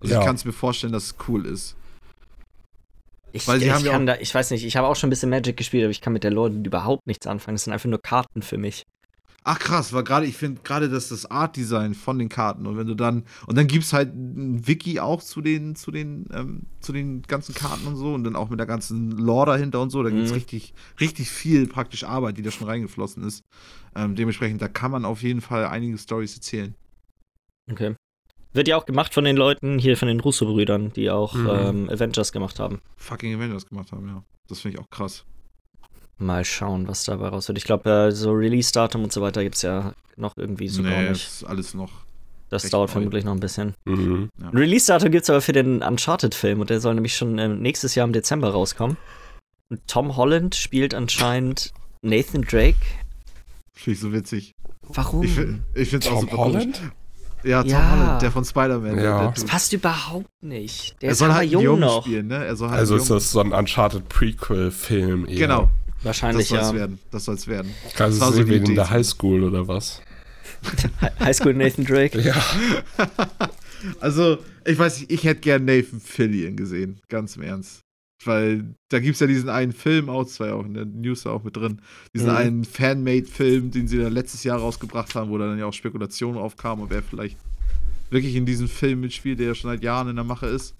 [0.00, 0.20] Also ja.
[0.20, 1.76] ich kann es mir vorstellen, dass es cool ist.
[3.32, 5.10] Ich, Weil sie ich, haben ja da, ich weiß nicht, ich habe auch schon ein
[5.10, 7.56] bisschen Magic gespielt, aber ich kann mit der Lore überhaupt nichts anfangen.
[7.56, 8.84] Das sind einfach nur Karten für mich.
[9.46, 12.86] Ach krass, weil gerade, ich finde gerade das, das Art-Design von den Karten und wenn
[12.86, 16.62] du dann, und dann gibt es halt ein Wiki auch zu den, zu den, ähm,
[16.80, 19.90] zu den ganzen Karten und so und dann auch mit der ganzen Lore dahinter und
[19.90, 20.36] so, da gibt es mhm.
[20.36, 23.44] richtig, richtig viel praktisch Arbeit, die da schon reingeflossen ist.
[23.94, 26.74] Ähm, dementsprechend, da kann man auf jeden Fall einige Stories erzählen.
[27.70, 27.96] Okay.
[28.54, 31.50] Wird ja auch gemacht von den Leuten hier, von den Russo-Brüdern, die auch mhm.
[31.50, 32.80] ähm, Avengers gemacht haben.
[32.96, 34.22] Fucking Avengers gemacht haben, ja.
[34.48, 35.26] Das finde ich auch krass.
[36.18, 37.58] Mal schauen, was dabei raus wird.
[37.58, 40.90] Ich glaube, äh, so Release-Datum und so weiter gibt es ja noch irgendwie so nee,
[40.90, 41.26] gar nicht.
[41.26, 41.90] Das ist alles noch.
[42.50, 42.92] Das dauert neu.
[42.92, 43.74] vermutlich noch ein bisschen.
[43.84, 44.28] Mhm.
[44.40, 44.48] Ja.
[44.50, 48.06] Release-Datum gibt es aber für den Uncharted-Film und der soll nämlich schon äh, nächstes Jahr
[48.06, 48.96] im Dezember rauskommen.
[49.70, 52.76] Und Tom Holland spielt anscheinend Nathan Drake.
[53.72, 54.52] Finde ich so witzig.
[54.82, 55.24] Warum?
[55.24, 55.36] Ich,
[55.74, 56.76] ich finde es auch super Holland?
[56.76, 56.92] Komisch.
[57.44, 57.90] Ja, Tom ja.
[57.90, 58.98] Holland, der von Spider-Man.
[58.98, 59.30] Ja.
[59.30, 61.00] Das passt überhaupt nicht.
[61.02, 62.02] Der er soll halt jung noch.
[62.02, 62.38] spielen, ne?
[62.38, 65.68] Halt also ist das so ein Uncharted Prequel-Film Genau.
[66.04, 66.78] Wahrscheinlich, das soll's ja.
[66.78, 66.98] Werden.
[67.10, 67.74] Das soll es werden.
[67.94, 70.00] Kann es so wie in der Highschool oder was?
[71.20, 72.20] Highschool Nathan Drake?
[72.20, 72.34] Ja.
[74.00, 77.80] also, ich weiß nicht, ich hätte gern Nathan Fillion gesehen, ganz im Ernst.
[78.24, 81.42] Weil da gibt es ja diesen einen Film, auch zwei auch in der News auch
[81.42, 81.82] mit drin,
[82.14, 82.36] diesen mhm.
[82.36, 86.84] einen Fanmade-Film, den sie dann letztes Jahr rausgebracht haben, wo dann ja auch Spekulationen aufkamen
[86.84, 87.36] und wer vielleicht
[88.10, 90.74] wirklich in diesem Film mitspielt, der ja schon seit Jahren in der Mache ist.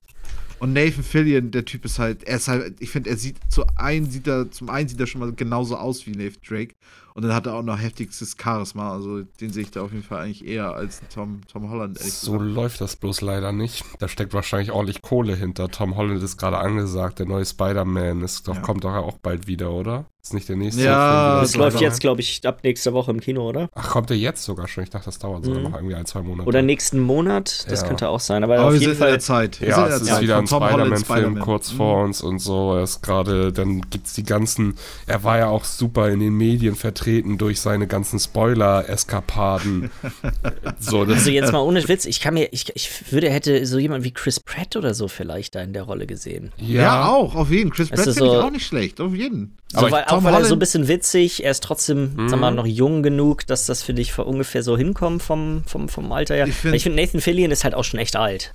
[0.58, 3.64] Und Nathan Fillion, der Typ ist halt, er ist halt, ich finde, er sieht zu
[3.76, 6.74] einen sieht er, zum einen sieht er schon mal genauso aus wie Nathan Drake.
[7.16, 8.92] Und dann hat er auch noch heftigstes Charisma.
[8.92, 11.96] Also den sehe ich da auf jeden Fall eigentlich eher als Tom, Tom Holland.
[11.96, 12.50] So gesagt.
[12.50, 13.84] läuft das bloß leider nicht.
[14.00, 15.68] Da steckt wahrscheinlich ordentlich Kohle hinter.
[15.68, 18.60] Tom Holland ist gerade angesagt, der neue Spider-Man ja.
[18.62, 20.06] kommt doch auch bald wieder, oder?
[20.22, 23.46] Ist nicht der nächste Ja, das läuft jetzt, glaube ich, ab nächster Woche im Kino,
[23.46, 23.68] oder?
[23.74, 24.82] Ach, kommt der jetzt sogar schon?
[24.82, 25.64] Ich dachte, das dauert sogar mhm.
[25.66, 26.48] noch irgendwie ein, zwei Monate.
[26.48, 27.86] Oder nächsten Monat, das ja.
[27.88, 28.42] könnte auch sein.
[28.42, 29.08] Aber, aber auf wir jeden sind Fall.
[29.08, 29.60] In der Zeit.
[29.60, 30.22] Wir ja, es ist Zeit.
[30.22, 31.76] wieder ein Spider-Man-Film Spider kurz mhm.
[31.76, 32.74] vor uns und so.
[32.74, 36.32] Er ist gerade, dann gibt es die ganzen, er war ja auch super in den
[36.32, 37.03] Medien vertreten
[37.38, 39.90] durch seine ganzen Spoiler-Eskapaden.
[40.78, 44.04] so, also jetzt mal ohne Witz, ich kann mir, ich, ich würde, hätte so jemand
[44.04, 46.52] wie Chris Pratt oder so vielleicht da in der Rolle gesehen.
[46.58, 47.70] Ja, ja auch, auf jeden.
[47.70, 49.56] Chris Pratt finde so, ich auch nicht schlecht, auf jeden.
[49.72, 52.28] So, weil, auch weil Holland, er so ein bisschen witzig, er ist trotzdem, mhm.
[52.28, 56.12] sag mal, noch jung genug, dass das für dich ungefähr so hinkommt vom, vom, vom
[56.12, 56.46] Alter her.
[56.46, 58.52] Ich finde, find, Nathan Fillion ist halt auch schon echt alt.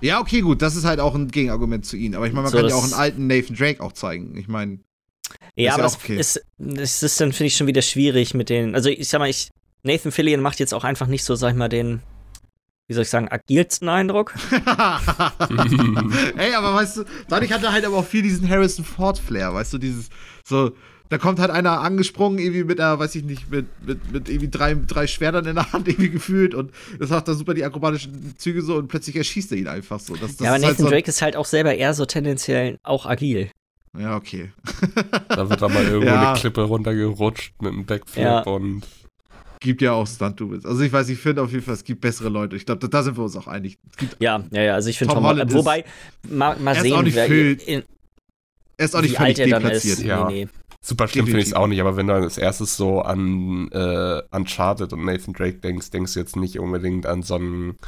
[0.00, 2.14] Ja, okay, gut, das ist halt auch ein Gegenargument zu ihm.
[2.14, 4.36] Aber ich meine, man so, kann ja auch einen alten Nathan Drake auch zeigen.
[4.36, 4.80] Ich meine.
[5.56, 6.18] Ja, aber ja das, okay.
[6.18, 8.74] ist, das ist dann, finde ich, schon wieder schwierig mit den.
[8.74, 9.50] Also, ich sag mal, ich,
[9.82, 12.00] Nathan Fillion macht jetzt auch einfach nicht so, sag ich mal, den,
[12.88, 14.34] wie soll ich sagen, agilsten Eindruck.
[16.36, 19.74] Ey, aber weißt du, dadurch hat er halt aber auch viel diesen Harrison Ford-Flair, weißt
[19.74, 20.08] du, dieses,
[20.44, 20.72] so,
[21.10, 24.48] da kommt halt einer angesprungen, irgendwie mit einer, weiß ich nicht, mit, mit, mit irgendwie
[24.48, 28.34] drei, drei Schwertern in der Hand irgendwie gefühlt und das macht dann super die akrobatischen
[28.38, 30.16] Züge so und plötzlich erschießt er ihn einfach so.
[30.16, 32.78] Das, das ja, aber Nathan halt so Drake ist halt auch selber eher so tendenziell
[32.82, 33.50] auch agil.
[33.98, 34.52] Ja, okay.
[35.28, 36.30] da wird dann mal irgendwo ja.
[36.30, 38.40] eine Klippe runtergerutscht mit einem Backflip ja.
[38.40, 38.82] und
[39.60, 40.66] gibt ja auch Stunt-Doubles.
[40.66, 42.56] Also ich weiß, ich finde auf jeden Fall, es gibt bessere Leute.
[42.56, 43.78] Ich glaube, da, da, sind wir uns auch einig.
[44.18, 45.84] ja, ja, ja, also ich finde Tom, Tom Holland, wobei,
[46.28, 47.82] mal, mal sehen, wer, in,
[48.76, 50.00] er ist auch nicht völlig deplatziert.
[50.00, 50.28] Ja.
[50.28, 50.48] Nee, nee.
[50.80, 54.20] Super schlimm finde ich es auch nicht, aber wenn du als erstes so an äh,
[54.32, 57.78] Uncharted und Nathan Drake denkst, denkst du jetzt nicht unbedingt an so einen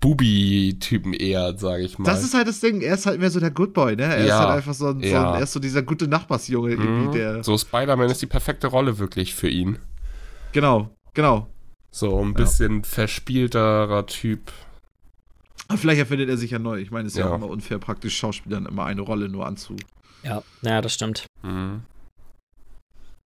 [0.00, 2.04] Bubi-Typen eher, sage ich mal.
[2.04, 2.80] Das ist halt das Ding.
[2.80, 4.04] Er ist halt mehr so der Good Boy, ne?
[4.04, 6.76] Er ja, ist halt einfach so ein, so ein, er ist so dieser gute Nachbarsjunge
[6.76, 7.12] mhm.
[7.12, 7.44] der.
[7.44, 9.78] So Spider-Man ist die perfekte Rolle wirklich für ihn.
[10.52, 11.48] Genau, genau.
[11.90, 12.82] So ein bisschen ja.
[12.84, 14.52] verspielterer Typ.
[15.68, 16.78] Aber vielleicht erfindet er sich ja neu.
[16.78, 17.26] Ich meine, es ist ja.
[17.26, 19.76] ja auch immer unfair, praktisch Schauspielern immer eine Rolle nur anzu.
[20.22, 21.26] Ja, ja, das stimmt.
[21.42, 21.82] Mhm.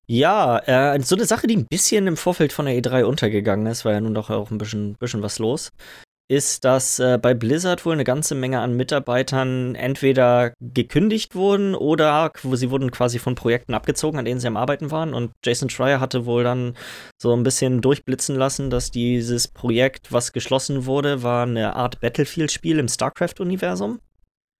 [0.07, 3.85] Ja, äh, so eine Sache, die ein bisschen im Vorfeld von der E3 untergegangen ist,
[3.85, 5.71] war ja nun doch auch ein bisschen, bisschen was los
[6.27, 12.31] ist, dass äh, bei Blizzard wohl eine ganze Menge an Mitarbeitern entweder gekündigt wurden oder
[12.53, 15.13] sie wurden quasi von Projekten abgezogen, an denen sie am Arbeiten waren.
[15.13, 16.75] Und Jason Schreier hatte wohl dann
[17.21, 22.79] so ein bisschen durchblitzen lassen, dass dieses Projekt, was geschlossen wurde, war eine Art Battlefield-Spiel
[22.79, 23.99] im StarCraft-Universum.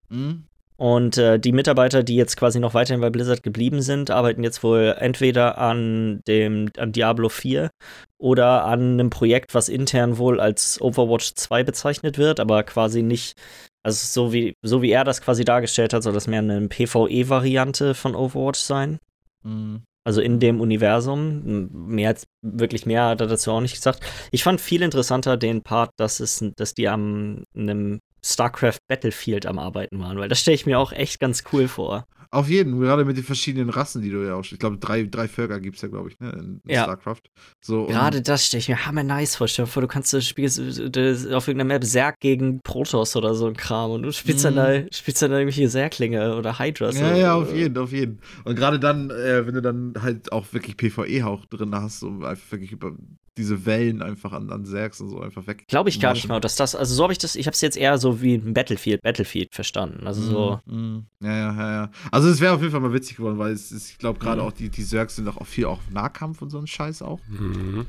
[0.09, 0.45] Mhm.
[0.78, 4.61] Und äh, die Mitarbeiter, die jetzt quasi noch weiterhin bei Blizzard geblieben sind, arbeiten jetzt
[4.61, 7.69] wohl entweder an dem an Diablo 4
[8.17, 13.38] oder an einem Projekt, was intern wohl als Overwatch 2 bezeichnet wird, aber quasi nicht,
[13.84, 17.93] also so wie, so wie er das quasi dargestellt hat, soll das mehr eine PvE-Variante
[17.93, 18.99] von Overwatch sein.
[19.43, 19.84] Mhm.
[20.07, 21.67] Also in dem Universum.
[21.71, 24.01] Mehr als, wirklich mehr hat er dazu auch nicht gesagt.
[24.32, 29.59] Ich fand viel interessanter den Part, dass es, dass die am einem StarCraft Battlefield am
[29.59, 32.05] Arbeiten waren, weil das stelle ich mir auch echt ganz cool vor.
[32.32, 34.43] Auf jeden, gerade mit den verschiedenen Rassen, die du ja auch.
[34.43, 36.84] Ich glaube, drei, drei Völker gibt es ja, glaube ich, ne, in, in ja.
[36.84, 37.21] StarCraft.
[37.61, 39.47] So, gerade das stelle ich mir hammer nice vor.
[39.47, 43.47] Stell dir vor, du kannst das Spiel auf irgendeiner Map Zerg gegen Protoss oder so
[43.47, 44.53] ein Kram und du spielst, mm.
[44.53, 46.99] dann, da, spielst dann da irgendwelche Zerglinge oder Hydras.
[46.99, 48.19] Ja, ja, auf jeden, auf jeden.
[48.43, 52.51] Und gerade dann, äh, wenn du dann halt auch wirklich PvE-Hauch drin hast, um einfach
[52.51, 52.91] wirklich über
[53.38, 55.65] diese Wellen einfach an, an Zergs und so einfach weg.
[55.67, 57.61] Glaube ich gar nicht mal, dass das, also so habe ich das, ich habe es
[57.61, 60.07] jetzt eher so wie ein Battlefield, Battlefield verstanden.
[60.07, 60.59] Also so.
[60.65, 61.05] Mm, mm.
[61.21, 61.91] Ja, ja, ja, ja.
[62.11, 64.41] Also es wäre auf jeden Fall mal witzig geworden, weil es ist, ich glaube, gerade
[64.41, 64.47] mhm.
[64.47, 67.19] auch die, die Zergs sind auch viel auch Nahkampf und so ein Scheiß auch.
[67.27, 67.86] Mhm.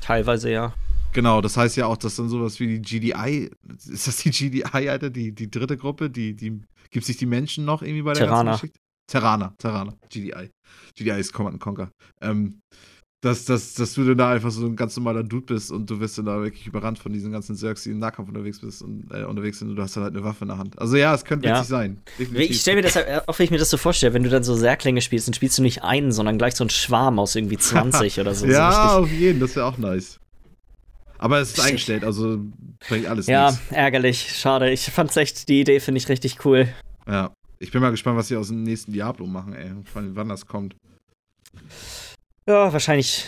[0.00, 0.74] Teilweise ja.
[1.12, 3.50] Genau, das heißt ja auch, dass dann sowas wie die GDI,
[3.88, 7.64] ist das die GDI, Alter, die, die dritte Gruppe, die, die, gibt sich die Menschen
[7.64, 8.52] noch irgendwie bei der Terraner.
[8.52, 8.80] ganzen Geschichte?
[9.08, 10.50] Terraner, Terraner, GDI.
[10.94, 11.90] GDI ist Command Conquer.
[12.20, 12.60] Ähm,
[13.22, 16.00] dass, dass, dass du dann da einfach so ein ganz normaler Dude bist und du
[16.00, 19.08] wirst dann da wirklich überrannt von diesen ganzen Zergs, die im Nahkampf unterwegs bist und
[19.12, 20.78] äh, unterwegs sind und du hast dann halt eine Waffe in der Hand.
[20.78, 21.56] Also ja, es könnte ja.
[21.56, 22.00] witzig sein.
[22.18, 22.50] Definitiv.
[22.50, 24.42] Ich stelle mir das halt, auch wenn ich mir das so vorstelle, wenn du dann
[24.42, 27.58] so Zerglinge spielst, dann spielst du nicht einen, sondern gleich so einen Schwarm aus irgendwie
[27.58, 28.46] 20 oder so.
[28.46, 30.18] Ja, so auf jeden, das wäre auch nice.
[31.18, 32.40] Aber es ist eingestellt, also
[32.88, 33.70] bringt alles Ja, nichts.
[33.72, 34.70] ärgerlich, schade.
[34.70, 36.68] Ich fand's echt, die Idee finde ich richtig cool.
[37.06, 39.70] Ja, ich bin mal gespannt, was sie aus dem nächsten Diablo machen, ey.
[39.92, 40.74] Wann das kommt.
[42.46, 43.26] Ja, wahrscheinlich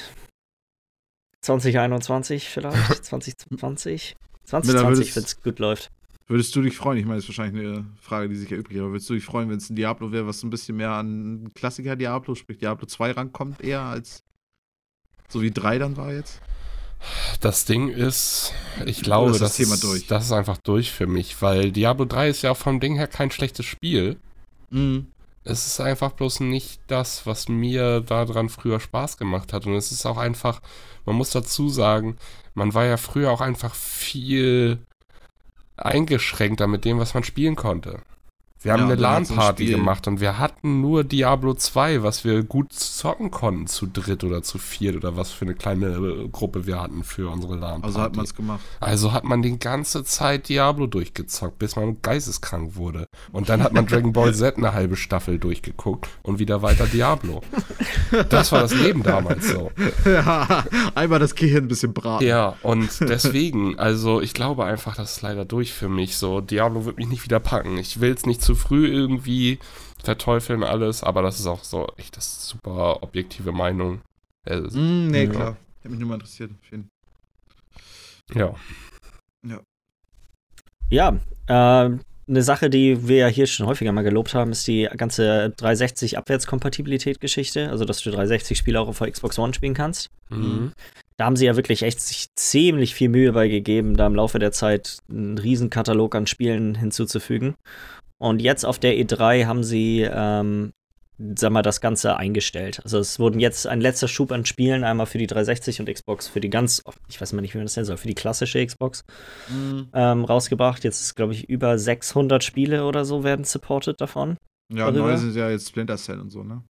[1.43, 4.17] 2021 vielleicht, 2020.
[4.45, 5.91] 2020, wenn es gut läuft.
[6.27, 6.99] Würdest du dich freuen?
[6.99, 9.51] Ich meine, das ist wahrscheinlich eine Frage, die sich erübrigt, aber würdest du dich freuen,
[9.51, 13.13] wenn es ein Diablo wäre, was ein bisschen mehr an Klassiker Diablo, sprich Diablo 2
[13.13, 14.23] rankommt, eher als
[15.29, 16.41] so wie 3 dann war jetzt?
[17.41, 18.53] Das Ding ist,
[18.87, 22.29] ich glaube, ist das, das, ist, das, ist, einfach durch für mich, weil Diablo 3
[22.29, 24.17] ist ja auch vom Ding her kein schlechtes Spiel.
[24.71, 25.09] Mhm
[25.45, 29.67] es ist einfach bloß nicht das, was mir daran früher Spaß gemacht hat.
[29.67, 30.61] Und es ist auch einfach,
[31.05, 32.17] man muss dazu sagen,
[32.55, 34.79] man war ja früher auch einfach viel
[35.77, 38.03] eingeschränkter mit dem, was man spielen konnte.
[38.63, 42.73] Wir haben ja, eine LAN-Party gemacht und wir hatten nur Diablo 2, was wir gut
[42.73, 46.81] zocken konnten, zu dritt oder zu viert oder was für eine kleine äh, Gruppe wir
[46.81, 47.85] hatten für unsere LAN-Party.
[47.85, 48.61] Also hat man es gemacht.
[48.79, 53.07] Also hat man die ganze Zeit Diablo durchgezockt, bis man geisteskrank wurde.
[53.33, 57.43] Und dann hat man Dragon Ball Z eine halbe Staffel durchgeguckt und wieder weiter Diablo.
[58.29, 59.71] Das war das Leben damals so.
[60.05, 62.27] Ja, einmal das Gehirn ein bisschen braten.
[62.27, 66.17] Ja, und deswegen, also ich glaube einfach, das ist leider durch für mich.
[66.17, 67.79] So, Diablo wird mich nicht wieder packen.
[67.79, 69.59] Ich will es nicht zu früh irgendwie
[70.03, 74.01] verteufeln alles, aber das ist auch so echt das super objektive Meinung.
[74.47, 75.31] Äh, mm, nee, ja.
[75.31, 75.57] klar.
[75.81, 76.51] Hätte mich nur mal interessiert.
[78.35, 78.55] Ja.
[79.47, 79.61] Ja.
[80.91, 81.99] Ja, äh,
[82.29, 86.19] eine Sache, die wir ja hier schon häufiger mal gelobt haben, ist die ganze 360
[86.19, 87.69] Abwärtskompatibilität-Geschichte.
[87.69, 90.11] Also, dass du 360-Spiele auch auf der Xbox One spielen kannst.
[90.31, 90.73] Mhm.
[91.17, 94.39] Da haben sie ja wirklich echt sich ziemlich viel Mühe bei gegeben, da im Laufe
[94.39, 97.55] der Zeit einen Riesenkatalog an Spielen hinzuzufügen.
[98.23, 100.73] Und jetzt auf der E3 haben sie, ähm,
[101.37, 102.81] sag mal, das Ganze eingestellt.
[102.85, 106.29] Also es wurden jetzt ein letzter Schub an Spielen, einmal für die 360 und Xbox,
[106.29, 108.65] für die ganz, ich weiß mal nicht, wie man das nennen soll, für die klassische
[108.65, 109.05] Xbox
[109.49, 109.89] mhm.
[109.93, 110.85] ähm, rausgebracht.
[110.85, 114.37] Jetzt ist, glaube ich, über 600 Spiele oder so werden supported davon.
[114.73, 115.11] Ja, darüber.
[115.11, 116.63] neu sind ja jetzt Splinter Cell und so, ne?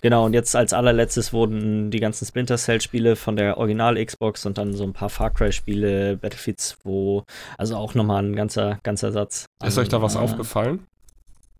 [0.00, 4.72] Genau, und jetzt als allerletztes wurden die ganzen Splinter Cell-Spiele von der Original-Xbox und dann
[4.72, 7.24] so ein paar Far Cry-Spiele, Battlefield 2,
[7.58, 9.44] also auch nochmal ein ganzer, ganzer Satz.
[9.62, 10.86] Ist euch da was äh, aufgefallen?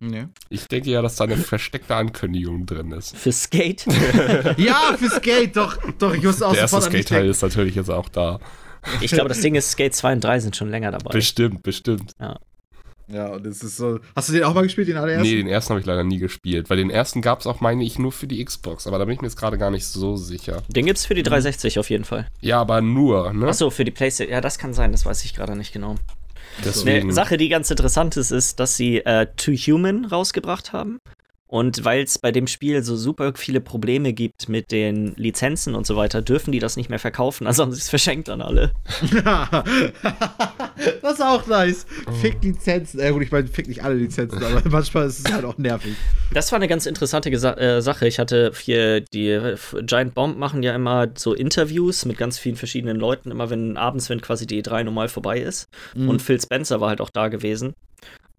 [0.00, 0.26] Nee.
[0.50, 3.16] Ich denke ja, dass da eine versteckte Ankündigung drin ist.
[3.16, 3.86] Für Skate?
[4.56, 8.08] ja, für Skate, doch, doch, ich wusste auch Der erste Skate-Teil ist natürlich jetzt auch
[8.08, 8.40] da.
[9.00, 11.10] Ich glaube, das Ding ist, Skate 2 und 3 sind schon länger dabei.
[11.10, 12.12] Bestimmt, bestimmt.
[12.20, 12.38] Ja.
[13.06, 14.00] Ja, und es ist so.
[14.16, 15.28] Hast du den auch mal gespielt, den allerersten?
[15.28, 17.84] Nee, den ersten habe ich leider nie gespielt, weil den ersten gab es auch, meine
[17.84, 20.16] ich, nur für die Xbox, aber da bin ich mir jetzt gerade gar nicht so
[20.16, 20.62] sicher.
[20.68, 22.26] Den gibt es für die 360 auf jeden Fall.
[22.40, 23.48] Ja, aber nur, ne?
[23.48, 24.32] Achso, für die PlayStation.
[24.32, 25.96] Ja, das kann sein, das weiß ich gerade nicht genau.
[26.64, 27.04] Deswegen.
[27.04, 30.98] Eine Sache, die ganz interessant ist, ist, dass sie äh, To Human rausgebracht haben.
[31.54, 35.86] Und weil es bei dem Spiel so super viele Probleme gibt mit den Lizenzen und
[35.86, 37.46] so weiter, dürfen die das nicht mehr verkaufen.
[37.54, 38.72] Also haben sie es verschenkt an alle.
[41.02, 41.86] das ist auch nice.
[42.08, 42.10] Oh.
[42.10, 42.98] Fick Lizenzen.
[42.98, 45.94] Ja, gut, ich meine, fick nicht alle Lizenzen, aber manchmal ist es halt auch nervig.
[46.32, 48.08] Das war eine ganz interessante Gesa äh, Sache.
[48.08, 52.96] Ich hatte hier die Giant Bomb machen ja immer so Interviews mit ganz vielen verschiedenen
[52.96, 55.68] Leuten, immer wenn abends, wenn quasi die E3 normal vorbei ist.
[55.94, 56.08] Mhm.
[56.08, 57.74] Und Phil Spencer war halt auch da gewesen.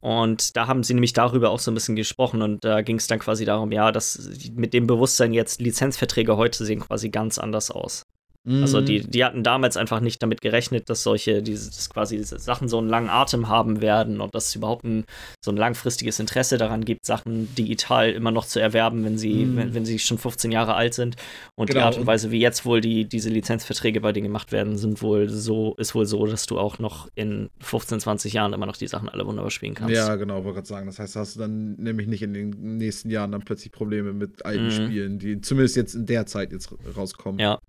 [0.06, 3.08] Und da haben sie nämlich darüber auch so ein bisschen gesprochen und da ging es
[3.08, 7.72] dann quasi darum, ja, dass mit dem Bewusstsein jetzt Lizenzverträge heute sehen quasi ganz anders
[7.72, 8.06] aus.
[8.48, 12.68] Also die, die hatten damals einfach nicht damit gerechnet, dass solche, dieses, quasi diese Sachen
[12.68, 15.06] so einen langen Atem haben werden und dass es überhaupt ein,
[15.44, 19.58] so ein langfristiges Interesse daran gibt, Sachen digital immer noch zu erwerben, wenn sie, mhm.
[19.58, 21.16] wenn, wenn sie schon 15 Jahre alt sind.
[21.56, 21.80] Und genau.
[21.80, 25.02] die Art und Weise, wie jetzt wohl die, diese Lizenzverträge bei denen gemacht werden, sind
[25.02, 28.78] wohl so, ist wohl so, dass du auch noch in 15, 20 Jahren immer noch
[28.78, 29.96] die Sachen alle wunderbar spielen kannst.
[29.96, 30.86] Ja, genau, wollte gerade sagen.
[30.86, 34.46] Das heißt, hast du dann nämlich nicht in den nächsten Jahren dann plötzlich Probleme mit
[34.46, 34.72] alten mhm.
[34.72, 37.40] Spielen, die zumindest jetzt in der Zeit jetzt rauskommen.
[37.40, 37.60] Ja.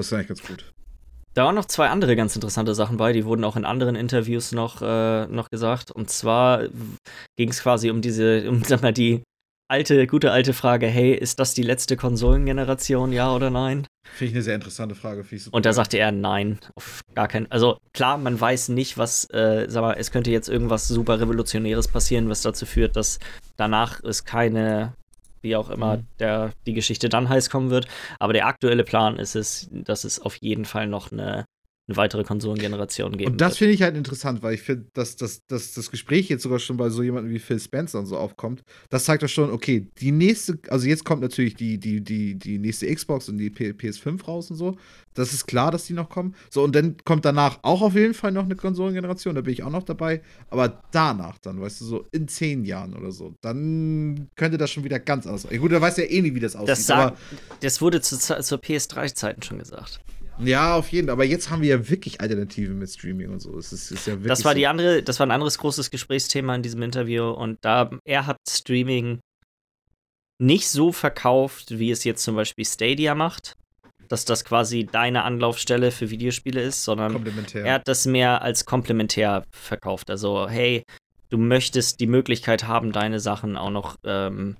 [0.00, 0.72] Das ist eigentlich ganz gut.
[1.34, 4.52] Da waren noch zwei andere ganz interessante Sachen bei, die wurden auch in anderen Interviews
[4.52, 5.90] noch, äh, noch gesagt.
[5.90, 6.64] Und zwar
[7.36, 9.22] ging es quasi um diese, um sag mal, die
[9.70, 13.86] alte, gute alte Frage, hey, ist das die letzte Konsolengeneration, ja oder nein?
[14.04, 15.24] Finde ich eine sehr interessante Frage.
[15.52, 17.46] Und da sagte er nein, auf gar keinen.
[17.52, 21.86] Also klar, man weiß nicht, was, äh, sag mal, es könnte jetzt irgendwas super Revolutionäres
[21.86, 23.20] passieren, was dazu führt, dass
[23.56, 24.94] danach es keine
[25.42, 26.06] wie auch immer mhm.
[26.18, 27.86] der, die Geschichte dann heiß kommen wird.
[28.18, 31.46] Aber der aktuelle Plan ist es, dass es auf jeden Fall noch eine
[31.90, 33.32] eine weitere Konsolengeneration geben.
[33.32, 36.42] Und das finde ich halt interessant, weil ich finde, dass, dass, dass das Gespräch jetzt
[36.42, 38.62] sogar schon bei so jemandem wie Phil Spencer und so aufkommt.
[38.88, 42.58] Das zeigt doch schon, okay, die nächste, also jetzt kommt natürlich die, die, die, die
[42.58, 44.76] nächste Xbox und die PS5 raus und so.
[45.14, 46.36] Das ist klar, dass die noch kommen.
[46.50, 49.64] So, und dann kommt danach auch auf jeden Fall noch eine Konsolengeneration, da bin ich
[49.64, 50.22] auch noch dabei.
[50.48, 54.84] Aber danach dann, weißt du, so in zehn Jahren oder so, dann könnte das schon
[54.84, 55.60] wieder ganz anders aussehen.
[55.60, 56.68] Gut, da weiß ja eh nie, wie das aussieht.
[56.68, 57.16] Das, sag,
[57.60, 60.00] das wurde zu, zur PS3-Zeiten schon gesagt.
[60.44, 61.12] Ja, auf jeden Fall.
[61.12, 63.56] Aber jetzt haben wir ja wirklich Alternativen mit Streaming und so.
[63.58, 66.54] Es ist, ist ja wirklich das war die andere, das war ein anderes großes Gesprächsthema
[66.54, 69.20] in diesem Interview und da er hat Streaming
[70.38, 73.56] nicht so verkauft, wie es jetzt zum Beispiel Stadia macht,
[74.08, 79.44] dass das quasi deine Anlaufstelle für Videospiele ist, sondern er hat das mehr als komplementär
[79.50, 80.10] verkauft.
[80.10, 80.82] Also hey,
[81.28, 84.56] du möchtest die Möglichkeit haben, deine Sachen auch noch ähm,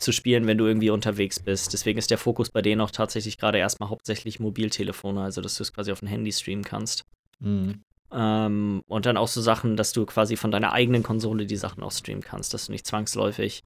[0.00, 1.72] zu spielen, wenn du irgendwie unterwegs bist.
[1.72, 5.62] Deswegen ist der Fokus bei denen auch tatsächlich gerade erstmal hauptsächlich Mobiltelefone, also dass du
[5.62, 7.04] es quasi auf dem Handy streamen kannst.
[7.40, 7.80] Mhm.
[8.12, 11.82] Ähm, und dann auch so Sachen, dass du quasi von deiner eigenen Konsole die Sachen
[11.82, 13.64] auch streamen kannst, dass du nicht zwangsläufig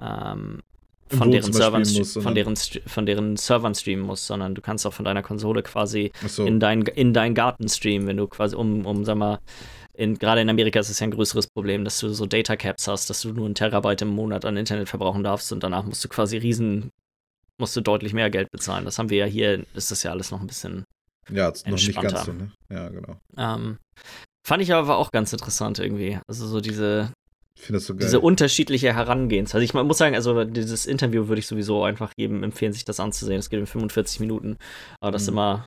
[0.00, 0.60] ähm,
[1.08, 4.92] von deren Servern musst, von deren von deren Servern streamen musst, sondern du kannst auch
[4.92, 6.44] von deiner Konsole quasi so.
[6.44, 9.38] in dein in deinen Garten streamen, wenn du quasi um um sag mal
[9.96, 13.10] gerade in Amerika ist es ja ein größeres Problem, dass du so Data Caps hast,
[13.10, 16.08] dass du nur einen Terabyte im Monat an Internet verbrauchen darfst und danach musst du
[16.08, 16.90] quasi riesen,
[17.58, 18.84] musst du deutlich mehr Geld bezahlen.
[18.84, 20.84] Das haben wir ja hier, ist das ja alles noch ein bisschen
[21.30, 22.50] Ja, noch nicht ganz so, ne?
[22.70, 23.16] Ja, genau.
[23.36, 23.78] Ähm,
[24.46, 26.18] fand ich aber auch ganz interessant irgendwie.
[26.28, 27.12] Also so diese,
[27.56, 29.58] so diese unterschiedliche Herangehensweise.
[29.58, 32.98] Also ich muss sagen, also dieses Interview würde ich sowieso einfach jedem empfehlen, sich das
[32.98, 33.38] anzusehen.
[33.38, 34.58] Das geht in 45 Minuten.
[35.00, 35.34] Aber das mhm.
[35.34, 35.66] immer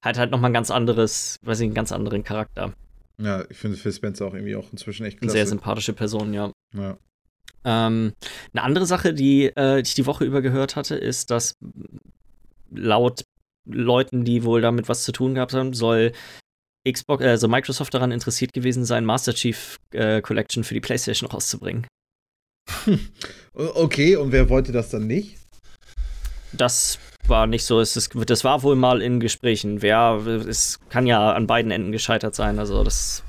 [0.00, 2.72] hat halt nochmal ein ganz anderes, weiß ich, einen ganz anderen Charakter.
[3.20, 5.32] Ja, ich finde Phil Spencer auch irgendwie auch inzwischen echt klasse.
[5.32, 6.52] Sehr sympathische Person, ja.
[6.74, 6.98] Ja.
[7.64, 8.12] Ähm,
[8.52, 11.54] eine andere Sache, die, äh, die ich die Woche über gehört hatte, ist, dass
[12.70, 13.24] laut
[13.64, 16.12] Leuten, die wohl damit was zu tun gehabt haben, soll
[16.88, 21.86] Xbox, also Microsoft daran interessiert gewesen sein, Master Chief äh, Collection für die PlayStation rauszubringen.
[23.54, 25.38] Okay, und wer wollte das dann nicht?
[26.52, 26.98] Das
[27.28, 27.80] war nicht so.
[27.80, 29.82] Es ist, das war wohl mal in Gesprächen.
[29.82, 32.58] Wer, es kann ja an beiden Enden gescheitert sein.
[32.58, 33.22] Also das.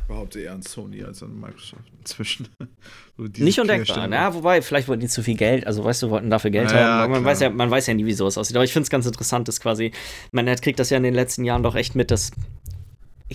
[0.00, 2.48] Ich behaupte eher an Sony als an Microsoft inzwischen.
[3.16, 4.10] so nicht undenkbar.
[4.10, 7.02] Ja, wobei, vielleicht wollten die zu viel Geld, also weißt du, wollten dafür Geld ja,
[7.02, 7.12] haben.
[7.12, 8.56] man weiß, ja, man weiß ja nie, wie sowas aussieht.
[8.56, 9.92] Aber ich finde es ganz interessant, dass quasi,
[10.32, 12.32] man kriegt das ja in den letzten Jahren doch echt mit, dass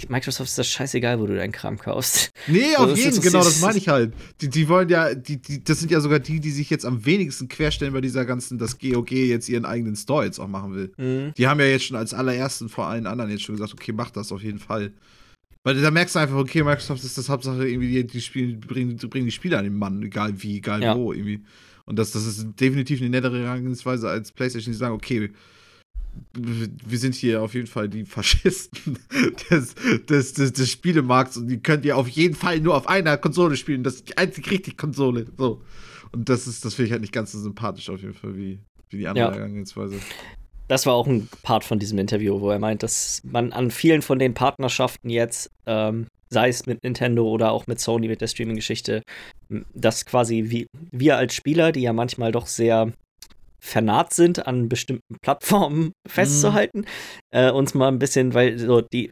[0.10, 2.32] Microsoft ist das scheißegal, wo du deinen Kram kaufst.
[2.48, 4.14] Nee, auf jeden, genau, das meine ich halt.
[4.42, 7.06] Die, die wollen ja, die, die, das sind ja sogar die, die sich jetzt am
[7.06, 10.92] wenigsten querstellen bei dieser ganzen, dass GOG jetzt ihren eigenen Store jetzt auch machen will.
[10.98, 11.34] Mhm.
[11.38, 14.12] Die haben ja jetzt schon als allerersten vor allen anderen jetzt schon gesagt, okay, mach
[14.12, 14.92] das auf jeden Fall.
[15.64, 18.98] Weil da merkst du einfach, okay, Microsoft ist das Hauptsache irgendwie, die, die, Spiele, bringen,
[18.98, 20.96] bringen die Spiele an den Mann, egal wie, egal ja.
[20.96, 21.42] wo irgendwie.
[21.86, 25.32] Und das, das ist definitiv eine nettere Herangehensweise als PlayStation, die sagen, okay,
[26.34, 29.00] wir sind hier auf jeden Fall die Faschisten
[29.50, 29.76] des,
[30.10, 33.56] des, des, des Spielemarkts und die könnt ihr auf jeden Fall nur auf einer Konsole
[33.56, 33.84] spielen.
[33.84, 35.26] Das ist die einzige richtige Konsole.
[35.38, 35.62] So.
[36.12, 38.60] Und das ist, das finde ich halt nicht ganz so sympathisch auf jeden Fall wie,
[38.90, 39.34] wie die andere ja.
[39.34, 39.96] Herangehensweise.
[40.68, 44.02] Das war auch ein Part von diesem Interview, wo er meint, dass man an vielen
[44.02, 48.28] von den Partnerschaften jetzt, ähm, sei es mit Nintendo oder auch mit Sony, mit der
[48.28, 49.04] Streaming-Geschichte,
[49.74, 52.92] dass quasi wie, wir als Spieler, die ja manchmal doch sehr
[53.60, 56.80] vernarrt sind, an bestimmten Plattformen festzuhalten.
[56.80, 56.86] Mhm.
[57.32, 59.12] Äh, uns mal ein bisschen, weil so die,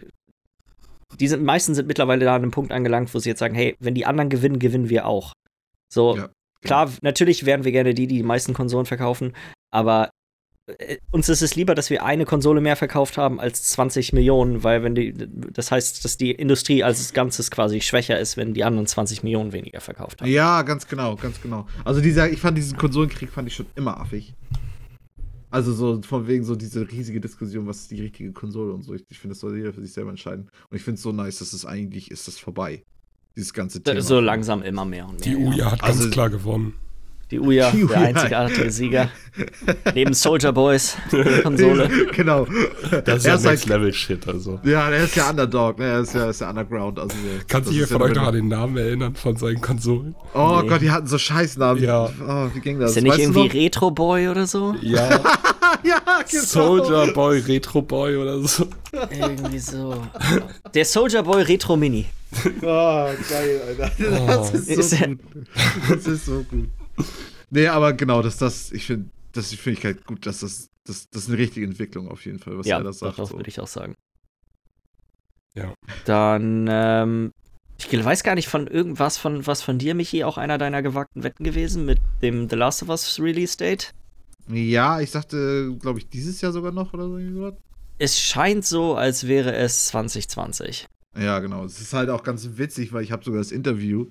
[1.20, 3.76] die sind, meisten sind mittlerweile da an einem Punkt angelangt, wo sie jetzt sagen, hey,
[3.80, 5.34] wenn die anderen gewinnen, gewinnen wir auch.
[5.92, 6.30] So, ja.
[6.62, 9.34] klar, natürlich wären wir gerne die, die die meisten Konsolen verkaufen,
[9.72, 10.10] aber
[11.12, 14.82] uns ist es lieber, dass wir eine Konsole mehr verkauft haben als 20 Millionen, weil
[14.84, 18.88] wenn die, das heißt, dass die Industrie als Ganzes quasi schwächer ist, wenn die anderen
[18.88, 20.30] 20 Millionen weniger verkauft haben.
[20.30, 21.68] Ja, ganz genau, ganz genau.
[21.84, 24.34] Also dieser, ich fand diesen Konsolenkrieg fand ich schon immer affig.
[25.50, 28.94] Also so von wegen so diese riesige Diskussion, was ist die richtige Konsole und so.
[28.94, 30.50] Ich, ich finde, das soll jeder für sich selber entscheiden.
[30.70, 32.84] Und ich finde es so nice, dass es eigentlich ist das vorbei.
[33.36, 34.02] Dieses ganze Thema.
[34.02, 35.24] So langsam immer mehr und mehr.
[35.24, 36.74] Die Uja hat also, ganz klar gewonnen.
[37.34, 39.10] Die Uja, die der einzigartige Sieger.
[39.96, 40.96] Neben Soldier Boys,
[41.42, 41.90] Konsole.
[42.16, 42.46] genau.
[43.06, 44.60] Das ist ja Next Level Shit, also.
[44.64, 45.86] Ja, der ist ja Underdog, ne?
[45.86, 47.00] Er ist ja, ist ja Underground.
[47.00, 47.16] Also,
[47.48, 50.14] Kann sich hier von euch noch an den Namen erinnern von seinen Konsolen?
[50.36, 50.68] Oh nee.
[50.68, 51.82] Gott, die hatten so Scheißnamen.
[51.82, 52.06] Ja.
[52.06, 52.92] Oh, wie ging das?
[52.92, 54.76] Ist der nicht weißt irgendwie Retro Boy oder so?
[54.84, 55.10] Ja.
[55.84, 56.00] ja,
[56.30, 56.44] genau.
[56.44, 58.68] Soldier Boy, Retro Boy oder so.
[59.10, 60.04] Irgendwie so.
[60.76, 62.06] Der Soldier Boy Retro Mini.
[62.62, 63.92] Oh, geil, Alter.
[64.28, 65.20] Das ist so ist gut.
[65.90, 66.70] Das ist so gut.
[67.50, 71.08] Nee, aber genau, dass das, ich finde, das finde ich halt gut, dass das, das,
[71.12, 73.18] das ist eine richtige Entwicklung auf jeden Fall, was ja, er da sagt.
[73.18, 73.38] Ja, das so.
[73.38, 73.94] würde ich auch sagen.
[75.54, 75.76] Ja.
[76.06, 77.32] Dann, ähm,
[77.78, 81.22] ich weiß gar nicht von irgendwas von was von dir, Michi, auch einer deiner gewagten
[81.22, 83.92] Wetten gewesen mit dem The Last of Us Release Date?
[84.48, 87.58] Ja, ich sagte, glaube ich, dieses Jahr sogar noch oder so.
[88.00, 90.88] Es scheint so, als wäre es 2020.
[91.16, 91.66] Ja, genau.
[91.66, 94.08] Es ist halt auch ganz witzig, weil ich habe sogar das Interview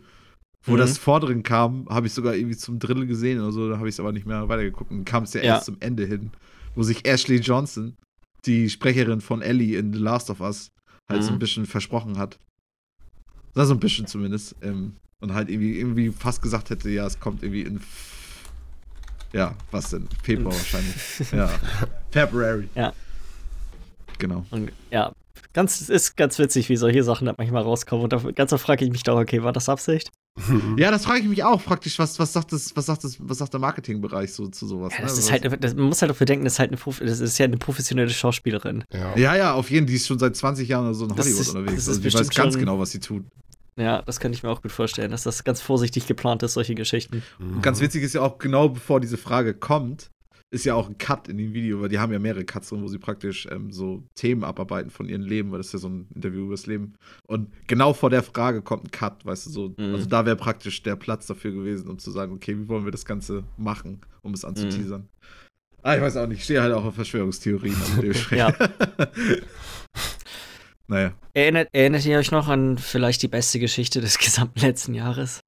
[0.64, 0.78] wo mhm.
[0.78, 3.94] das Vordringen kam, habe ich sogar irgendwie zum Drittel gesehen oder so, da habe ich
[3.94, 4.90] es aber nicht mehr weitergeguckt.
[4.90, 6.30] Und kam es ja, ja, erst zum Ende hin,
[6.74, 7.96] wo sich Ashley Johnson,
[8.44, 10.70] die Sprecherin von Ellie in The Last of Us,
[11.08, 11.24] halt mhm.
[11.24, 11.40] so ein mhm.
[11.40, 12.38] bisschen versprochen hat.
[13.54, 14.56] Na, so ein bisschen zumindest.
[14.62, 17.80] Ähm, und halt irgendwie, irgendwie fast gesagt hätte, ja, es kommt irgendwie in.
[19.32, 20.08] Ja, was denn?
[20.22, 20.94] Februar wahrscheinlich.
[21.32, 21.48] ja.
[22.10, 22.68] February.
[22.74, 22.92] Ja.
[24.18, 24.44] Genau.
[24.50, 25.12] Und, ja,
[25.52, 28.04] ganz, ist ganz witzig, wie solche Sachen da manchmal rauskommen.
[28.04, 30.10] Und da, ganz oft frage ich mich doch, okay, war das Absicht?
[30.78, 31.98] Ja, das frage ich mich auch praktisch.
[31.98, 34.94] Was, was, sagt das, was, sagt das, was sagt der Marketingbereich so zu sowas?
[34.96, 35.18] Ja, das ne?
[35.20, 37.44] ist halt, das, man muss halt auch bedenken, das ist, halt eine, das ist ja
[37.44, 38.84] eine professionelle Schauspielerin.
[38.92, 39.16] Ja.
[39.16, 39.90] ja, ja, auf jeden Fall.
[39.92, 41.88] Die ist schon seit 20 Jahren oder so in Hollywood ist, unterwegs.
[41.88, 43.24] Also die weiß ganz genau, was sie tut.
[43.76, 46.74] Ja, das kann ich mir auch gut vorstellen, dass das ganz vorsichtig geplant ist, solche
[46.74, 47.22] Geschichten.
[47.38, 50.10] Und ganz witzig ist ja auch, genau bevor diese Frage kommt,
[50.52, 52.82] ist ja auch ein Cut in dem Video, weil die haben ja mehrere Cuts drin,
[52.82, 55.88] wo sie praktisch ähm, so Themen abarbeiten von ihrem Leben, weil das ist ja so
[55.88, 56.92] ein Interview über das Leben.
[57.26, 59.74] Und genau vor der Frage kommt ein Cut, weißt du, so.
[59.78, 59.94] Mhm.
[59.94, 62.92] Also da wäre praktisch der Platz dafür gewesen, um zu sagen, okay, wie wollen wir
[62.92, 65.00] das Ganze machen, um es anzuteasern.
[65.00, 65.08] Mhm.
[65.82, 67.74] Ah, ich weiß auch nicht, ich stehe halt auch auf Verschwörungstheorien.
[67.74, 68.02] Also
[68.34, 68.52] ja.
[70.86, 71.12] naja.
[71.32, 75.40] Erinnert, erinnert ihr euch noch an vielleicht die beste Geschichte des gesamten letzten Jahres?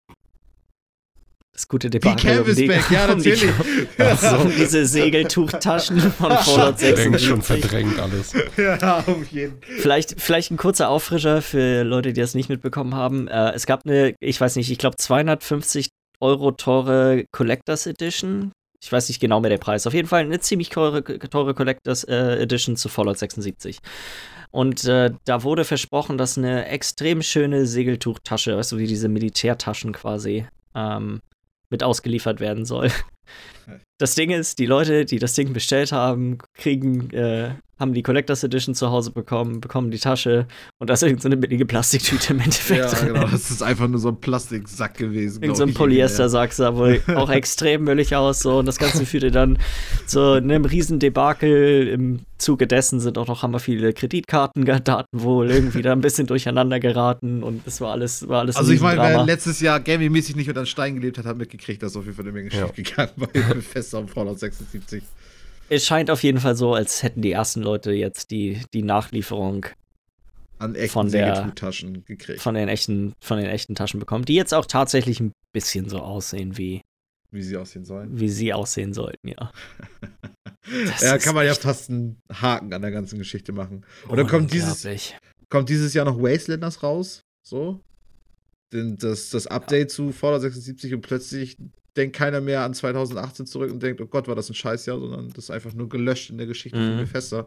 [1.55, 2.91] Das gute Debakel um die, back.
[2.91, 3.45] Ja, natürlich.
[3.55, 7.23] Um, die, also, um diese Segeltuchtaschen von Fallout 6.
[7.23, 8.33] schon verdrängt alles.
[8.57, 9.77] Ja, auf jeden Fall.
[9.79, 13.29] Vielleicht, vielleicht ein kurzer Auffrischer für Leute, die das nicht mitbekommen haben.
[13.29, 15.91] Äh, es gab eine, ich weiß nicht, ich glaube 250
[16.21, 18.51] Euro teure Collectors Edition.
[18.83, 19.87] Ich weiß nicht genau mehr der Preis.
[19.87, 23.79] Auf jeden Fall eine ziemlich teure, teure Collectors äh, Edition zu Fallout 76.
[24.51, 29.93] Und äh, da wurde versprochen, dass eine extrem schöne Segeltuchtasche, weißt du, wie diese Militärtaschen
[29.93, 31.21] quasi, ähm,
[31.75, 32.91] mit ausgeliefert werden soll.
[33.97, 38.45] Das Ding ist, die Leute, die das Ding bestellt haben, kriegen, äh, haben die Collectors
[38.45, 40.47] Edition zu Hause bekommen, bekommen die Tasche
[40.79, 42.93] und da ist irgendeine so billige Plastiktüte im Endeffekt.
[42.93, 43.27] Ja, genau.
[43.27, 45.43] Das ist einfach nur so ein Plastiksack gewesen.
[45.43, 48.41] Irgend so ein Polyestersack sah wohl auch extrem müllig aus.
[48.41, 48.59] So.
[48.59, 49.59] Und das Ganze führte dann
[50.07, 55.83] zu einem riesen Debakel im Zuge dessen sind auch noch hammer viele Kreditkartendaten wohl irgendwie
[55.83, 59.25] da ein bisschen durcheinander geraten und es war alles, war alles Also ich meine, wer
[59.25, 62.25] letztes Jahr gaming-mäßig nicht unter den Stein gelebt hat, hat mitgekriegt, dass auf jeden Fall
[62.25, 62.67] eine Menge ja.
[62.67, 63.29] schief gegangen war
[63.63, 65.03] fest am Fallout 76.
[65.69, 69.67] Es scheint auf jeden Fall so, als hätten die ersten Leute jetzt die, die Nachlieferung
[70.59, 71.53] an echten von der,
[72.07, 72.41] gekriegt.
[72.41, 76.01] Von den echten, von den echten Taschen bekommen, die jetzt auch tatsächlich ein bisschen so
[76.01, 76.83] aussehen wie
[77.35, 78.21] wie sie aussehen sollen.
[78.21, 79.51] Wie sie aussehen sollten, ja.
[81.01, 83.85] ja, kann man ja fast einen Haken an der ganzen Geschichte machen.
[84.09, 84.87] Oder kommt dieses,
[85.49, 87.25] kommt dieses Jahr noch Wastelanders raus?
[87.43, 87.81] So?
[88.71, 89.97] Das, das Update ja.
[89.97, 91.57] zu Fallout 76 und plötzlich
[91.97, 95.29] denkt keiner mehr an 2018 zurück und denkt, oh Gott, war das ein Scheißjahr, sondern
[95.29, 96.97] das ist einfach nur gelöscht in der Geschichte mhm.
[96.97, 97.47] von Bethesda.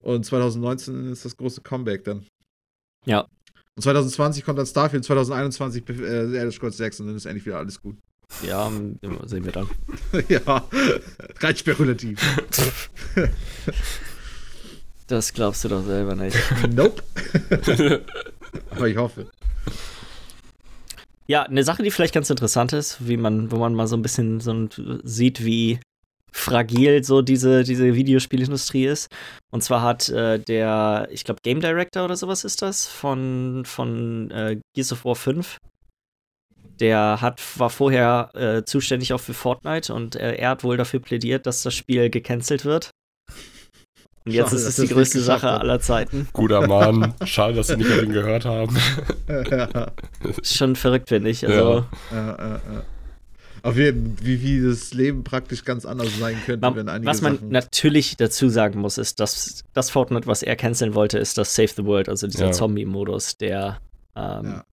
[0.00, 2.26] Und 2019 ist das große Comeback dann.
[3.04, 3.26] Ja.
[3.76, 7.58] Und 2020 kommt dann Starfield, 2021 äh, Elder Scrolls 6 und dann ist endlich wieder
[7.58, 7.96] alles gut.
[8.46, 8.70] Ja,
[9.26, 9.68] sehen wir dann.
[10.28, 10.64] ja,
[11.40, 12.20] rein spekulativ.
[15.08, 16.36] das glaubst du doch selber nicht.
[16.74, 17.02] Nope.
[18.70, 19.26] Aber ich hoffe.
[21.30, 24.02] Ja, eine Sache, die vielleicht ganz interessant ist, wie man, wo man mal so ein
[24.02, 24.68] bisschen so
[25.04, 25.78] sieht, wie
[26.32, 29.06] fragil so diese, diese Videospielindustrie ist.
[29.52, 34.32] Und zwar hat äh, der, ich glaube, Game Director oder sowas ist das, von, von
[34.32, 35.58] äh, Gears of War 5,
[36.80, 40.98] der hat, war vorher äh, zuständig auch für Fortnite und äh, er hat wohl dafür
[40.98, 42.89] plädiert, dass das Spiel gecancelt wird.
[44.30, 45.60] Und jetzt Schade, ist es die größte Sache hat.
[45.60, 46.28] aller Zeiten.
[46.32, 47.14] Guter Mann.
[47.24, 48.76] Schade, dass sie nicht auf ihn gehört haben.
[49.28, 49.92] ja.
[50.42, 51.46] Schon verrückt, finde ich.
[51.46, 52.16] Also, ja.
[52.36, 52.60] Ja,
[53.62, 57.20] Auf jeden wie, wie das Leben praktisch ganz anders sein könnte, man, wenn einige Was
[57.20, 61.36] man Sachen natürlich dazu sagen muss, ist, dass das Fortnite, was er canceln wollte, ist
[61.36, 62.52] das Save the World, also dieser Ja.
[62.52, 63.78] Zombie-Modus, der
[64.16, 64.64] ähm, Ja.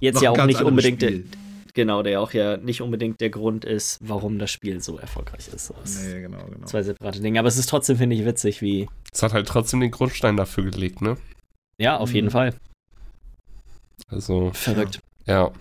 [0.00, 1.24] jetzt Noch ja auch nicht unbedingt Spiel.
[1.76, 5.70] Genau, der auch ja nicht unbedingt der Grund ist, warum das Spiel so erfolgreich ist.
[5.70, 6.66] Es Nee, genau, genau.
[6.66, 9.78] Zwei separate Dinge, aber es ist trotzdem, finde ich, witzig, wie, Es hat halt trotzdem
[9.78, 11.16] den Grundstein dafür gelegt, ne?
[11.78, 12.32] ja, auf jeden Mhm.
[12.32, 12.54] Fall.
[14.08, 14.98] Also, Verrückt.
[15.26, 15.52] ja.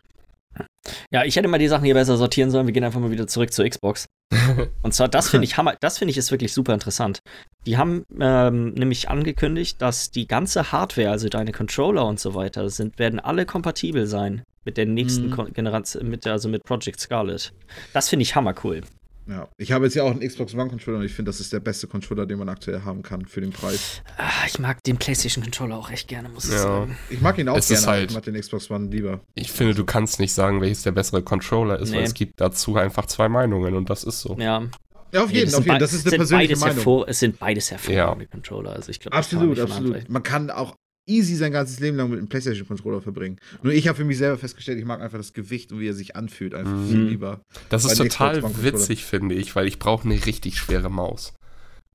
[1.12, 2.66] Ja, ich hätte mal die Sachen hier besser sortieren sollen.
[2.66, 4.06] Wir gehen einfach mal wieder zurück zur Xbox.
[4.82, 7.20] Und zwar, das finde ich hammer, das finde ich ist wirklich super interessant.
[7.66, 12.70] Die haben ähm, nämlich angekündigt, dass die ganze Hardware, also deine Controller und so weiter,
[12.70, 15.54] sind, werden alle kompatibel sein mit der nächsten Mhm.
[15.54, 17.54] Generation, mit, also mit Project Scarlet.
[17.94, 18.82] Das finde ich hammer cool.
[19.28, 19.48] Ja.
[19.58, 21.60] Ich habe jetzt ja auch einen Xbox One Controller und ich finde, das ist der
[21.60, 24.04] beste Controller, den man aktuell haben kann für den Preis.
[24.20, 26.60] Ah, ich mag den PlayStation Controller auch echt gerne, muss ich Ja.
[26.60, 26.96] sagen.
[27.10, 29.22] Ich mag ihn auch Es gerne, halt- ich mag den Xbox One lieber.
[29.34, 31.98] Ich finde, du kannst nicht sagen, welches der bessere Controller ist, Nee.
[31.98, 34.36] weil es gibt dazu einfach zwei Meinungen und das ist so.
[34.40, 34.64] Ja,
[35.12, 35.80] Ja, auf Nee, jeden, das auf sind jeden.
[35.80, 36.76] Das ist eine sind persönliche Meinung.
[36.76, 38.74] hervor- Es sind beides hervorragende Controller.
[38.74, 40.10] Also ich glaube, Absolut, absolut.
[40.10, 40.76] Man kann auch
[41.07, 43.38] easy sein ganzes Leben lang mit einem PlayStation-Controller verbringen.
[43.64, 45.94] Nur ich habe für mich selber festgestellt, ich mag einfach das Gewicht und wie er
[45.94, 46.88] sich anfühlt, einfach Mhm.
[46.88, 47.41] viel lieber.
[47.69, 51.34] Das ist total witzig, finde ich, weil ich brauche eine richtig schwere Maus.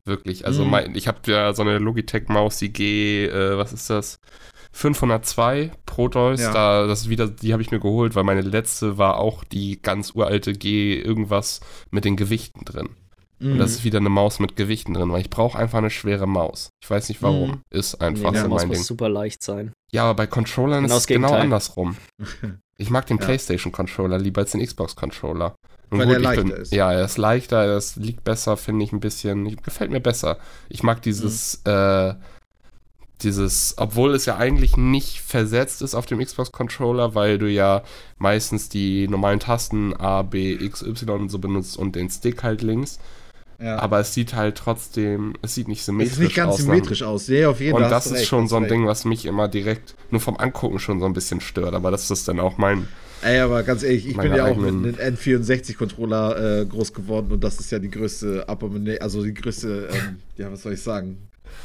[0.04, 0.46] Wirklich.
[0.46, 0.70] Also Mhm.
[0.70, 4.18] mein, ich habe ja so eine Logitech-Maus, die G, äh, was ist das?
[4.72, 6.52] 502 Protoss, Ja.
[6.52, 9.80] da, das ist wieder, die habe ich mir geholt, weil meine letzte war auch die
[9.82, 11.60] ganz uralte G irgendwas
[11.90, 12.90] mit den Gewichten drin.
[13.40, 13.52] Mhm.
[13.52, 16.26] Und das ist wieder eine Maus mit Gewichten drin, weil ich brauche einfach eine schwere
[16.26, 16.70] Maus.
[16.82, 17.50] Ich weiß nicht warum.
[17.50, 17.60] Mhm.
[17.70, 18.84] Ist Nee, einfach der so Maus mein muss Ding.
[18.84, 19.72] super leicht sein.
[19.92, 21.96] Ja, aber bei Controllern Genau ist es das genau andersrum.
[22.76, 23.26] Ich mag den Ja.
[23.26, 25.54] PlayStation-Controller lieber als den Xbox-Controller.
[25.90, 26.72] Und Weil gut, er ich leichter bin, ist.
[26.72, 29.54] Ja, er ist leichter, es liegt besser, finde ich ein bisschen.
[29.62, 30.38] Gefällt mir besser.
[30.70, 31.72] Ich mag dieses, Mhm.
[31.72, 32.14] äh,
[33.22, 37.82] dieses, obwohl es ja eigentlich nicht versetzt ist auf dem Xbox-Controller, weil du ja
[38.16, 42.62] meistens die normalen Tasten A, B, X, Y und so benutzt und den Stick halt
[42.62, 42.98] links.
[43.60, 43.78] Ja.
[43.78, 46.60] Aber es sieht halt trotzdem, es sieht nicht es symmetrisch ist nicht ganz aus.
[46.60, 47.28] symmetrisch aus.
[47.28, 47.90] Ja, auf jeden Und Fall.
[47.90, 48.72] das hast du ist recht, schon so ein recht.
[48.74, 51.74] Ding, was mich immer direkt nur vom Angucken schon so ein bisschen stört.
[51.74, 52.88] Aber das ist dann auch mein.
[53.22, 57.44] Ey, aber ganz ehrlich, ich bin ja auch mit einem N64-Controller äh, groß geworden und
[57.44, 61.18] das ist ja die größte also die größte, ähm, ja, was soll ich sagen,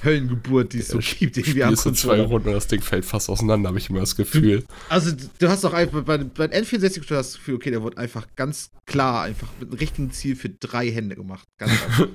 [0.03, 2.21] Höllengeburt, die es so gibt, irgendwie Spielst du zwei.
[2.21, 4.63] Runden und das Ding fällt fast auseinander, habe ich immer das Gefühl.
[4.89, 7.81] Also, du hast doch einfach, bei, bei dem N64-Controller hast du das Gefühl, okay, der
[7.81, 11.47] wurde einfach ganz klar, einfach mit einem richtigen Ziel für drei Hände gemacht.
[11.57, 12.07] Ganz einfach.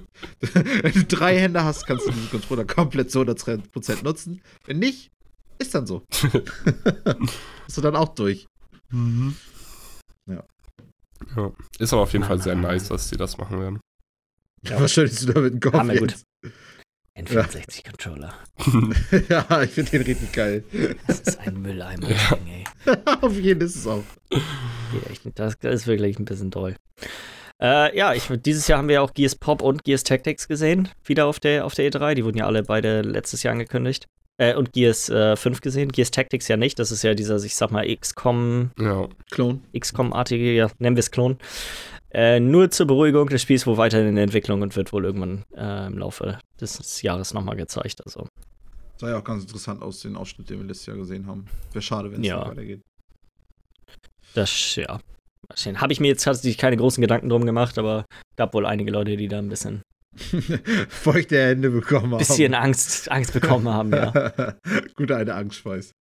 [0.82, 4.40] Wenn du drei Hände hast, kannst du diesen Controller komplett zu 100% nutzen.
[4.66, 5.10] Wenn nicht,
[5.58, 6.02] ist dann so.
[7.66, 8.46] Bist du dann auch durch.
[10.26, 10.44] Ja.
[11.78, 13.80] Ist aber auf jeden Fall sehr nice, dass die das machen werden.
[14.62, 16.16] Ja, stellst du damit in den Kopf Hammer gut.
[17.28, 17.32] Jetzt?
[17.32, 18.32] N64-Controller.
[19.28, 20.64] ja, ich finde den richtig geil.
[21.06, 22.36] Das ist ein Mülleimer, Ja.
[22.36, 22.96] Ding, ey.
[23.20, 24.02] Auf jeden ist es auch.
[25.34, 26.76] Das, das ist wirklich ein bisschen toll.
[27.60, 30.88] Äh, ja, ich, dieses Jahr haben wir auch Gears Pop und Gears Tactics gesehen.
[31.04, 32.14] Wieder auf der, auf der E3.
[32.14, 34.06] Die wurden ja alle beide letztes Jahr angekündigt.
[34.38, 35.92] Äh, und Gears äh, 5 gesehen.
[35.92, 36.78] Gears Tactics ja nicht.
[36.78, 39.08] Das ist ja dieser, ich sag mal, XCOM, Ja.
[39.30, 39.62] Klon.
[39.78, 41.36] XCOM-artige, ja, nennen wir es Klon.
[42.12, 45.44] Äh, nur zur Beruhigung des Spiels, wo weiterhin in der Entwicklung und wird wohl irgendwann
[45.56, 48.00] äh, im Laufe des Jahres nochmal gezeigt.
[48.04, 48.26] Also,
[48.96, 51.46] Sah ja auch ganz interessant aus, den Ausschnitt, den wir letztes Jahr gesehen haben.
[51.72, 52.46] Wäre schade, wenn es Ja.
[52.48, 52.80] weitergeht.
[54.34, 55.00] das, ja.
[55.76, 58.04] Habe ich mir jetzt tatsächlich keine großen Gedanken drum gemacht, aber
[58.36, 59.82] gab wohl einige Leute, die da ein bisschen,
[60.88, 62.18] Feuchte Hände bekommen haben.
[62.18, 64.12] bisschen Angst, Angst bekommen haben, ja.
[64.96, 65.92] Gute eine Angstspeis.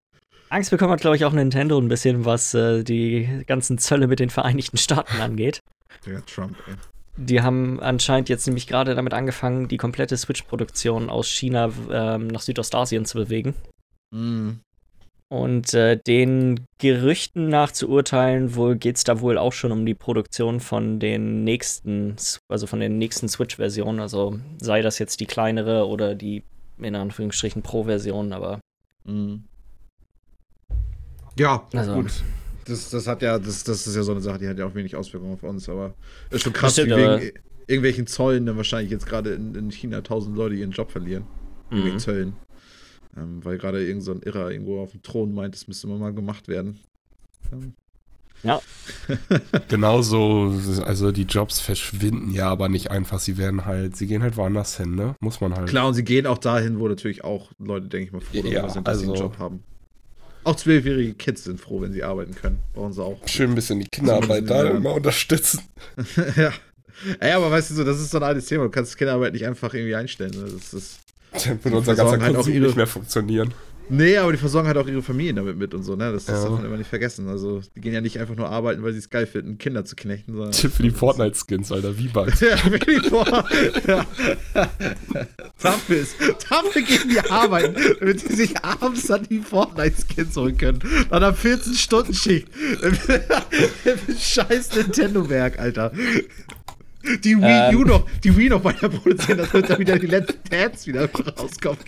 [0.51, 4.18] Angst bekommen hat, glaube ich, auch Nintendo ein bisschen, was äh, die ganzen Zölle mit
[4.18, 5.60] den Vereinigten Staaten angeht.
[6.07, 6.75] Der Trump, ey.
[7.16, 12.41] Die haben anscheinend jetzt nämlich gerade damit angefangen, die komplette Switch-Produktion aus China ähm, nach
[12.41, 13.55] Südostasien zu bewegen.
[14.12, 14.51] Mm.
[15.31, 19.85] Und äh, den Gerüchten nach zu urteilen, wohl geht es da wohl auch schon um
[19.85, 22.16] die Produktion von den nächsten,
[22.49, 24.01] also von den nächsten Switch-Versionen.
[24.01, 26.45] Also sei das jetzt die kleinere oder die
[26.79, 28.61] in Anführungsstrichen Pro-Version, aber
[29.05, 29.45] Mm.
[31.39, 32.23] Ja, Also- gut.
[32.69, 34.74] Das, das hat ja, das, das ist ja so eine Sache, die hat ja auch
[34.74, 35.95] wenig Auswirkungen auf uns, aber
[36.31, 37.32] ist schon krass, stimmt, wie aber- wegen
[37.66, 41.24] irgendwelchen Zollen dann wahrscheinlich jetzt gerade in, in China tausend Leute ihren Job verlieren.
[41.70, 41.99] Wegen mhm.
[41.99, 42.32] Zöllen.
[43.16, 46.15] Ähm, weil gerade irgend so ein Irrer irgendwo auf dem Thron meint, das müsste mal
[46.15, 46.78] gemacht werden.
[47.53, 47.74] Ähm,
[49.69, 50.55] Genauso,
[50.85, 53.19] also die Jobs verschwinden ja aber nicht einfach.
[53.19, 55.16] Sie werden halt, sie gehen halt woanders hin, ne?
[55.20, 55.69] Muss man halt.
[55.69, 58.51] Klar, und sie gehen auch dahin, wo natürlich auch Leute, denke ich mal, froh darüber
[58.51, 59.65] Ja, sind, dass sie einen also- Job haben.
[60.44, 62.59] Auch zwölfjährige Kids sind froh, wenn sie arbeiten können.
[62.74, 63.19] Brauchen sie auch.
[63.27, 65.60] Schön ein bisschen die Kinderarbeit da immer unterstützen.
[66.36, 66.52] ja.
[67.20, 68.65] Ey, aber weißt du so, das ist so ein altes Thema.
[68.65, 70.32] Du kannst Kinderarbeit nicht einfach irgendwie einstellen.
[70.32, 70.51] ne?
[70.52, 70.98] Das ist,
[71.44, 73.52] Dann würde unser ganzer halt auch Konsum ihre- nicht mehr funktionieren.
[73.90, 76.12] Nee, aber die versorgen halt auch ihre Familien damit mit und so, ne?
[76.12, 76.48] Das, das ja.
[76.48, 77.28] darf man immer nicht vergessen.
[77.28, 79.97] Also, die gehen ja nicht einfach nur arbeiten, weil sie es geil finden, Kinder zu
[79.97, 80.52] knechten, sondern.
[80.52, 82.40] Tipp für die Fortnite-Skins, Alter, wie bugs.
[82.40, 83.01] ja, für die
[83.86, 84.06] ja.
[85.60, 86.16] dafür, ist,
[86.48, 90.81] dafür gehen die arbeiten, damit sie sich abends dann die Fortnite-Skins holen können.
[91.10, 92.48] Dann am 14-Stunden-Schicht.
[94.19, 95.93] Scheiß Nintendo-Werk, Alter.
[97.25, 100.07] Die Wii ähm, U noch, die Wii noch weiter produzieren, dass wird dann wieder die
[100.07, 101.79] letzten Tabs wieder rauskommen.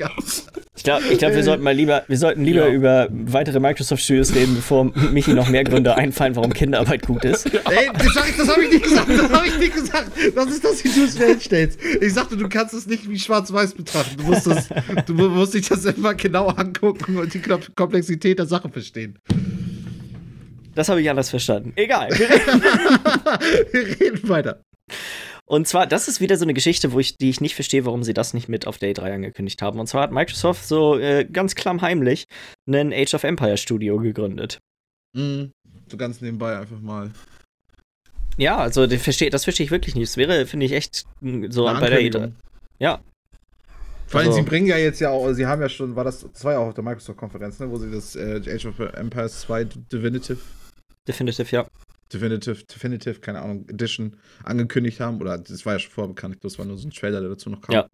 [0.77, 2.73] Ich glaube, ich glaub, wir sollten mal lieber, wir sollten lieber ja.
[2.73, 7.53] über weitere Microsoft Studios reden, bevor Michi noch mehr Gründe einfallen, warum Kinderarbeit gut ist.
[7.53, 7.61] Ja.
[7.71, 10.13] Ey, das, das habe ich nicht gesagt, das habe ich nicht gesagt.
[10.35, 11.79] Das ist das, wie du es hinstellst.
[12.01, 14.17] Ich sagte, du kannst es nicht wie schwarz-weiß betrachten.
[14.17, 14.69] Du musst, das,
[15.07, 17.43] du musst dich das immer genau angucken und die
[17.75, 19.19] Komplexität der Sache verstehen.
[20.75, 21.73] Das habe ich anders verstanden.
[21.77, 22.11] Egal.
[23.73, 24.65] Wir reden weiter.
[25.47, 28.05] Und zwar, das ist wieder so eine Geschichte, wo ich, die ich nicht verstehe, warum
[28.05, 29.81] sie das nicht mit auf Day 3 angekündigt haben.
[29.81, 32.27] Und zwar hat Microsoft so äh, ganz klammheimlich
[32.69, 34.61] ein Age of Empire Studio gegründet.
[35.13, 35.51] Mhm.
[35.89, 37.11] So ganz nebenbei einfach mal.
[38.37, 40.09] Ja, also das verstehe, das verstehe ich wirklich nicht.
[40.09, 42.33] Das wäre, finde ich, echt so eine bei der E3.
[42.79, 43.01] Ja.
[44.07, 46.21] Vor allem, also, sie bringen ja jetzt ja auch, sie haben ja schon, war das,
[46.33, 49.41] das war ja auch auf der Microsoft-Konferenz, ne, wo sie das äh, Age of Empires
[49.41, 50.39] 2 Definitive.
[51.07, 51.67] Definitive, ja.
[52.13, 55.21] Definitive, Definitive, keine Ahnung, Edition angekündigt haben.
[55.21, 57.61] Oder das war ja schon vorbekannt, das war nur so ein Trailer, der dazu noch
[57.61, 57.75] kam.
[57.75, 57.89] Ja.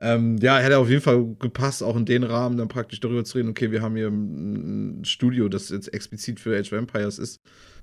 [0.00, 3.38] Ähm, ja, hätte auf jeden Fall gepasst, auch in den Rahmen dann praktisch darüber zu
[3.38, 7.40] reden, okay, wir haben hier ein Studio, das jetzt explizit für Age of Empires ist.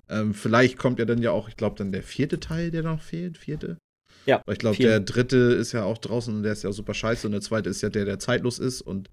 [0.10, 3.02] Ähm, vielleicht kommt ja dann ja auch, ich glaube, dann der vierte Teil, der noch
[3.02, 3.78] fehlt, vierte.
[4.26, 4.42] Ja.
[4.46, 7.28] Weil ich glaube, der dritte ist ja auch draußen und der ist ja super scheiße
[7.28, 9.10] und der zweite ist ja der, der zeitlos ist und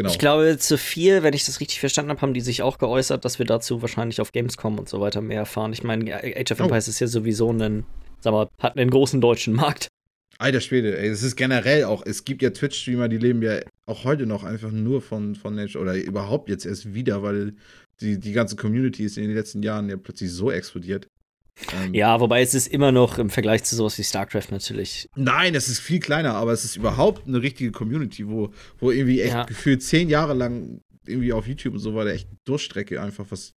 [0.00, 0.12] Genau.
[0.12, 3.22] Ich glaube, zu viel, wenn ich das richtig verstanden habe, haben die sich auch geäußert,
[3.26, 5.74] dass wir dazu wahrscheinlich auf Gamescom und so weiter mehr erfahren.
[5.74, 6.62] Ich meine, Age of oh.
[6.62, 6.90] Empires oh.
[6.90, 7.84] ist ja sowieso ein,
[8.20, 9.88] sag mal, hat einen großen deutschen Markt.
[10.38, 14.04] Alter Schwede, ey, es ist generell auch, es gibt ja Twitch-Streamer, die leben ja auch
[14.04, 17.52] heute noch einfach nur von, von Age, oder überhaupt jetzt erst wieder, weil
[18.00, 21.08] die, die ganze Community ist in den letzten Jahren ja plötzlich so explodiert.
[21.74, 25.08] Ähm, ja, wobei es ist immer noch im Vergleich zu sowas wie StarCraft natürlich.
[25.14, 29.20] Nein, es ist viel kleiner, aber es ist überhaupt eine richtige Community, wo, wo irgendwie
[29.20, 29.44] echt ja.
[29.44, 33.54] gefühlt zehn Jahre lang irgendwie auf YouTube und so war der echt Durchstrecke einfach, was,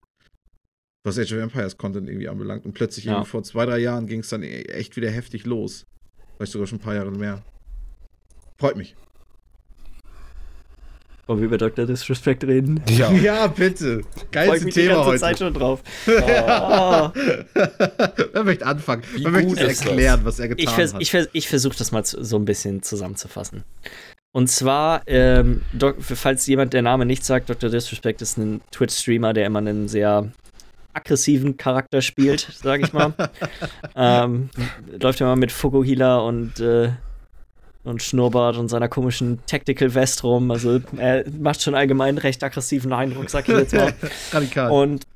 [1.04, 2.64] was Age of Empires Content irgendwie anbelangt.
[2.64, 3.24] Und plötzlich ja.
[3.24, 5.86] vor zwei, drei Jahren ging es dann e-, echt wieder heftig los.
[6.36, 7.42] Vielleicht sogar schon ein paar Jahre mehr.
[8.58, 8.94] Freut mich.
[11.30, 11.86] Wollen wir über Dr.
[11.86, 12.82] Disrespect reden?
[12.88, 14.02] Ja, ja bitte.
[14.32, 15.20] Geilste mich Thema die ganze heute.
[15.20, 15.80] Zeit schon drauf.
[16.08, 16.10] Oh.
[18.32, 19.04] Wer möchte anfangen?
[19.14, 21.00] Wie Wer möchte erklären, was er getan ich vers hat?
[21.00, 23.62] Ich, vers ich versuche das mal so ein bisschen zusammenzufassen.
[24.32, 25.62] Und zwar, ähm,
[26.00, 27.70] falls jemand der Name nicht sagt, Dr.
[27.70, 30.32] Disrespect ist ein Twitch-Streamer, der immer einen sehr
[30.94, 33.14] aggressiven Charakter spielt, sage ich mal.
[33.94, 34.50] ähm,
[35.00, 36.90] läuft immer mit Fukuhila und äh,
[37.84, 40.50] und Schnurrbart und seiner komischen Tactical Vest rum.
[40.50, 43.92] Also er macht schon allgemein recht aggressiven Eindruck, sag ich jetzt mal.
[44.32, 44.70] Radikal.
[44.70, 45.06] Und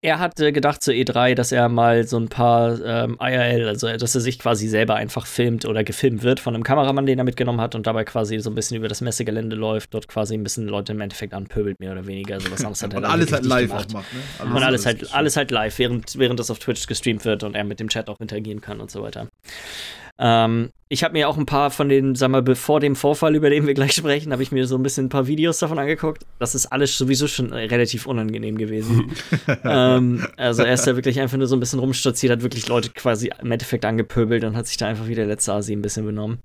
[0.00, 3.86] er hat äh, gedacht zur E3, dass er mal so ein paar ähm, IRL, also
[3.96, 7.24] dass er sich quasi selber einfach filmt oder gefilmt wird von einem Kameramann, den er
[7.24, 10.42] mitgenommen hat und dabei quasi so ein bisschen über das Messegelände läuft, dort quasi ein
[10.42, 12.34] bisschen Leute im Endeffekt anpöbelt, mehr oder weniger.
[12.34, 13.88] Also was anderes hat er Und alles halt live gemacht.
[13.88, 14.20] auch macht, ne?
[14.38, 17.54] Alles, und alles, halt, alles halt live, während, während das auf Twitch gestreamt wird und
[17.54, 19.28] er mit dem Chat auch interagieren kann und so weiter.
[20.18, 23.50] Ähm, ich habe mir auch ein paar von den, sag mal, vor dem Vorfall, über
[23.50, 26.24] den wir gleich sprechen, habe ich mir so ein bisschen ein paar Videos davon angeguckt.
[26.38, 29.10] Das ist alles sowieso schon relativ unangenehm gewesen.
[29.64, 32.90] ähm, also er ist da wirklich einfach nur so ein bisschen rumstolziert, hat wirklich Leute
[32.90, 36.06] quasi im Endeffekt angepöbelt und hat sich da einfach wie der letzte Asi ein bisschen
[36.06, 36.38] benommen.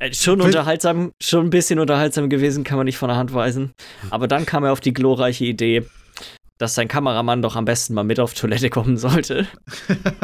[0.00, 3.72] Äh, schon unterhaltsam, schon ein bisschen unterhaltsam gewesen, kann man nicht von der Hand weisen.
[4.10, 5.84] Aber dann kam er auf die glorreiche Idee,
[6.58, 9.46] dass sein Kameramann doch am besten mal mit auf Toilette kommen sollte.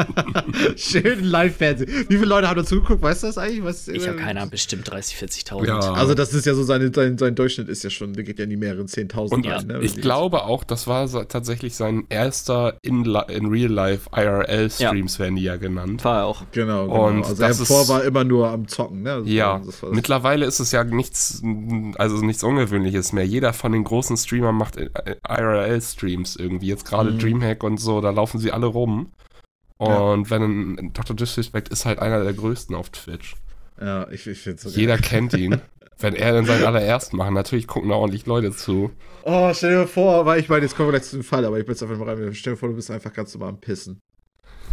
[0.75, 1.89] Schön Live-Fernsehen.
[2.09, 3.01] Wie viele Leute haben da zugeguckt?
[3.01, 3.63] Weißt du das eigentlich?
[3.63, 5.67] Was, ich habe keine Ahnung, bestimmt 30, 40.000.
[5.67, 5.79] Ja.
[5.93, 8.43] Also das ist ja so, seine, sein, sein Durchschnitt ist ja schon, der geht ja
[8.43, 9.67] in die mehreren 10.000 Und rein.
[9.67, 15.23] Ne, ich glaube auch, das war tatsächlich sein erster in, in Real-Life IRL-Streams, ja.
[15.23, 16.03] werden die ja genannt.
[16.03, 16.43] War er auch.
[16.51, 17.07] Genau, genau.
[17.07, 19.03] Und also er vor war immer nur am Zocken.
[19.03, 19.13] Ne?
[19.13, 21.41] Also ja, mittlerweile ist es ja nichts,
[21.97, 23.25] also nichts Ungewöhnliches mehr.
[23.25, 26.24] Jeder von den großen Streamern macht IRL-Streams.
[26.25, 26.67] Games irgendwie.
[26.67, 27.19] Jetzt gerade mhm.
[27.19, 29.11] Dreamhack und so, da laufen sie alle rum.
[29.77, 30.29] Und ja.
[30.29, 31.15] wenn Dr.
[31.15, 33.35] Disrespect ist halt einer der größten auf Twitch.
[33.79, 35.61] Ja, ich, ich finde so Jeder kennt ihn.
[35.97, 38.91] wenn er dann seinen allerersten macht, natürlich gucken da ordentlich Leute zu.
[39.23, 41.57] Oh, stell dir vor, weil ich meine, jetzt kommen wir gleich zu dem Fall, aber
[41.57, 42.33] ich bin jetzt einfach mal rein.
[42.33, 43.99] Stell dir vor, du bist einfach ganz normal am Pissen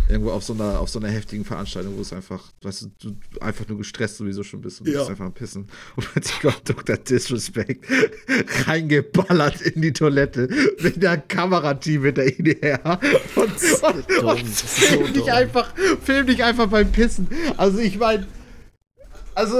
[0.08, 3.40] irgendwo auf so einer, auf so einer heftigen Veranstaltung, wo es einfach, weißt du, du
[3.40, 4.98] einfach nur gestresst sowieso schon bist und ja.
[4.98, 5.68] bist einfach am Pissen.
[5.96, 6.96] Und plötzlich kommt Dr.
[6.96, 7.84] Disrespect
[8.66, 10.48] reingeballert in die Toilette
[10.80, 13.00] mit der Kamerateam hinter ihm her.
[13.34, 15.72] Und, und, und, und film, dich einfach,
[16.02, 17.28] film dich einfach beim Pissen.
[17.56, 18.26] Also ich meine,
[19.34, 19.56] Also,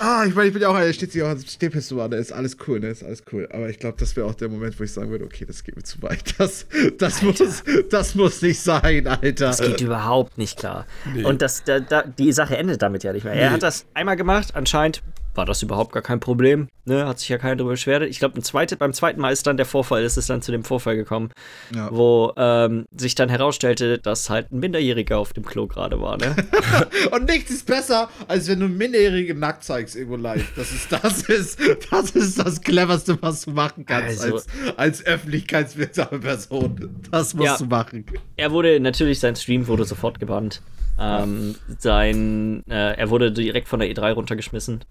[0.00, 2.16] ah, ich meine, ich bin ja auch, er steht sich auch als Stehpistole an, da
[2.16, 3.48] ist alles cool, ne, ist alles cool.
[3.52, 5.76] Aber ich glaube, das wäre auch der Moment, wo ich sagen würde, okay, das geht
[5.76, 6.34] mir zu weit.
[6.38, 6.66] Das,
[6.98, 9.32] das, muss, das muss nicht sein, Alter.
[9.32, 10.86] Das geht überhaupt nicht klar.
[11.14, 11.24] Nee.
[11.24, 13.34] Und das, da, da, die Sache endet damit ja nicht mehr.
[13.34, 13.54] Er nee.
[13.54, 15.02] hat das einmal gemacht, anscheinend
[15.34, 16.68] war das überhaupt gar kein Problem.
[16.84, 17.06] Ne?
[17.06, 18.02] Hat sich ja keiner darüber beschwert.
[18.02, 20.64] Ich glaube, zweite, beim zweiten Mal ist dann der Vorfall, ist es dann zu dem
[20.64, 21.30] Vorfall gekommen,
[21.74, 21.88] ja.
[21.90, 26.18] wo ähm, sich dann herausstellte, dass halt ein Minderjähriger auf dem Klo gerade war.
[26.18, 26.34] Ne?
[27.12, 30.52] Und nichts ist besser, als wenn du Minderjährige nackt zeigst irgendwo live.
[30.56, 31.58] Das ist das, ist,
[31.90, 34.46] das ist das Cleverste, was du machen kannst also, als,
[34.76, 37.02] als öffentlichkeitswirksame Person.
[37.10, 38.04] Das musst ja, du machen.
[38.36, 40.62] Er wurde, natürlich, sein Stream wurde sofort gebannt.
[40.98, 44.84] Ähm, sein, äh, er wurde direkt von der E3 runtergeschmissen.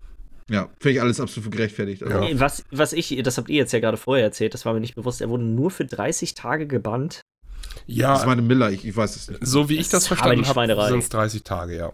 [0.52, 2.04] Ja, finde ich alles absolut gerechtfertigt.
[2.04, 2.28] Also.
[2.28, 2.40] Ja.
[2.40, 4.96] Was, was ich, das habt ihr jetzt ja gerade vorher erzählt, das war mir nicht
[4.96, 7.22] bewusst, er wurde nur für 30 Tage gebannt.
[7.88, 8.12] Ja.
[8.12, 9.46] Das ist meine Miller, ich, ich weiß es nicht.
[9.46, 11.94] So wie ich das, das verstanden habe, sind es 30 Tage, ja.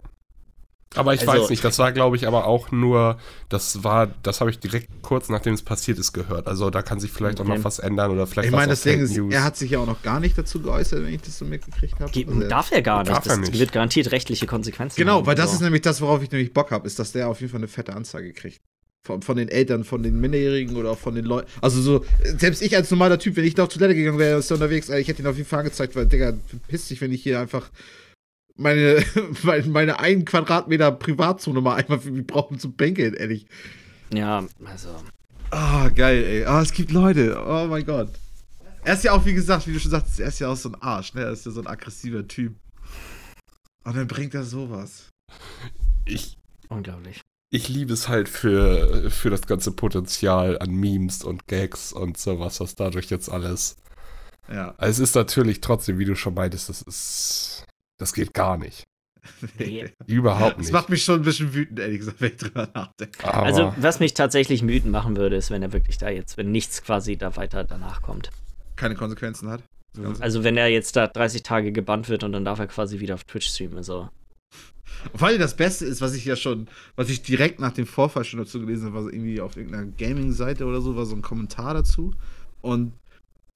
[0.94, 4.40] Aber ich also, weiß nicht, das war, glaube ich, aber auch nur, das war, das
[4.40, 6.46] habe ich direkt kurz nachdem es passiert ist gehört.
[6.46, 7.50] Also da kann sich vielleicht okay.
[7.50, 9.80] auch noch was ändern oder vielleicht Ich meine, das Ding ist, er hat sich ja
[9.80, 12.10] auch noch gar nicht dazu geäußert, wenn ich das so mitgekriegt habe.
[12.10, 13.10] Also, darf er gar nicht.
[13.10, 13.58] Darf das nicht.
[13.58, 15.56] wird garantiert rechtliche Konsequenzen Genau, haben, weil das so.
[15.56, 17.68] ist nämlich das, worauf ich nämlich Bock habe, ist, dass der auf jeden Fall eine
[17.68, 18.60] fette Anzeige kriegt.
[19.06, 21.48] Von, von, den Eltern, von den Minderjährigen oder auch von den Leuten.
[21.62, 24.50] Also so, selbst ich als normaler Typ, wenn ich da auf Toilette gegangen wäre, ist
[24.50, 26.34] er unterwegs, ich hätte ihn auf jeden Fall angezeigt, weil, Digga,
[26.66, 27.70] piss dich, wenn ich hier einfach
[28.58, 29.04] meine,
[29.66, 33.46] meine einen Quadratmeter Privatzone mal einmal für mich brauchen zum Bänkeln, ehrlich.
[34.12, 34.88] Ja, also.
[35.50, 36.44] Ah, oh, geil, ey.
[36.44, 37.42] Ah, oh, es gibt Leute.
[37.46, 38.10] Oh mein Gott.
[38.84, 40.68] Er ist ja auch, wie gesagt, wie du schon sagst, er ist ja auch so
[40.68, 41.22] ein Arsch, ne?
[41.22, 42.54] Er ist ja so ein aggressiver Typ.
[43.84, 45.08] Und dann bringt er sowas.
[46.04, 46.36] Ich.
[46.68, 47.20] Unglaublich.
[47.50, 52.60] Ich liebe es halt für, für das ganze Potenzial an Memes und Gags und sowas,
[52.60, 53.76] was dadurch jetzt alles.
[54.52, 54.74] Ja.
[54.76, 57.66] Also es ist natürlich trotzdem, wie du schon meintest, das ist
[57.98, 58.86] das geht gar nicht.
[59.58, 59.90] Nee.
[60.06, 60.68] Überhaupt nicht.
[60.68, 63.24] Das macht mich schon ein bisschen wütend, ehrlich gesagt, wenn ich drüber nachdenke.
[63.24, 66.50] Aber also, was mich tatsächlich wütend machen würde, ist, wenn er wirklich da jetzt, wenn
[66.50, 68.30] nichts quasi da weiter danach kommt.
[68.76, 69.62] Keine Konsequenzen hat.
[70.20, 73.14] Also, wenn er jetzt da 30 Tage gebannt wird und dann darf er quasi wieder
[73.14, 74.08] auf Twitch streamen, so.
[75.14, 78.24] Vor allem das Beste ist, was ich ja schon, was ich direkt nach dem Vorfall
[78.24, 81.22] schon dazu gelesen habe, war so irgendwie auf irgendeiner Gaming-Seite oder so, war so ein
[81.22, 82.14] Kommentar dazu.
[82.60, 82.92] Und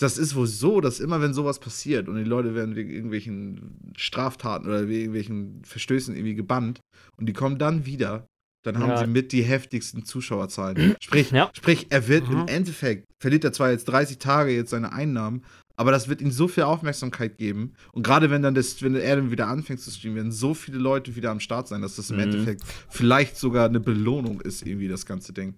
[0.03, 3.93] das ist wohl so, dass immer wenn sowas passiert und die Leute werden wegen irgendwelchen
[3.97, 6.81] Straftaten oder wegen irgendwelchen Verstößen irgendwie gebannt
[7.17, 8.27] und die kommen dann wieder,
[8.65, 8.99] dann haben ja.
[8.99, 10.97] sie mit die heftigsten Zuschauerzahlen.
[11.01, 11.51] Sprich, ja.
[11.53, 12.43] sprich er wird mhm.
[12.43, 15.43] im Endeffekt, verliert er zwar jetzt 30 Tage jetzt seine Einnahmen,
[15.77, 17.75] aber das wird ihm so viel Aufmerksamkeit geben.
[17.93, 20.79] Und gerade wenn dann das, wenn er dann wieder anfängt zu streamen, werden so viele
[20.79, 22.23] Leute wieder am Start sein, dass das im mhm.
[22.23, 25.55] Endeffekt vielleicht sogar eine Belohnung ist, irgendwie das ganze Ding.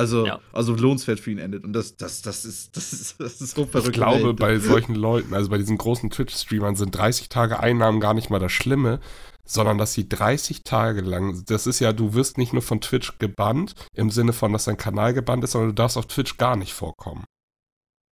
[0.00, 0.40] Also, ja.
[0.52, 1.62] also lohnenswert für ihn endet.
[1.62, 3.88] Und das, das, das, ist, das, ist, das ist so verrückt.
[3.88, 4.36] Ich glaube, Welt.
[4.38, 8.38] bei solchen Leuten, also bei diesen großen Twitch-Streamern, sind 30 Tage Einnahmen gar nicht mal
[8.38, 9.00] das Schlimme,
[9.44, 13.18] sondern dass sie 30 Tage lang, das ist ja, du wirst nicht nur von Twitch
[13.18, 16.56] gebannt, im Sinne von, dass dein Kanal gebannt ist, sondern du darfst auf Twitch gar
[16.56, 17.24] nicht vorkommen.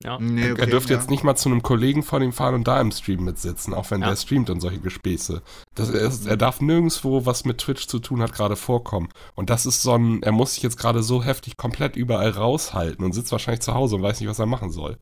[0.05, 0.19] Ja.
[0.21, 0.99] Nee, okay, er dürfte ja.
[0.99, 3.91] jetzt nicht mal zu einem Kollegen von ihm fahren und da im Stream mitsitzen, auch
[3.91, 4.11] wenn ja.
[4.11, 5.43] der streamt und solche Gespäße.
[5.75, 9.09] Das, er, er, darf nirgendwo, was mit Twitch zu tun hat, gerade vorkommen.
[9.35, 13.05] Und das ist so ein, er muss sich jetzt gerade so heftig komplett überall raushalten
[13.05, 14.99] und sitzt wahrscheinlich zu Hause und weiß nicht, was er machen soll.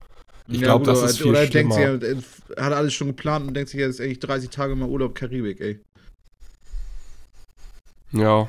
[0.47, 3.49] Ich ja, glaube, das ist viel oder er denkt sich, er hat alles schon geplant
[3.49, 5.81] und denkt sich, jetzt eigentlich 30 Tage mal Urlaub Karibik, ey.
[8.13, 8.49] Ja.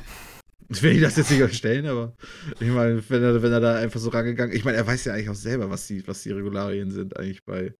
[0.69, 2.13] Ich will das jetzt nicht erstellen, aber
[2.59, 5.13] ich meine, wenn er, wenn er da einfach so rangegangen ich meine, er weiß ja
[5.13, 7.73] eigentlich auch selber, was die, was die Regularien sind eigentlich bei,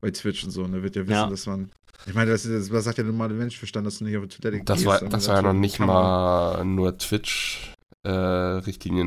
[0.00, 0.64] bei Twitch und so.
[0.64, 1.30] Und er wird ja wissen, ja.
[1.30, 1.70] dass man.
[2.06, 4.64] Ich meine, das, ist, was sagt der normale Menschverstand, dass du nicht auf die Toilette
[4.64, 4.86] das gehst.
[4.86, 7.74] War, das war ja noch nicht mal nur Twitch.
[8.04, 8.60] Äh,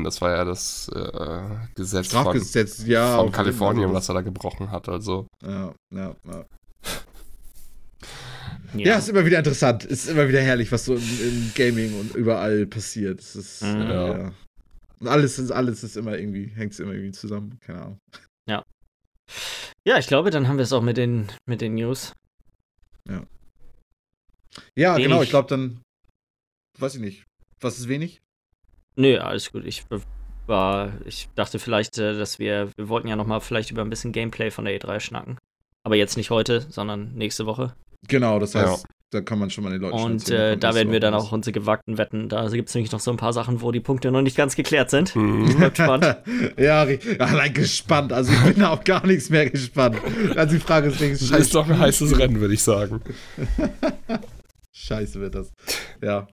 [0.04, 1.40] das war ja das äh,
[1.74, 4.88] Gesetz Strafgesetz, von, ja, von Kalifornien, was er da gebrochen hat.
[4.88, 5.26] Also.
[5.42, 6.44] Ja, ja, ja.
[8.74, 8.86] Ja.
[8.86, 9.84] ja, ist immer wieder interessant.
[9.84, 13.20] Ist immer wieder herrlich, was so im, im Gaming und überall passiert.
[13.20, 13.80] Es ist, mhm.
[13.82, 14.32] äh, ja.
[15.00, 17.58] Und alles ist, alles ist immer irgendwie, hängt es immer irgendwie zusammen.
[17.60, 17.98] Keine Ahnung.
[18.48, 18.64] Ja.
[19.84, 22.14] Ja, ich glaube, dann haben wir es auch mit den, mit den News.
[23.08, 23.24] Ja.
[24.76, 25.06] Ja, wenig.
[25.06, 25.80] genau, ich glaube dann,
[26.78, 27.24] weiß ich nicht.
[27.60, 28.22] Was ist wenig?
[28.96, 29.64] Nö, alles gut.
[29.64, 29.84] Ich
[30.46, 34.12] war, ich dachte vielleicht, äh, dass wir, wir wollten ja nochmal vielleicht über ein bisschen
[34.12, 35.38] Gameplay von der E3 schnacken.
[35.84, 37.74] Aber jetzt nicht heute, sondern nächste Woche.
[38.08, 38.88] Genau, das heißt, ja.
[39.10, 41.52] da kann man schon mal den Leuten Und äh, da werden wir dann auch unsere
[41.52, 42.28] gewagten Wetten.
[42.28, 44.56] Da gibt es nämlich noch so ein paar Sachen, wo die Punkte noch nicht ganz
[44.56, 45.14] geklärt sind.
[45.14, 45.56] Mhm.
[45.56, 46.16] Bleibt spannend.
[46.56, 46.86] ja,
[47.18, 48.12] allein gespannt.
[48.12, 49.96] Also ich bin da auch gar nichts mehr gespannt.
[50.36, 53.00] Also die Frage ist Das ist doch ein heißes Rennen, würde ich sagen.
[54.72, 55.52] Scheiße wird das.
[56.02, 56.26] Ja.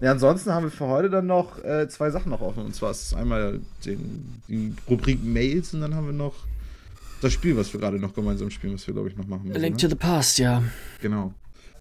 [0.00, 2.64] Ja, ansonsten haben wir für heute dann noch äh, zwei Sachen noch offen.
[2.64, 6.34] Und zwar ist einmal den, die Rubrik Mails und dann haben wir noch
[7.24, 9.56] das Spiel, was wir gerade noch gemeinsam spielen, was wir, glaube ich, noch machen müssen.
[9.56, 9.80] A Link ne?
[9.80, 10.62] to the Past, ja.
[11.00, 11.34] Genau.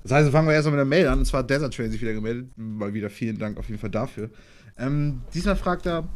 [0.03, 1.19] Das heißt, fangen wir erstmal mit der Mail an.
[1.19, 2.47] Und zwar hat Desert Train sich wieder gemeldet.
[2.57, 4.29] Mal wieder vielen Dank auf jeden Fall dafür.
[4.77, 6.07] Ähm, diesmal fragt er,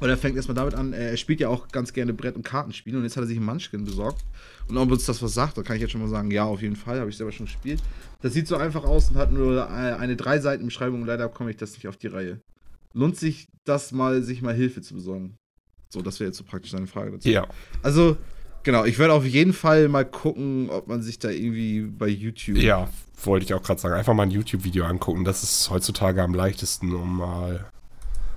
[0.00, 2.98] oder er fängt erstmal damit an, er spielt ja auch ganz gerne Brett- und Kartenspiele
[2.98, 4.24] und jetzt hat er sich einen Munchkin besorgt.
[4.68, 6.62] Und ob uns das was sagt, da kann ich jetzt schon mal sagen, ja, auf
[6.62, 7.80] jeden Fall, habe ich selber schon gespielt.
[8.20, 11.56] Das sieht so einfach aus und hat nur eine drei Seiten Beschreibung, leider komme ich
[11.56, 12.40] das nicht auf die Reihe.
[12.92, 15.36] Lohnt sich das mal, sich mal Hilfe zu besorgen?
[15.90, 17.28] So, das wäre jetzt so praktisch eine Frage dazu.
[17.28, 17.46] Ja.
[17.82, 18.16] Also,
[18.64, 22.56] genau, ich werde auf jeden Fall mal gucken, ob man sich da irgendwie bei YouTube.
[22.56, 22.88] Ja,
[23.22, 23.94] wollte ich auch gerade sagen.
[23.94, 25.24] Einfach mal ein YouTube-Video angucken.
[25.24, 27.70] Das ist heutzutage am leichtesten, um mal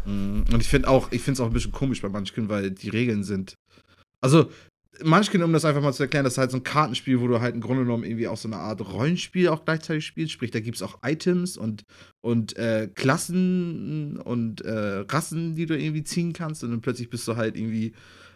[0.07, 0.45] Mhm.
[0.51, 2.89] Und ich finde auch, ich finde es auch ein bisschen komisch bei Munchkin, weil die
[2.89, 3.55] Regeln sind.
[4.21, 4.49] Also,
[5.03, 7.39] Munchkin, um das einfach mal zu erklären, das ist halt so ein Kartenspiel, wo du
[7.39, 10.31] halt im Grunde genommen irgendwie auch so eine Art Rollenspiel auch gleichzeitig spielst.
[10.31, 11.83] Sprich, da gibt es auch Items und,
[12.21, 16.63] und äh, Klassen und äh, Rassen, die du irgendwie ziehen kannst.
[16.63, 17.93] Und dann plötzlich bist du halt irgendwie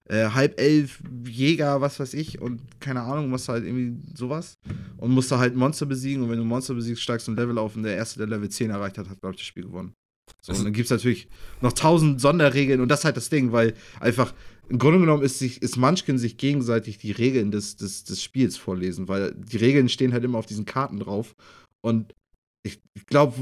[0.09, 4.57] äh, halb elf Jäger, was weiß ich, und keine Ahnung, machst halt irgendwie sowas.
[4.97, 6.23] Und musst da halt Monster besiegen.
[6.23, 8.49] Und wenn du Monster besiegst, steigst du ein Level auf und der erste, der Level
[8.49, 9.93] 10 erreicht hat, hat, glaube ich, das Spiel gewonnen.
[10.41, 11.27] So, und dann gibt es natürlich
[11.61, 14.33] noch tausend Sonderregeln und das ist halt das Ding, weil einfach
[14.69, 18.57] im Grunde genommen ist, sich, ist Munchkin sich gegenseitig die Regeln des, des, des Spiels
[18.57, 21.35] vorlesen, weil die Regeln stehen halt immer auf diesen Karten drauf.
[21.81, 22.15] Und
[22.63, 23.33] ich, glaube,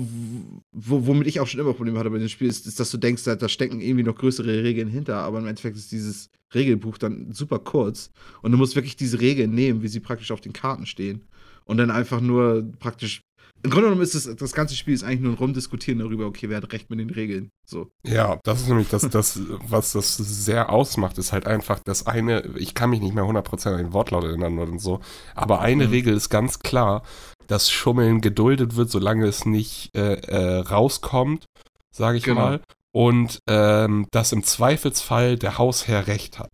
[0.72, 3.24] womit ich auch schon immer Probleme hatte bei dem Spiel, ist, ist dass du denkst,
[3.24, 7.60] da stecken irgendwie noch größere Regeln hinter, aber im Endeffekt ist dieses Regelbuch dann super
[7.60, 11.28] kurz und du musst wirklich diese Regeln nehmen, wie sie praktisch auf den Karten stehen
[11.66, 13.22] und dann einfach nur praktisch
[13.62, 16.50] im Grunde genommen ist es, das ganze Spiel ist eigentlich nur ein Rumdiskutieren darüber, okay,
[16.50, 17.52] wer hat recht mit den Regeln.
[17.66, 17.92] So.
[18.04, 22.44] Ja, das ist nämlich das, das, was das sehr ausmacht, ist halt einfach das eine,
[22.58, 25.02] ich kann mich nicht mehr 100% an den Wortlaut erinnern oder so,
[25.36, 25.92] aber eine mhm.
[25.92, 27.04] Regel ist ganz klar,
[27.48, 31.46] dass Schummeln geduldet wird, solange es nicht äh, äh, rauskommt,
[31.92, 32.42] sage ich genau.
[32.42, 32.62] mal.
[32.92, 36.50] Und ähm, dass im Zweifelsfall der Hausherr recht hat.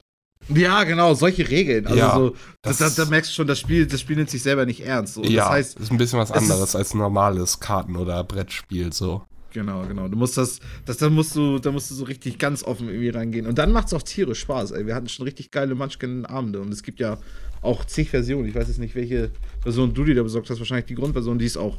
[0.50, 1.88] Ja, genau, solche Regeln.
[1.88, 4.44] Also ja, so, das, da, da, merkst du schon, das Spiel, das Spiel nimmt sich
[4.44, 5.16] selber nicht ernst.
[5.16, 5.24] So.
[5.24, 9.24] Ja, das heißt, ist ein bisschen was anderes als ein normales Karten- oder Brettspiel, so.
[9.54, 10.10] Genau, genau.
[10.10, 13.10] Du musst das, das, da musst du, da musst du so richtig ganz offen irgendwie
[13.10, 13.48] reingehen.
[13.48, 14.86] Und dann macht es auch tierisch Spaß, ey.
[14.86, 17.18] Wir hatten schon richtig geile Munchkin-Abende und es gibt ja
[17.62, 18.50] auch zig Versionen.
[18.50, 19.32] Ich weiß jetzt nicht, welche
[19.64, 20.60] Version du dir da besorgt hast.
[20.60, 21.78] Wahrscheinlich die Grundversion, die ist auch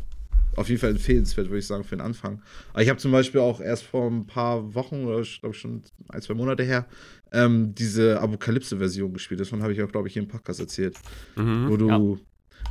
[0.56, 2.40] auf jeden Fall empfehlenswert, würde ich sagen, für den Anfang.
[2.72, 5.82] Aber ich habe zum Beispiel auch erst vor ein paar Wochen, oder ich glaube schon
[6.08, 6.86] ein, zwei Monate her,
[7.32, 9.40] ähm, diese Apokalypse-Version gespielt.
[9.40, 10.96] Davon habe ich auch, glaube ich, hier im Podcast erzählt.
[11.36, 12.00] Mhm, wo du, ja.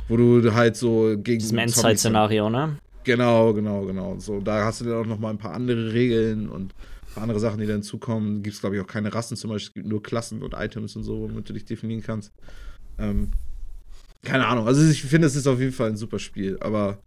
[0.08, 1.38] wo du halt so gegen.
[1.38, 2.78] Diesem Endzeit-Szenario, ne?
[3.04, 4.18] Genau, genau, genau.
[4.18, 7.22] So, da hast du dann auch noch mal ein paar andere Regeln und ein paar
[7.22, 8.42] andere Sachen, die dann zukommen.
[8.42, 9.68] Gibt es, glaube ich, auch keine Rassen zum Beispiel.
[9.68, 12.32] Es gibt nur Klassen und Items und so, womit du dich definieren kannst.
[12.98, 13.30] Ähm,
[14.24, 14.66] keine Ahnung.
[14.66, 16.98] Also ich finde, es ist auf jeden Fall ein super Spiel, aber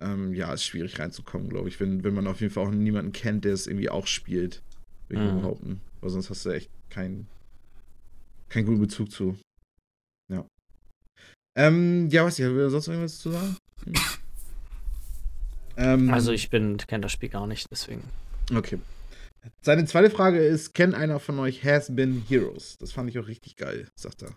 [0.00, 3.12] ähm, ja, ist schwierig reinzukommen, glaube ich, wenn, wenn man auf jeden Fall auch niemanden
[3.12, 4.62] kennt, der es irgendwie auch spielt.
[5.08, 5.40] Würde ich mhm.
[5.40, 5.80] behaupten.
[6.02, 7.26] Weil sonst hast du echt keinen
[8.48, 9.36] keinen guten Bezug zu.
[10.30, 10.44] Ja.
[11.56, 13.56] Ähm, ja, was ich, will sonst noch irgendwas zu sagen?
[15.76, 18.02] ähm, also ich bin, kenne das Spiel gar nicht, deswegen.
[18.54, 18.78] Okay.
[19.62, 22.76] Seine zweite Frage ist: Kennt einer von euch Has Been Heroes?
[22.78, 24.30] Das fand ich auch richtig geil, sagt er.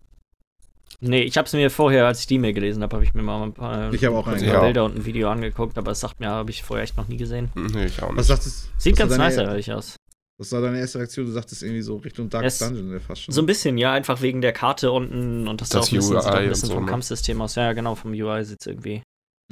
[1.02, 3.22] Nee, ich habe es mir vorher, als ich die Mail gelesen habe, habe ich mir
[3.22, 6.20] mal ein paar, ich auch ein paar Bilder und ein Video angeguckt, aber es sagt
[6.20, 7.52] mir, habe ich vorher echt noch nie gesehen.
[7.54, 8.18] Nee, ich auch nicht.
[8.18, 8.70] Was sagt es?
[8.78, 9.98] Sieht ganz nice ehrlich aus.
[10.38, 11.26] Was war deine erste Reaktion?
[11.26, 13.34] Du sagtest irgendwie so Richtung Dark es Dungeon fast schon.
[13.34, 16.20] So ein bisschen, ja, einfach wegen der Karte unten und das, das auch ein bisschen,
[16.20, 16.92] sieht auch ein bisschen vom so, ne?
[16.92, 17.56] Kampfsystem aus.
[17.56, 19.02] Ja, genau, vom UI sieht es irgendwie.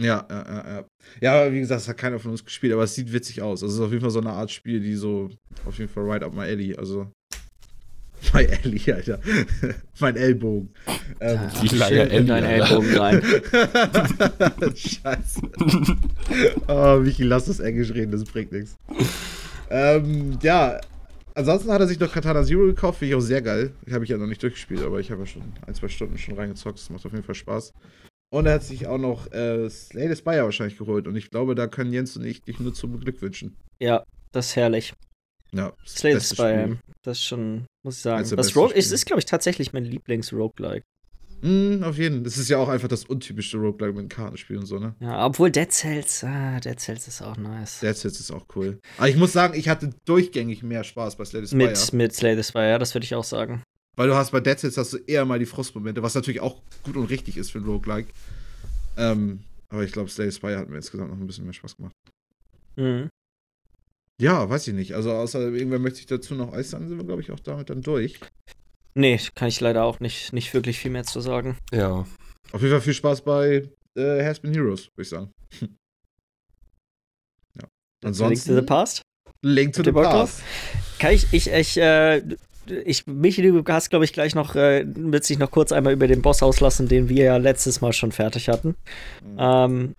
[0.01, 0.85] Ja, ja, ja, ja.
[1.21, 3.63] Ja, aber wie gesagt, das hat keiner von uns gespielt, aber es sieht witzig aus.
[3.63, 5.29] Also es ist auf jeden Fall so eine Art Spiel, die so
[5.65, 6.75] auf jeden Fall right up my alley.
[6.75, 7.07] Also
[8.33, 9.19] My Ellie, Alter.
[9.99, 10.69] mein Ellbogen.
[11.19, 13.21] Ähm, die lange in deinen Ellbogen rein.
[14.75, 15.41] Scheiße.
[16.67, 18.77] Oh, Michi, lass das Englisch reden, das bringt nichts.
[19.73, 20.79] Ähm, ja,
[21.33, 23.73] ansonsten hat er sich noch Katana Zero gekauft, finde ich auch sehr geil.
[23.87, 26.15] Ich habe ich ja noch nicht durchgespielt, aber ich habe ja schon ein, zwei Stunden
[26.19, 26.77] schon reingezockt.
[26.77, 27.73] Das macht auf jeden Fall Spaß.
[28.31, 31.07] Und er hat sich auch noch äh, Slay the Spire wahrscheinlich geholt.
[31.07, 33.55] Und ich glaube, da können Jens und ich dich nur zu beglückwünschen.
[33.79, 34.93] Ja, das ist herrlich.
[35.51, 36.77] Ja, Slay the Spire.
[37.01, 38.21] Das ist schon, muss ich sagen.
[38.21, 40.85] Das, das Rogue, ist, ist glaube ich, tatsächlich mein Lieblings-Roguelike.
[41.43, 42.23] Mm, auf jeden Fall.
[42.23, 44.95] Das ist ja auch einfach das untypische Roguelike mit Kartenspiel und so, ne?
[45.01, 47.81] Ja, obwohl Dead Cells, ah, Dead Cells ist auch nice.
[47.81, 48.79] Dead Cells ist auch cool.
[48.97, 51.69] Aber ich muss sagen, ich hatte durchgängig mehr Spaß bei Slay the Spire.
[51.69, 53.61] Mit, mit Slay the Spire, ja, das würde ich auch sagen.
[53.97, 56.61] Weil du hast bei Dead Cells hast du eher mal die Frustmomente, was natürlich auch
[56.83, 58.07] gut und richtig ist für ein Roguelike.
[58.95, 61.75] Ähm, aber ich glaube, Slay the Spire hat mir insgesamt noch ein bisschen mehr Spaß
[61.75, 61.93] gemacht.
[62.77, 63.09] Mhm.
[64.21, 64.95] Ja, weiß ich nicht.
[64.95, 67.81] Also außer irgendwer möchte sich dazu noch äußern, sind wir, glaube ich, auch damit dann
[67.81, 68.19] durch.
[68.95, 71.57] Nee, kann ich leider auch nicht, nicht wirklich viel mehr zu sagen.
[71.71, 72.05] Ja.
[72.51, 75.31] Auf jeden Fall viel Spaß bei äh, Has Been Heroes, würde ich sagen.
[77.55, 77.67] ja.
[78.03, 78.49] Ansonsten.
[78.51, 79.01] Link to the Past?
[79.41, 80.43] Link to the Past.
[80.99, 82.21] Kann ich, ich, ich, äh,
[82.85, 86.07] ich, Michi, du hast, glaube ich, gleich noch, äh, wird sich noch kurz einmal über
[86.07, 88.75] den Boss auslassen, den wir ja letztes Mal schon fertig hatten.
[89.23, 89.37] Mhm.
[89.39, 89.95] Ähm,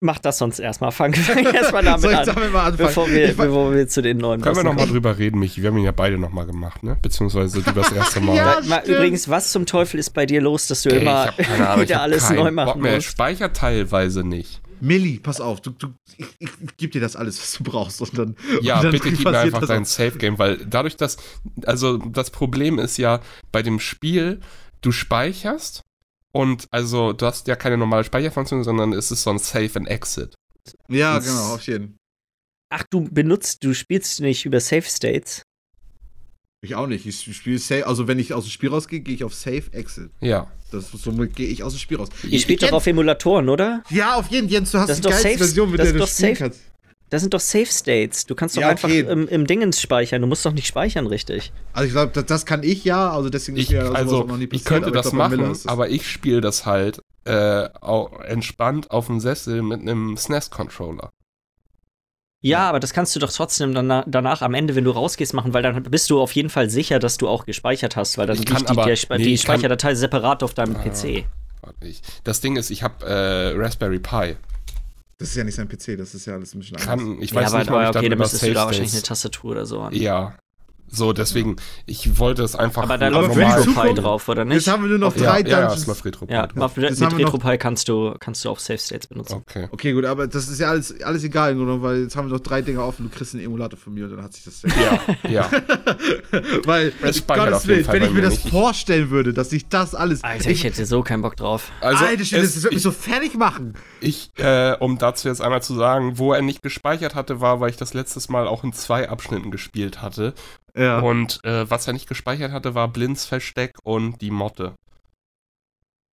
[0.00, 0.92] mach das sonst erstmal.
[0.92, 2.88] Fang, fang erstmal damit Soll ich an, damit mal anfangen?
[2.88, 5.62] Bevor wir, bevor wir zu den neuen Können wir nochmal drüber reden, Michi?
[5.62, 6.96] Wir haben ihn ja beide nochmal gemacht, ne?
[7.00, 8.36] Beziehungsweise du das erste Mal.
[8.36, 12.02] ja, mal übrigens, was zum Teufel ist bei dir los, dass du Ey, immer wieder
[12.02, 12.98] alles neu machen musst?
[12.98, 14.60] Ich speichert teilweise nicht.
[14.78, 18.02] Milli, pass auf, du, du, ich, ich, ich gebe dir das alles, was du brauchst.
[18.02, 21.16] Und dann, ja, und dann bitte gib mir einfach dein Safe-Game, weil dadurch, dass,
[21.64, 23.20] also das Problem ist ja
[23.52, 24.40] bei dem Spiel,
[24.82, 25.85] du speicherst
[26.36, 29.88] und also du hast ja keine normale Speicherfunktion, sondern es ist so ein Save and
[29.88, 30.34] Exit.
[30.88, 31.96] Ja, das, genau, auf jeden.
[32.68, 35.42] Ach, du benutzt, du spielst nicht über Save States?
[36.60, 37.06] Ich auch nicht.
[37.06, 40.10] Ich spiele Save, also wenn ich aus dem Spiel rausgehe, gehe ich auf Save Exit.
[40.20, 40.50] Ja.
[40.72, 42.10] Das, somit gehe ich aus dem Spiel raus.
[42.28, 43.82] Ihr spielt doch auf Emulatoren, oder?
[43.88, 44.54] Ja, auf jeden Fall.
[44.54, 46.60] Jens, du hast das die geilste Version, mit der du spielen kannst.
[47.08, 48.26] Das sind doch Save States.
[48.26, 50.22] Du kannst doch ja, einfach im, im, Dingens speichern.
[50.22, 51.52] Du musst doch nicht speichern, richtig.
[51.72, 53.10] Also ich glaube, das, das, kann ich ja.
[53.10, 56.40] Also deswegen ich, ja also noch nie passiert, ich könnte das machen, aber ich spiele
[56.40, 57.68] das halt äh,
[58.24, 61.10] entspannt auf dem Sessel mit einem SNES-Controller.
[62.40, 65.52] Ja, aber das kannst du doch trotzdem danach, danach, am Ende, wenn du rausgehst, machen,
[65.54, 68.36] weil dann bist du auf jeden Fall sicher, dass du auch gespeichert hast, weil dann
[68.36, 71.24] liegt die, aber, die, nee, die Speicherdatei kann, separat auf deinem ah, PC.
[72.22, 74.36] Das Ding ist, ich habe äh, Raspberry Pi.
[75.18, 77.18] Das ist ja nicht sein PC, das ist ja alles ein bisschen anders.
[77.20, 79.80] ich weiß ja, nicht, aber, okay, dann müsstest du da wahrscheinlich eine Tastatur oder so
[79.80, 79.94] an.
[79.94, 80.36] Ja,
[80.88, 82.82] so, deswegen, ich wollte es einfach.
[82.82, 84.56] Aber da läuft RetroPie drauf, oder nicht?
[84.56, 85.86] Jetzt haben wir nur noch auf, drei ja, Dungeons.
[85.86, 86.32] Ja, ja, RetroPie.
[86.32, 89.42] Ja, mit, mit RetroPie kannst du, kannst du auch Safe States benutzen.
[89.48, 89.68] Okay.
[89.70, 92.62] Okay, gut, aber das ist ja alles, alles egal, weil jetzt haben wir noch drei
[92.62, 93.10] Dinge offen.
[93.10, 94.62] Du kriegst einen Emulator von mir und dann hat sich das.
[94.62, 95.50] Ja, ja.
[96.64, 96.92] weil,
[97.26, 100.22] Gottes Willen, wenn ich mir das vorstellen würde, dass ich das alles.
[100.22, 101.70] Alter, ich, hätte so keinen Bock drauf.
[101.80, 103.74] Also, Alter, das, das wird mich so fertig machen.
[104.00, 107.70] Ich, äh, um dazu jetzt einmal zu sagen, wo er nicht gespeichert hatte, war, weil
[107.70, 110.34] ich das letztes Mal auch in zwei Abschnitten gespielt hatte.
[110.76, 111.00] Ja.
[111.00, 114.74] Und äh, was er nicht gespeichert hatte, war Blinds Versteck und die Motte.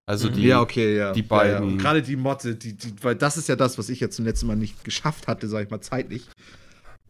[0.06, 0.34] Also mhm.
[0.34, 1.14] die, ja, okay, ja.
[1.14, 1.64] die beiden.
[1.64, 1.78] Ja, ja.
[1.78, 4.48] Gerade die Motte, die, die, weil das ist ja das, was ich jetzt zum letzten
[4.48, 6.28] Mal nicht geschafft hatte, sag ich mal, zeitlich.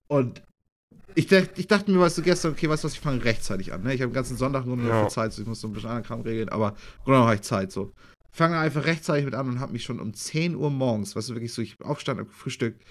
[0.08, 0.42] Und
[1.16, 3.84] ich, ich dachte mir, weißt du, gestern, okay, weißt du was, ich fange rechtzeitig an.
[3.84, 3.94] Ne?
[3.94, 6.06] Ich habe den ganzen Sonntag nur noch Zeit, so ich muss so ein bisschen anderen
[6.06, 6.76] Kram regeln, aber
[7.06, 7.92] genau habe ich Zeit so.
[8.32, 11.34] Fange einfach rechtzeitig mit an und habe mich schon um 10 Uhr morgens, weißt du,
[11.36, 12.84] wirklich so, ich aufstand, hab gefrühstückt,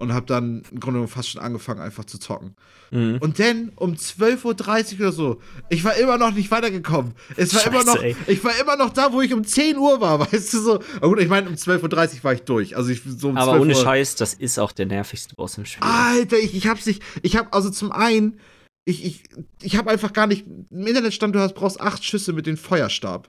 [0.00, 2.56] und habe dann im Grunde fast schon angefangen, einfach zu zocken.
[2.90, 3.18] Mhm.
[3.20, 7.12] Und dann um 12.30 Uhr oder so, ich war immer noch nicht weitergekommen.
[7.36, 8.16] Es war Scheiße, immer noch, ey.
[8.26, 10.74] ich war immer noch da, wo ich um 10 Uhr war, weißt du so.
[10.96, 12.76] Aber gut, ich meine, um 12.30 Uhr war ich durch.
[12.76, 13.80] Also ich so um Aber ohne Uhr.
[13.80, 15.86] Scheiß, das ist auch der nervigste Boss im Spiel.
[15.86, 18.40] Alter, ich, ich hab's nicht, ich hab, also zum einen,
[18.86, 19.24] ich, ich,
[19.60, 22.56] ich habe einfach gar nicht, im Internet stand, du hast, brauchst acht Schüsse mit dem
[22.56, 23.28] Feuerstab.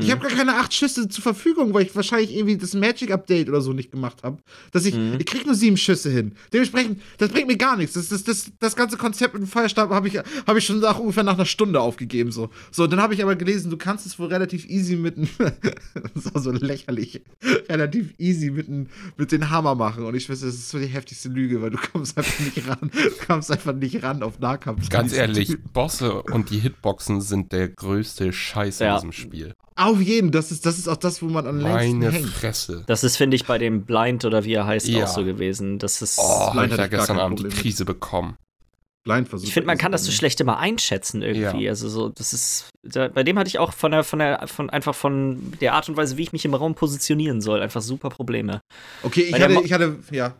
[0.00, 0.28] Ich habe mhm.
[0.28, 3.72] gar keine acht Schüsse zur Verfügung, weil ich wahrscheinlich irgendwie das Magic Update oder so
[3.72, 4.38] nicht gemacht habe.
[4.72, 5.16] Dass ich, mhm.
[5.18, 6.32] ich krieg nur sieben Schüsse hin.
[6.52, 7.94] Dementsprechend, das bringt mir gar nichts.
[7.94, 10.98] Das, das, das, das ganze Konzept mit dem Feuerstab habe ich, hab ich schon nach,
[10.98, 12.32] ungefähr nach einer Stunde aufgegeben.
[12.32, 15.28] So, so dann habe ich aber gelesen, du kannst es wohl relativ easy mit einem,
[16.14, 17.22] das war so lächerlich,
[17.68, 20.04] relativ easy mit, ein, mit den Hammer machen.
[20.04, 22.90] Und ich weiß, das ist so die heftigste Lüge, weil du kommst einfach nicht ran.
[22.90, 24.88] Du kommst einfach nicht ran auf Nahkampf.
[24.88, 28.88] Ganz ehrlich, Bosse und die Hitboxen sind der größte Scheiß ja.
[28.88, 29.54] in diesem Spiel.
[29.84, 32.28] Auf jeden, das ist, das ist auch das, wo man am längsten Meine hängt.
[32.28, 32.84] Fresse.
[32.86, 35.04] Das ist, finde ich, bei dem Blind oder wie er heißt, ja.
[35.04, 35.78] auch so gewesen.
[35.78, 36.18] Das ist.
[36.18, 38.36] Oh, Blind hat ja gestern Abend die Krise bekommen.
[39.04, 39.48] Blind versucht.
[39.48, 41.64] Ich finde, man kann das so schlecht immer einschätzen irgendwie.
[41.64, 41.70] Ja.
[41.70, 42.70] Also so, das ist.
[42.82, 45.88] Da, bei dem hatte ich auch von der, von der, von einfach von der Art
[45.90, 48.60] und Weise, wie ich mich im Raum positionieren soll, einfach super Probleme.
[49.02, 50.34] Okay, ich hatte, ich hatte, ja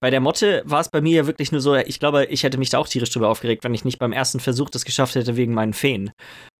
[0.00, 2.58] bei der Motte war es bei mir ja wirklich nur so, ich glaube, ich hätte
[2.58, 5.36] mich da auch tierisch drüber aufgeregt, wenn ich nicht beim ersten Versuch das geschafft hätte
[5.36, 6.10] wegen meinen Feen.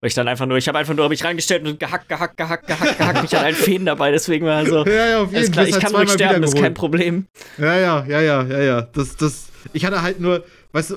[0.01, 2.67] Weil ich dann einfach nur, ich habe einfach nur mich reingestellt und gehackt, gehackt, gehackt,
[2.67, 3.25] gehackt, gehackt.
[3.25, 4.85] Ich hatte einen Feen dabei, deswegen war so.
[4.97, 5.67] Ja, ja, auf jeden Fall.
[5.67, 7.27] Ich halt kann ruhig sterben, ist kein Problem.
[7.59, 8.83] Ja, ja, ja, ja, ja, ja.
[8.83, 10.97] Das, das, ich hatte halt nur, weißt du,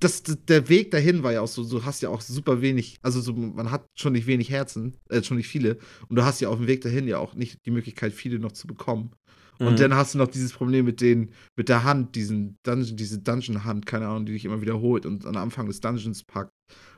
[0.00, 2.98] das, das, der Weg dahin war ja auch so, du hast ja auch super wenig,
[3.02, 5.78] also so, man hat schon nicht wenig Herzen, äh, schon nicht viele,
[6.08, 8.52] und du hast ja auf dem Weg dahin ja auch nicht die Möglichkeit, viele noch
[8.52, 9.12] zu bekommen.
[9.58, 9.76] Und mhm.
[9.76, 13.86] dann hast du noch dieses Problem mit den, mit der Hand, diesen Dungeon, diese Dungeon-Hand,
[13.86, 16.52] keine Ahnung, die dich immer wiederholt und am Anfang des Dungeons packt.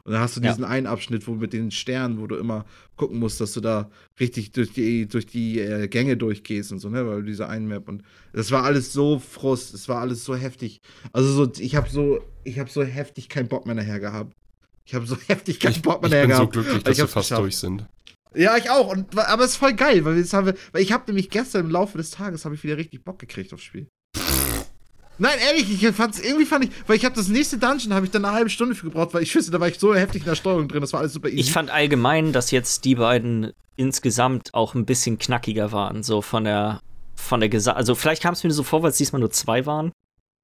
[0.04, 0.68] Und dann hast du diesen ja.
[0.68, 2.64] einen Abschnitt, wo mit den Sternen, wo du immer
[2.96, 6.88] gucken musst, dass du da richtig durch die, durch die äh, Gänge durchgehst und so,
[6.88, 10.24] ne, weil du diese einen Map und das war alles so Frust, es war alles
[10.24, 10.80] so heftig.
[11.12, 14.34] Also so, ich habe so, ich habe so heftig keinen Bock mehr nachher gehabt.
[14.84, 16.44] Ich habe so heftig keinen Bock mehr nachher gehabt.
[16.44, 17.42] Ich bin so glücklich, dass wir fast geschafft.
[17.42, 17.86] durch sind.
[18.34, 18.88] Ja, ich auch.
[18.88, 21.66] Und, aber es ist voll geil, weil, jetzt haben wir, weil ich habe nämlich gestern
[21.66, 23.88] im Laufe des Tages habe ich wieder richtig Bock gekriegt aufs Spiel.
[25.18, 28.10] Nein, ehrlich, ich fand's, irgendwie fand ich, weil ich habe das nächste Dungeon, habe ich
[28.10, 30.28] dann eine halbe Stunde für gebraucht, weil ich wüsste, da war ich so heftig in
[30.28, 31.40] der Steuerung drin, das war alles super easy.
[31.40, 36.44] Ich fand allgemein, dass jetzt die beiden insgesamt auch ein bisschen knackiger waren, so von
[36.44, 36.80] der,
[37.16, 39.66] von der Gesa also vielleicht kam es mir so vor, weil es diesmal nur zwei
[39.66, 39.92] waren,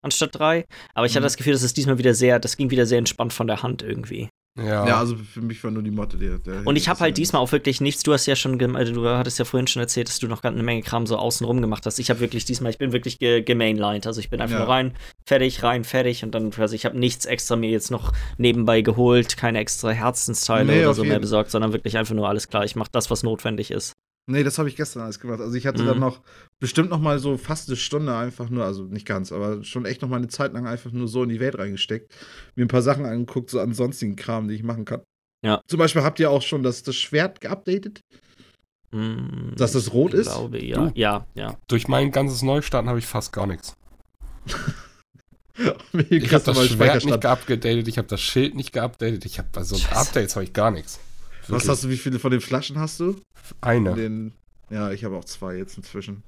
[0.02, 1.16] anstatt drei, aber ich mhm.
[1.16, 3.62] hatte das Gefühl, dass es diesmal wieder sehr, das ging wieder sehr entspannt von der
[3.62, 4.28] Hand irgendwie.
[4.56, 4.86] Ja.
[4.86, 6.38] ja, also für mich war nur die Motte der.
[6.38, 8.02] der und ich habe halt diesmal auch wirklich nichts.
[8.02, 10.62] Du hast ja schon, also du hattest ja vorhin schon erzählt, dass du noch eine
[10.62, 11.98] Menge Kram so außenrum gemacht hast.
[11.98, 14.06] Ich habe wirklich diesmal, ich bin wirklich ge gemainlined.
[14.06, 14.64] Also ich bin einfach ja.
[14.64, 14.94] nur rein,
[15.26, 19.36] fertig, rein, fertig und dann, also ich habe nichts extra mir jetzt noch nebenbei geholt,
[19.36, 22.64] keine extra Herzensteile nee, oder so mehr besorgt, sondern wirklich einfach nur alles klar.
[22.64, 23.92] Ich mache das, was notwendig ist.
[24.28, 25.40] Nee, das habe ich gestern alles gemacht.
[25.40, 25.86] Also ich hatte mhm.
[25.86, 26.20] dann noch
[26.58, 30.02] bestimmt noch mal so fast eine Stunde einfach nur, also nicht ganz, aber schon echt
[30.02, 32.12] noch mal eine Zeit lang einfach nur so in die Welt reingesteckt.
[32.56, 35.02] Mir ein paar Sachen angeguckt, so ansonstigen Kram, die ich machen kann.
[35.44, 35.60] Ja.
[35.68, 38.00] Zum Beispiel habt ihr auch schon das, das Schwert geupdatet?
[38.90, 40.26] Mm, Dass das rot ich ist?
[40.26, 40.76] glaube, ja.
[40.76, 41.56] Du, ja, ja.
[41.68, 43.76] Durch mein ganzes Neustarten habe ich fast gar nichts.
[46.10, 49.76] ich habe das Schwert nicht geupdatet, ich habe das Schild nicht geupdatet, ich habe also
[49.76, 49.96] Scheiße.
[49.96, 50.98] Updates habe ich gar nichts.
[51.48, 53.16] Was hast du, wie viele von den Flaschen hast du?
[53.60, 53.94] Eine.
[53.94, 54.32] Den,
[54.70, 56.22] ja, ich habe auch zwei jetzt inzwischen.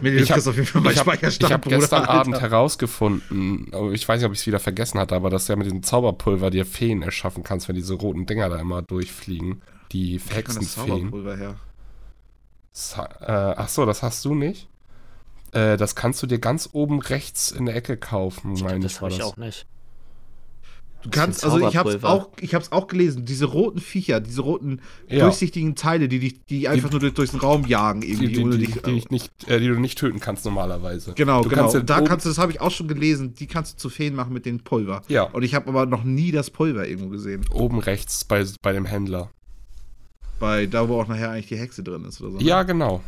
[0.00, 4.26] Mir ich habe auf jeden Fall mein hab, hab gestern Abend herausgefunden, ich weiß nicht,
[4.26, 7.02] ob ich es wieder vergessen hatte, aber dass du ja mit diesem Zauberpulver dir Feen
[7.02, 9.62] erschaffen kannst, wenn diese roten Dinger da immer durchfliegen.
[9.92, 10.68] Die Hexenfeen.
[10.68, 11.54] Zauberpulver her?
[13.20, 14.68] Äh, ach so, das hast du nicht?
[15.52, 18.84] Äh, das kannst du dir ganz oben rechts in der Ecke kaufen, meine ich.
[18.84, 19.66] Das habe ich auch nicht.
[21.02, 24.80] Du kannst, also ich hab's auch, ich hab's auch gelesen, diese roten Viecher, diese roten
[25.08, 25.24] ja.
[25.24, 28.44] durchsichtigen Teile, die dich, die einfach die, nur durch, durch, den Raum jagen, irgendwie, die,
[28.44, 31.14] die, dich, die, nicht, äh, die du nicht töten kannst normalerweise.
[31.14, 31.70] Genau, du genau.
[31.70, 34.14] Kannst da kannst du, das habe ich auch schon gelesen, die kannst du zu Feen
[34.14, 35.02] machen mit dem Pulver.
[35.08, 35.24] Ja.
[35.24, 37.44] Und ich habe aber noch nie das Pulver irgendwo gesehen.
[37.52, 39.30] Oben rechts bei, bei dem Händler.
[40.38, 42.38] Bei da, wo auch nachher eigentlich die Hexe drin ist oder so.
[42.38, 42.44] Ne?
[42.44, 43.02] Ja, genau.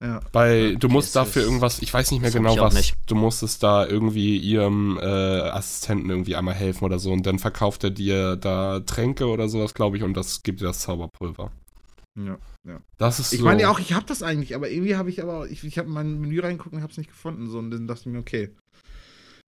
[0.00, 0.20] Ja.
[0.32, 2.96] Weil du musst dafür irgendwas, ich weiß nicht mehr genau was, nicht.
[3.06, 7.82] du musstest da irgendwie ihrem äh, Assistenten irgendwie einmal helfen oder so und dann verkauft
[7.84, 11.50] er dir da Tränke oder sowas, glaube ich, und das gibt dir das Zauberpulver.
[12.14, 12.80] Ja, ja.
[12.98, 13.44] Das ist ich so.
[13.46, 15.88] meine ja auch, ich habe das eigentlich, aber irgendwie habe ich aber, ich, ich habe
[15.88, 18.18] in mein Menü reingeguckt und habe es nicht gefunden, so und dann dachte ich mir,
[18.18, 18.50] okay,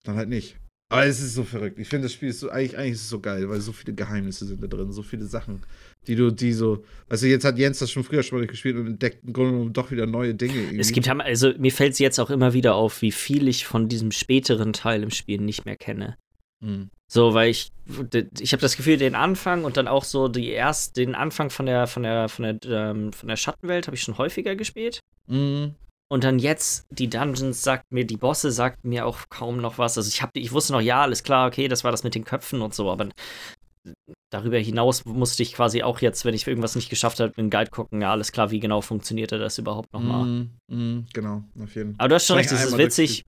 [0.03, 0.57] dann halt nicht.
[0.89, 1.77] Aber es ist so verrückt.
[1.79, 3.93] Ich finde, das Spiel ist so, eigentlich, eigentlich ist es so geil, weil so viele
[3.93, 5.63] Geheimnisse sind da drin, so viele Sachen,
[6.07, 8.87] die du, die so, also jetzt hat Jens das schon früher schon mal gespielt und
[8.87, 10.55] entdeckt im Grunde genommen doch wieder neue Dinge.
[10.55, 10.79] Irgendwie.
[10.79, 13.89] Es gibt, also mir fällt es jetzt auch immer wieder auf, wie viel ich von
[13.89, 16.15] diesem späteren Teil im Spiel nicht mehr kenne.
[16.61, 16.89] Mhm.
[17.09, 17.71] So, weil ich,
[18.39, 21.65] ich habe das Gefühl, den Anfang und dann auch so die erst, den Anfang von
[21.65, 25.01] der, von der, von der, ähm, von der Schattenwelt habe ich schon häufiger gespielt.
[25.27, 25.75] Mhm.
[26.09, 29.97] Und dann jetzt, die Dungeons sagt mir, die Bosse sagt mir auch kaum noch was.
[29.97, 32.23] Also ich habe, ich wusste noch, ja, alles klar, okay, das war das mit den
[32.23, 33.09] Köpfen und so, aber
[34.29, 37.71] darüber hinaus musste ich quasi auch jetzt, wenn ich irgendwas nicht geschafft habe, einen Guide
[37.71, 40.25] gucken, ja, alles klar, wie genau funktionierte das überhaupt nochmal.
[40.25, 41.95] Mm, mm, genau, auf jeden Fall.
[41.97, 43.25] Aber du hast schon recht, es ist witzig,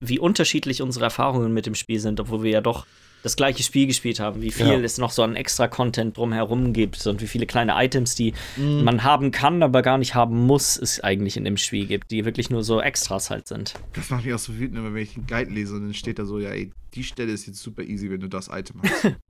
[0.00, 2.86] wie unterschiedlich unsere Erfahrungen mit dem Spiel sind, obwohl wir ja doch
[3.24, 4.78] das gleiche Spiel gespielt haben, wie viel ja.
[4.80, 8.84] es noch so an extra Content drumherum gibt und wie viele kleine Items, die mm.
[8.84, 12.26] man haben kann, aber gar nicht haben muss, es eigentlich in dem Spiel gibt, die
[12.26, 13.74] wirklich nur so Extras halt sind.
[13.94, 16.26] Das macht mich auch so wütend, wenn ich einen Guide lese und dann steht da
[16.26, 19.16] so, ja, ey, die Stelle ist jetzt super easy, wenn du das Item hast.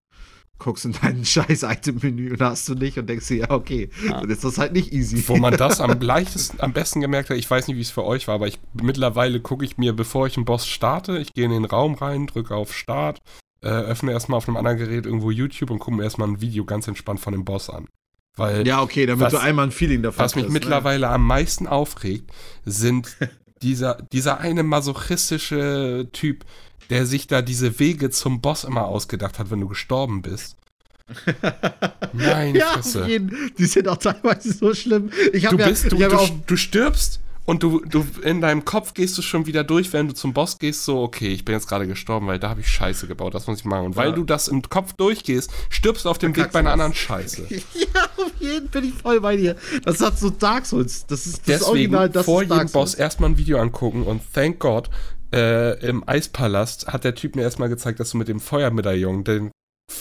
[0.59, 4.21] guckst in dein scheiß Item-Menü und hast du nicht und denkst dir, ja, okay, ja.
[4.21, 5.23] dann ist das halt nicht easy.
[5.27, 8.05] Wo man das am leichtesten, am besten gemerkt hat, ich weiß nicht, wie es für
[8.05, 11.45] euch war, aber ich mittlerweile gucke ich mir, bevor ich einen Boss starte, ich gehe
[11.45, 13.21] in den Raum rein, drücke auf Start,
[13.65, 16.65] äh, öffne erstmal auf einem anderen Gerät irgendwo YouTube und gucke mir erstmal ein Video
[16.65, 17.89] ganz entspannt von dem Boss an.
[18.37, 20.33] Weil ja, okay, damit was, du einmal ein Feeling davon hast.
[20.33, 20.59] Was mich hast, ne?
[20.59, 21.13] mittlerweile ne?
[21.13, 22.31] am meisten aufregt,
[22.65, 23.17] sind
[23.63, 26.45] dieser, dieser eine masochistische Typ,
[26.91, 30.57] der sich da diese Wege zum Boss immer ausgedacht hat, wenn du gestorben bist.
[32.13, 33.07] Nein, ja, Fresse.
[33.07, 35.11] Jeden, die sind auch teilweise so schlimm.
[35.33, 39.19] Ich du, ja, bist, du, du, du stirbst und du, du in deinem Kopf gehst
[39.19, 41.87] du schon wieder durch, wenn du zum Boss gehst, so, okay, ich bin jetzt gerade
[41.87, 43.87] gestorben, weil da habe ich Scheiße gebaut, das muss ich machen.
[43.87, 46.95] Und weil du das im Kopf durchgehst, stirbst du auf dem Weg bei einer anderen
[46.95, 47.47] Scheiße.
[47.51, 49.57] ja, auf jeden bin ich voll bei dir.
[49.85, 51.07] Das hat so Dark Souls.
[51.07, 54.59] Das ist das Deswegen Original, das vor jedem Boss erstmal ein Video angucken und thank
[54.59, 54.89] God,
[55.35, 59.51] äh, im Eispalast hat der Typ mir erstmal gezeigt, dass du mit dem Feuermedaillon den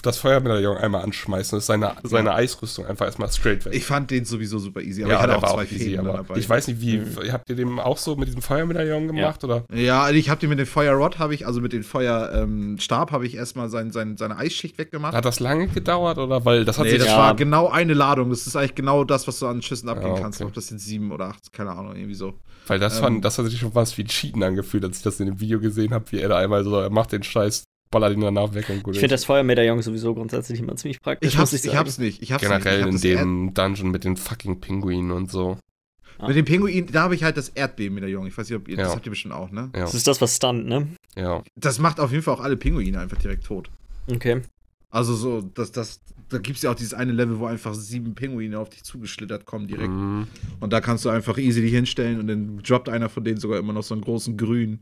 [0.04, 1.58] das Feuermedaillon einmal anschmeißen.
[1.58, 2.36] Das ist seine, seine ja.
[2.36, 3.74] Eisrüstung einfach erstmal straight weg.
[3.74, 6.38] Ich fand den sowieso super easy, aber ja, ich hatte auch zwei easy, aber dabei.
[6.38, 7.32] Ich weiß nicht, wie, mhm.
[7.32, 9.50] habt ihr dem auch so mit diesem Feuermedaillon gemacht, ja.
[9.50, 9.66] oder?
[9.74, 13.14] Ja, also ich hab den mit dem Feuerrod, habe ich, also mit dem Feuerstab ähm,
[13.14, 15.14] habe ich erstmal sein, sein, seine Eisschicht weggemacht.
[15.14, 16.44] Hat das lange gedauert, oder?
[16.46, 17.18] Weil das hat nee, sich das ja.
[17.18, 18.30] war genau eine Ladung.
[18.30, 20.22] Das ist eigentlich genau das, was du an Schüssen abgehen okay.
[20.22, 20.42] kannst.
[20.42, 22.34] Ob das jetzt sieben oder acht, keine Ahnung, irgendwie so.
[22.68, 25.20] Weil das, ähm, fand, das hat sich schon was wie Cheaten angefühlt, als ich das
[25.20, 28.14] in dem Video gesehen habe, wie er da einmal so, er macht den Scheiß ballert
[28.14, 28.95] ihn danach weg und gut.
[28.95, 31.34] Ich finde das Feuermedaillon sowieso grundsätzlich immer ziemlich praktisch.
[31.34, 32.22] Ich hab's, ich, ich hab's nicht.
[32.22, 33.06] Ich hab's Generell nicht.
[33.06, 35.57] Ich in dem Dungeon mit den fucking Pinguinen und so.
[36.18, 36.28] Ah.
[36.28, 38.28] Mit den Pinguinen, da habe ich halt das Erdbeben-Medaillon.
[38.28, 38.84] Ich weiß nicht, ob ihr, ja.
[38.84, 39.70] das habt ihr bestimmt auch, ne?
[39.74, 39.82] Ja.
[39.82, 40.88] Das ist das, was stunt, ne?
[41.15, 41.44] Ja.
[41.56, 43.70] Das macht auf jeden Fall auch alle Pinguine einfach direkt tot.
[44.11, 44.41] Okay.
[44.90, 48.15] Also so, das, das, da gibt es ja auch dieses eine Level, wo einfach sieben
[48.15, 49.90] Pinguine auf dich zugeschlittert kommen direkt.
[49.90, 50.28] Mhm.
[50.60, 53.60] Und da kannst du einfach easy dich hinstellen und dann droppt einer von denen sogar
[53.60, 54.82] immer noch so einen großen Grün.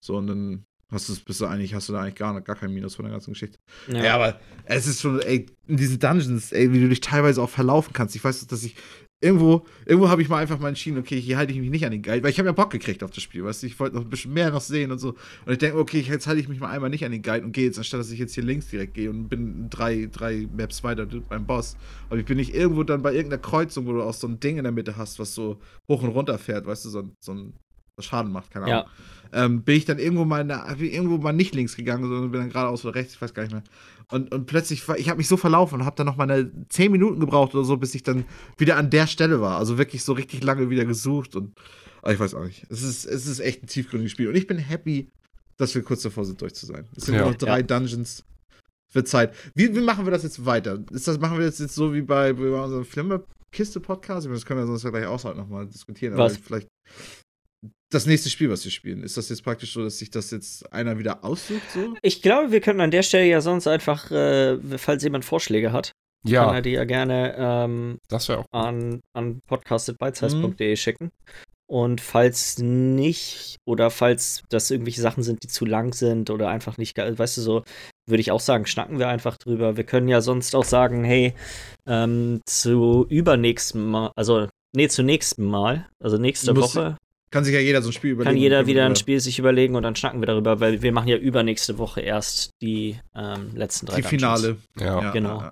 [0.00, 2.72] So, und dann hast du, bist du eigentlich, hast du da eigentlich gar, gar kein
[2.72, 3.58] Minus von der ganzen Geschichte.
[3.88, 4.04] Ja.
[4.04, 4.14] ja.
[4.14, 7.92] aber es ist schon, ey, in diesen Dungeons, ey, wie du dich teilweise auch verlaufen
[7.92, 8.14] kannst.
[8.14, 8.76] Ich weiß, dass ich
[9.22, 11.92] irgendwo, irgendwo habe ich mal einfach mal entschieden, okay, hier halte ich mich nicht an
[11.92, 13.94] den Guide, weil ich habe ja Bock gekriegt auf das Spiel, weißt du, ich wollte
[13.94, 15.10] noch ein bisschen mehr noch sehen und so.
[15.46, 17.52] Und ich denke, okay, jetzt halte ich mich mal einmal nicht an den Guide und
[17.52, 20.82] gehe jetzt, anstatt dass ich jetzt hier links direkt gehe und bin drei, drei Maps
[20.82, 21.76] weiter beim Boss.
[22.10, 24.58] Aber ich bin nicht irgendwo dann bei irgendeiner Kreuzung, wo du auch so ein Ding
[24.58, 27.54] in der Mitte hast, was so hoch und runter fährt, weißt du, so, so ein
[28.00, 28.84] Schaden macht, keine Ahnung.
[28.86, 28.90] Ja.
[29.32, 32.50] Ähm, bin ich dann irgendwo mal, der, irgendwo mal nicht links gegangen, sondern bin dann
[32.50, 33.62] geradeaus oder rechts, ich weiß gar nicht mehr.
[34.10, 37.18] Und, und plötzlich, ich habe mich so verlaufen und habe dann noch mal 10 Minuten
[37.18, 38.26] gebraucht oder so, bis ich dann
[38.58, 39.58] wieder an der Stelle war.
[39.58, 41.54] Also wirklich so richtig lange wieder gesucht und
[42.06, 42.66] ich weiß auch nicht.
[42.68, 44.28] Es ist, es ist echt ein tiefgründiges Spiel.
[44.28, 45.10] Und ich bin happy,
[45.56, 46.88] dass wir kurz davor sind, durch zu sein.
[46.96, 47.24] Es sind ja.
[47.24, 47.62] noch drei ja.
[47.62, 48.24] Dungeons.
[48.92, 49.34] Wird Zeit.
[49.54, 50.78] Wie, wie machen wir das jetzt weiter?
[50.90, 54.26] Ist das, machen wir jetzt, jetzt so wie bei, bei unserem Flimmerkiste-Podcast?
[54.26, 56.18] Das können wir sonst ja gleich auch halt nochmal diskutieren.
[56.18, 56.34] Was?
[56.34, 56.68] Aber vielleicht
[57.90, 59.02] das nächste Spiel, was wir spielen.
[59.02, 61.62] Ist das jetzt praktisch so, dass sich das jetzt einer wieder aussucht?
[61.72, 61.94] So?
[62.02, 65.92] Ich glaube, wir können an der Stelle ja sonst einfach, äh, falls jemand Vorschläge hat,
[66.24, 66.44] ja.
[66.44, 68.46] kann er die ja gerne ähm, das auch.
[68.50, 70.76] an, an podcast.beizheis.de mhm.
[70.76, 71.10] schicken.
[71.66, 76.76] Und falls nicht, oder falls das irgendwelche Sachen sind, die zu lang sind oder einfach
[76.76, 77.64] nicht geil, weißt du so,
[78.06, 79.76] würde ich auch sagen, schnacken wir einfach drüber.
[79.76, 81.34] Wir können ja sonst auch sagen, hey,
[81.86, 86.98] ähm, zu übernächsten Mal, also nee, zu nächsten Mal, also nächste Woche
[87.32, 88.34] kann sich ja jeder so ein Spiel überlegen.
[88.34, 91.08] Kann jeder wieder ein Spiel sich überlegen und dann schnacken wir darüber, weil wir machen
[91.08, 94.58] ja übernächste Woche erst die ähm, letzten drei Die Finale.
[94.78, 95.02] Ja.
[95.02, 95.10] ja.
[95.10, 95.42] Genau.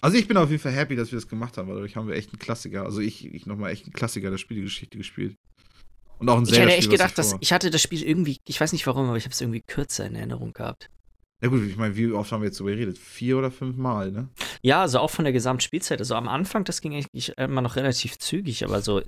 [0.00, 2.08] Also ich bin auf jeden Fall happy, dass wir das gemacht haben, weil dadurch haben
[2.08, 2.84] wir echt einen Klassiker.
[2.84, 5.36] Also ich, ich nochmal echt einen Klassiker der Spielegeschichte gespielt.
[6.18, 8.58] Und auch ein sehr Ich hätte echt gedacht, dass ich hatte das Spiel irgendwie, ich
[8.58, 10.88] weiß nicht warum, aber ich habe es irgendwie kürzer in Erinnerung gehabt.
[11.42, 12.96] Ja gut, ich meine, wie oft haben wir jetzt so geredet?
[12.96, 14.28] Vier oder fünf Mal, ne?
[14.62, 15.98] Ja, also auch von der Gesamtspielzeit.
[15.98, 19.02] Also am Anfang, das ging eigentlich immer noch relativ zügig, aber so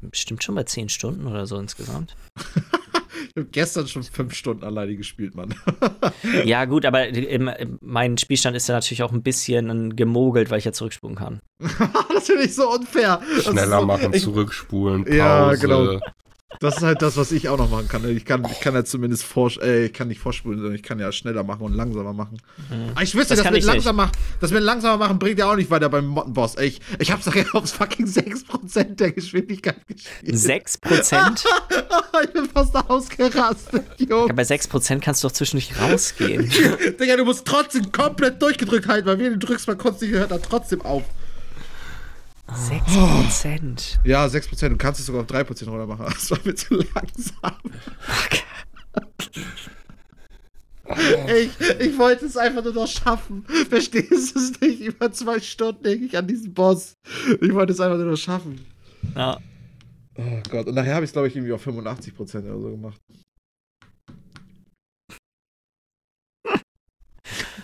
[0.00, 2.16] bestimmt schon bei zehn Stunden oder so insgesamt.
[2.36, 5.54] ich habe gestern schon fünf Stunden alleine gespielt, Mann.
[6.46, 7.50] ja, gut, aber im,
[7.82, 11.40] mein Spielstand ist ja natürlich auch ein bisschen gemogelt, weil ich ja zurückspulen kann.
[12.14, 13.20] das finde ich so unfair.
[13.42, 15.16] Schneller so, machen, ich, zurückspulen, Pause.
[15.16, 16.00] Ja, genau.
[16.60, 18.08] Das ist halt das, was ich auch noch machen kann.
[18.08, 20.98] Ich kann, ich kann ja zumindest vor, äh, ich kann nicht vorspulen, sondern ich kann
[20.98, 22.38] ja schneller machen und langsamer machen.
[22.70, 22.90] Mhm.
[22.92, 25.88] Aber ich wüsste, das dass wir langsam machen, langsamer machen, bringt ja auch nicht weiter
[25.88, 26.56] beim Mottenboss.
[26.58, 30.34] Ich, ich hab's nachher aufs fucking 6% der Geschwindigkeit gespielt.
[30.34, 31.44] 6%?
[32.24, 34.28] ich bin fast ausgerastet, Jungs.
[34.28, 36.50] Ja, bei 6% kannst du doch zwischendurch rausgehen.
[37.00, 40.30] Digga, du musst trotzdem komplett durchgedrückt halten, weil wenn du drückst, man kurz nicht hört
[40.30, 41.04] dann trotzdem auf.
[42.48, 43.98] 6%.
[44.04, 44.68] Ja, 6%.
[44.68, 46.06] Du kannst es sogar auf 3% runter machen.
[46.12, 47.56] Das war mir zu langsam.
[51.26, 51.50] Ich,
[51.80, 53.44] ich wollte es einfach nur noch schaffen.
[53.68, 54.80] Verstehst du es nicht?
[54.80, 56.94] Über zwei Stunden denke ich an diesen Boss.
[57.40, 58.64] Ich wollte es einfach nur noch schaffen.
[59.14, 59.38] Ja.
[60.16, 60.66] Oh Gott.
[60.68, 63.00] Und nachher habe ich es, glaube ich, irgendwie auf 85% oder so gemacht.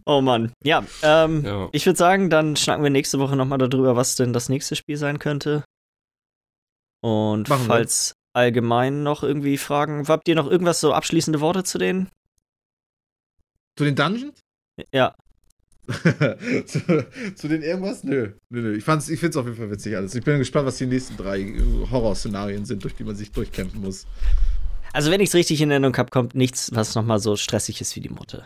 [0.05, 0.53] Oh Mann.
[0.65, 1.69] Ja, ähm, ja.
[1.73, 4.97] ich würde sagen, dann schnacken wir nächste Woche nochmal darüber, was denn das nächste Spiel
[4.97, 5.65] sein könnte.
[7.03, 8.41] Und Machen falls wir.
[8.41, 12.09] allgemein noch irgendwie Fragen, habt ihr noch irgendwas so abschließende Worte zu denen?
[13.77, 14.41] Zu den Dungeons?
[14.93, 15.15] Ja.
[16.67, 18.05] zu, zu, den irgendwas?
[18.05, 18.33] Nö.
[18.51, 18.77] Nö, nö.
[18.77, 20.15] Ich, fand's, ich find's auf jeden Fall witzig alles.
[20.15, 21.55] Ich bin gespannt, was die nächsten drei
[21.91, 24.07] Horrorszenarien sind, durch die man sich durchkämpfen muss.
[24.93, 27.97] Also, wenn ich es richtig in Erinnerung habe, kommt nichts, was nochmal so stressig ist
[27.97, 28.45] wie die Mutte.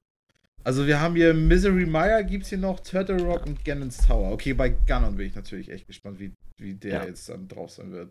[0.66, 4.32] Also wir haben hier Misery Mire, gibt's hier noch, Turtle Rock und Gannon's Tower.
[4.32, 7.04] Okay, bei Ganon bin ich natürlich echt gespannt, wie, wie der ja.
[7.04, 8.10] jetzt dann drauf sein wird.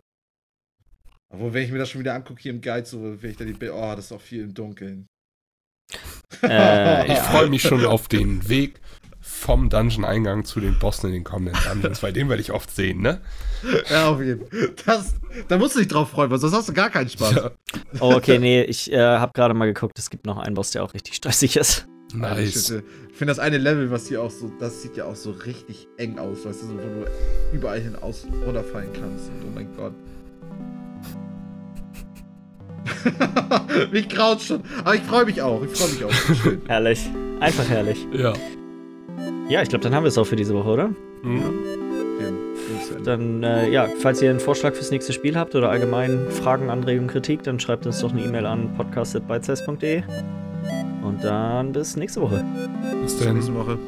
[1.30, 3.44] Obwohl, wenn ich mir das schon wieder angucke hier im Guide, so wenn ich da
[3.44, 5.04] die Bild, oh, das ist auch viel im Dunkeln.
[6.42, 8.80] Äh, ich freue mich schon auf den Weg
[9.20, 13.02] vom Dungeon-Eingang zu den Bossen in den kommenden Dungeons, weil den werde ich oft sehen,
[13.02, 13.20] ne?
[13.90, 14.46] Ja, auf jeden
[14.78, 15.04] Fall.
[15.48, 17.34] da musst du dich drauf freuen, weil sonst hast du gar keinen Spaß.
[17.34, 17.50] Ja.
[18.00, 20.82] Oh, okay, nee, ich äh, habe gerade mal geguckt, es gibt noch einen Boss, der
[20.82, 21.86] auch richtig stressig ist.
[22.14, 22.70] Nice.
[22.70, 25.88] Ich finde das eine Level, was hier auch so, das sieht ja auch so richtig
[25.96, 27.06] eng aus, weißt du, so, wo du
[27.52, 29.28] überall hin aus runterfallen kannst.
[29.28, 29.92] Und oh mein Gott.
[33.92, 34.62] mich graut schon.
[34.80, 35.62] Aber ich freue mich auch.
[35.64, 36.68] Ich freue mich auch.
[36.68, 37.10] herrlich.
[37.40, 38.06] Einfach herrlich.
[38.12, 38.32] Ja.
[39.48, 40.88] Ja, ich glaube, dann haben wir es auch für diese Woche, oder?
[41.22, 41.42] Mhm.
[42.20, 42.98] Ja.
[43.04, 47.08] Dann, äh, ja, falls ihr einen Vorschlag fürs nächste Spiel habt oder allgemein Fragen, Anregungen,
[47.08, 50.02] Kritik, dann schreibt uns doch eine E-Mail an podcast.bytes.de.
[51.02, 52.44] Und dann bis nächste Woche.
[53.02, 53.78] Bis, bis nächste Woche.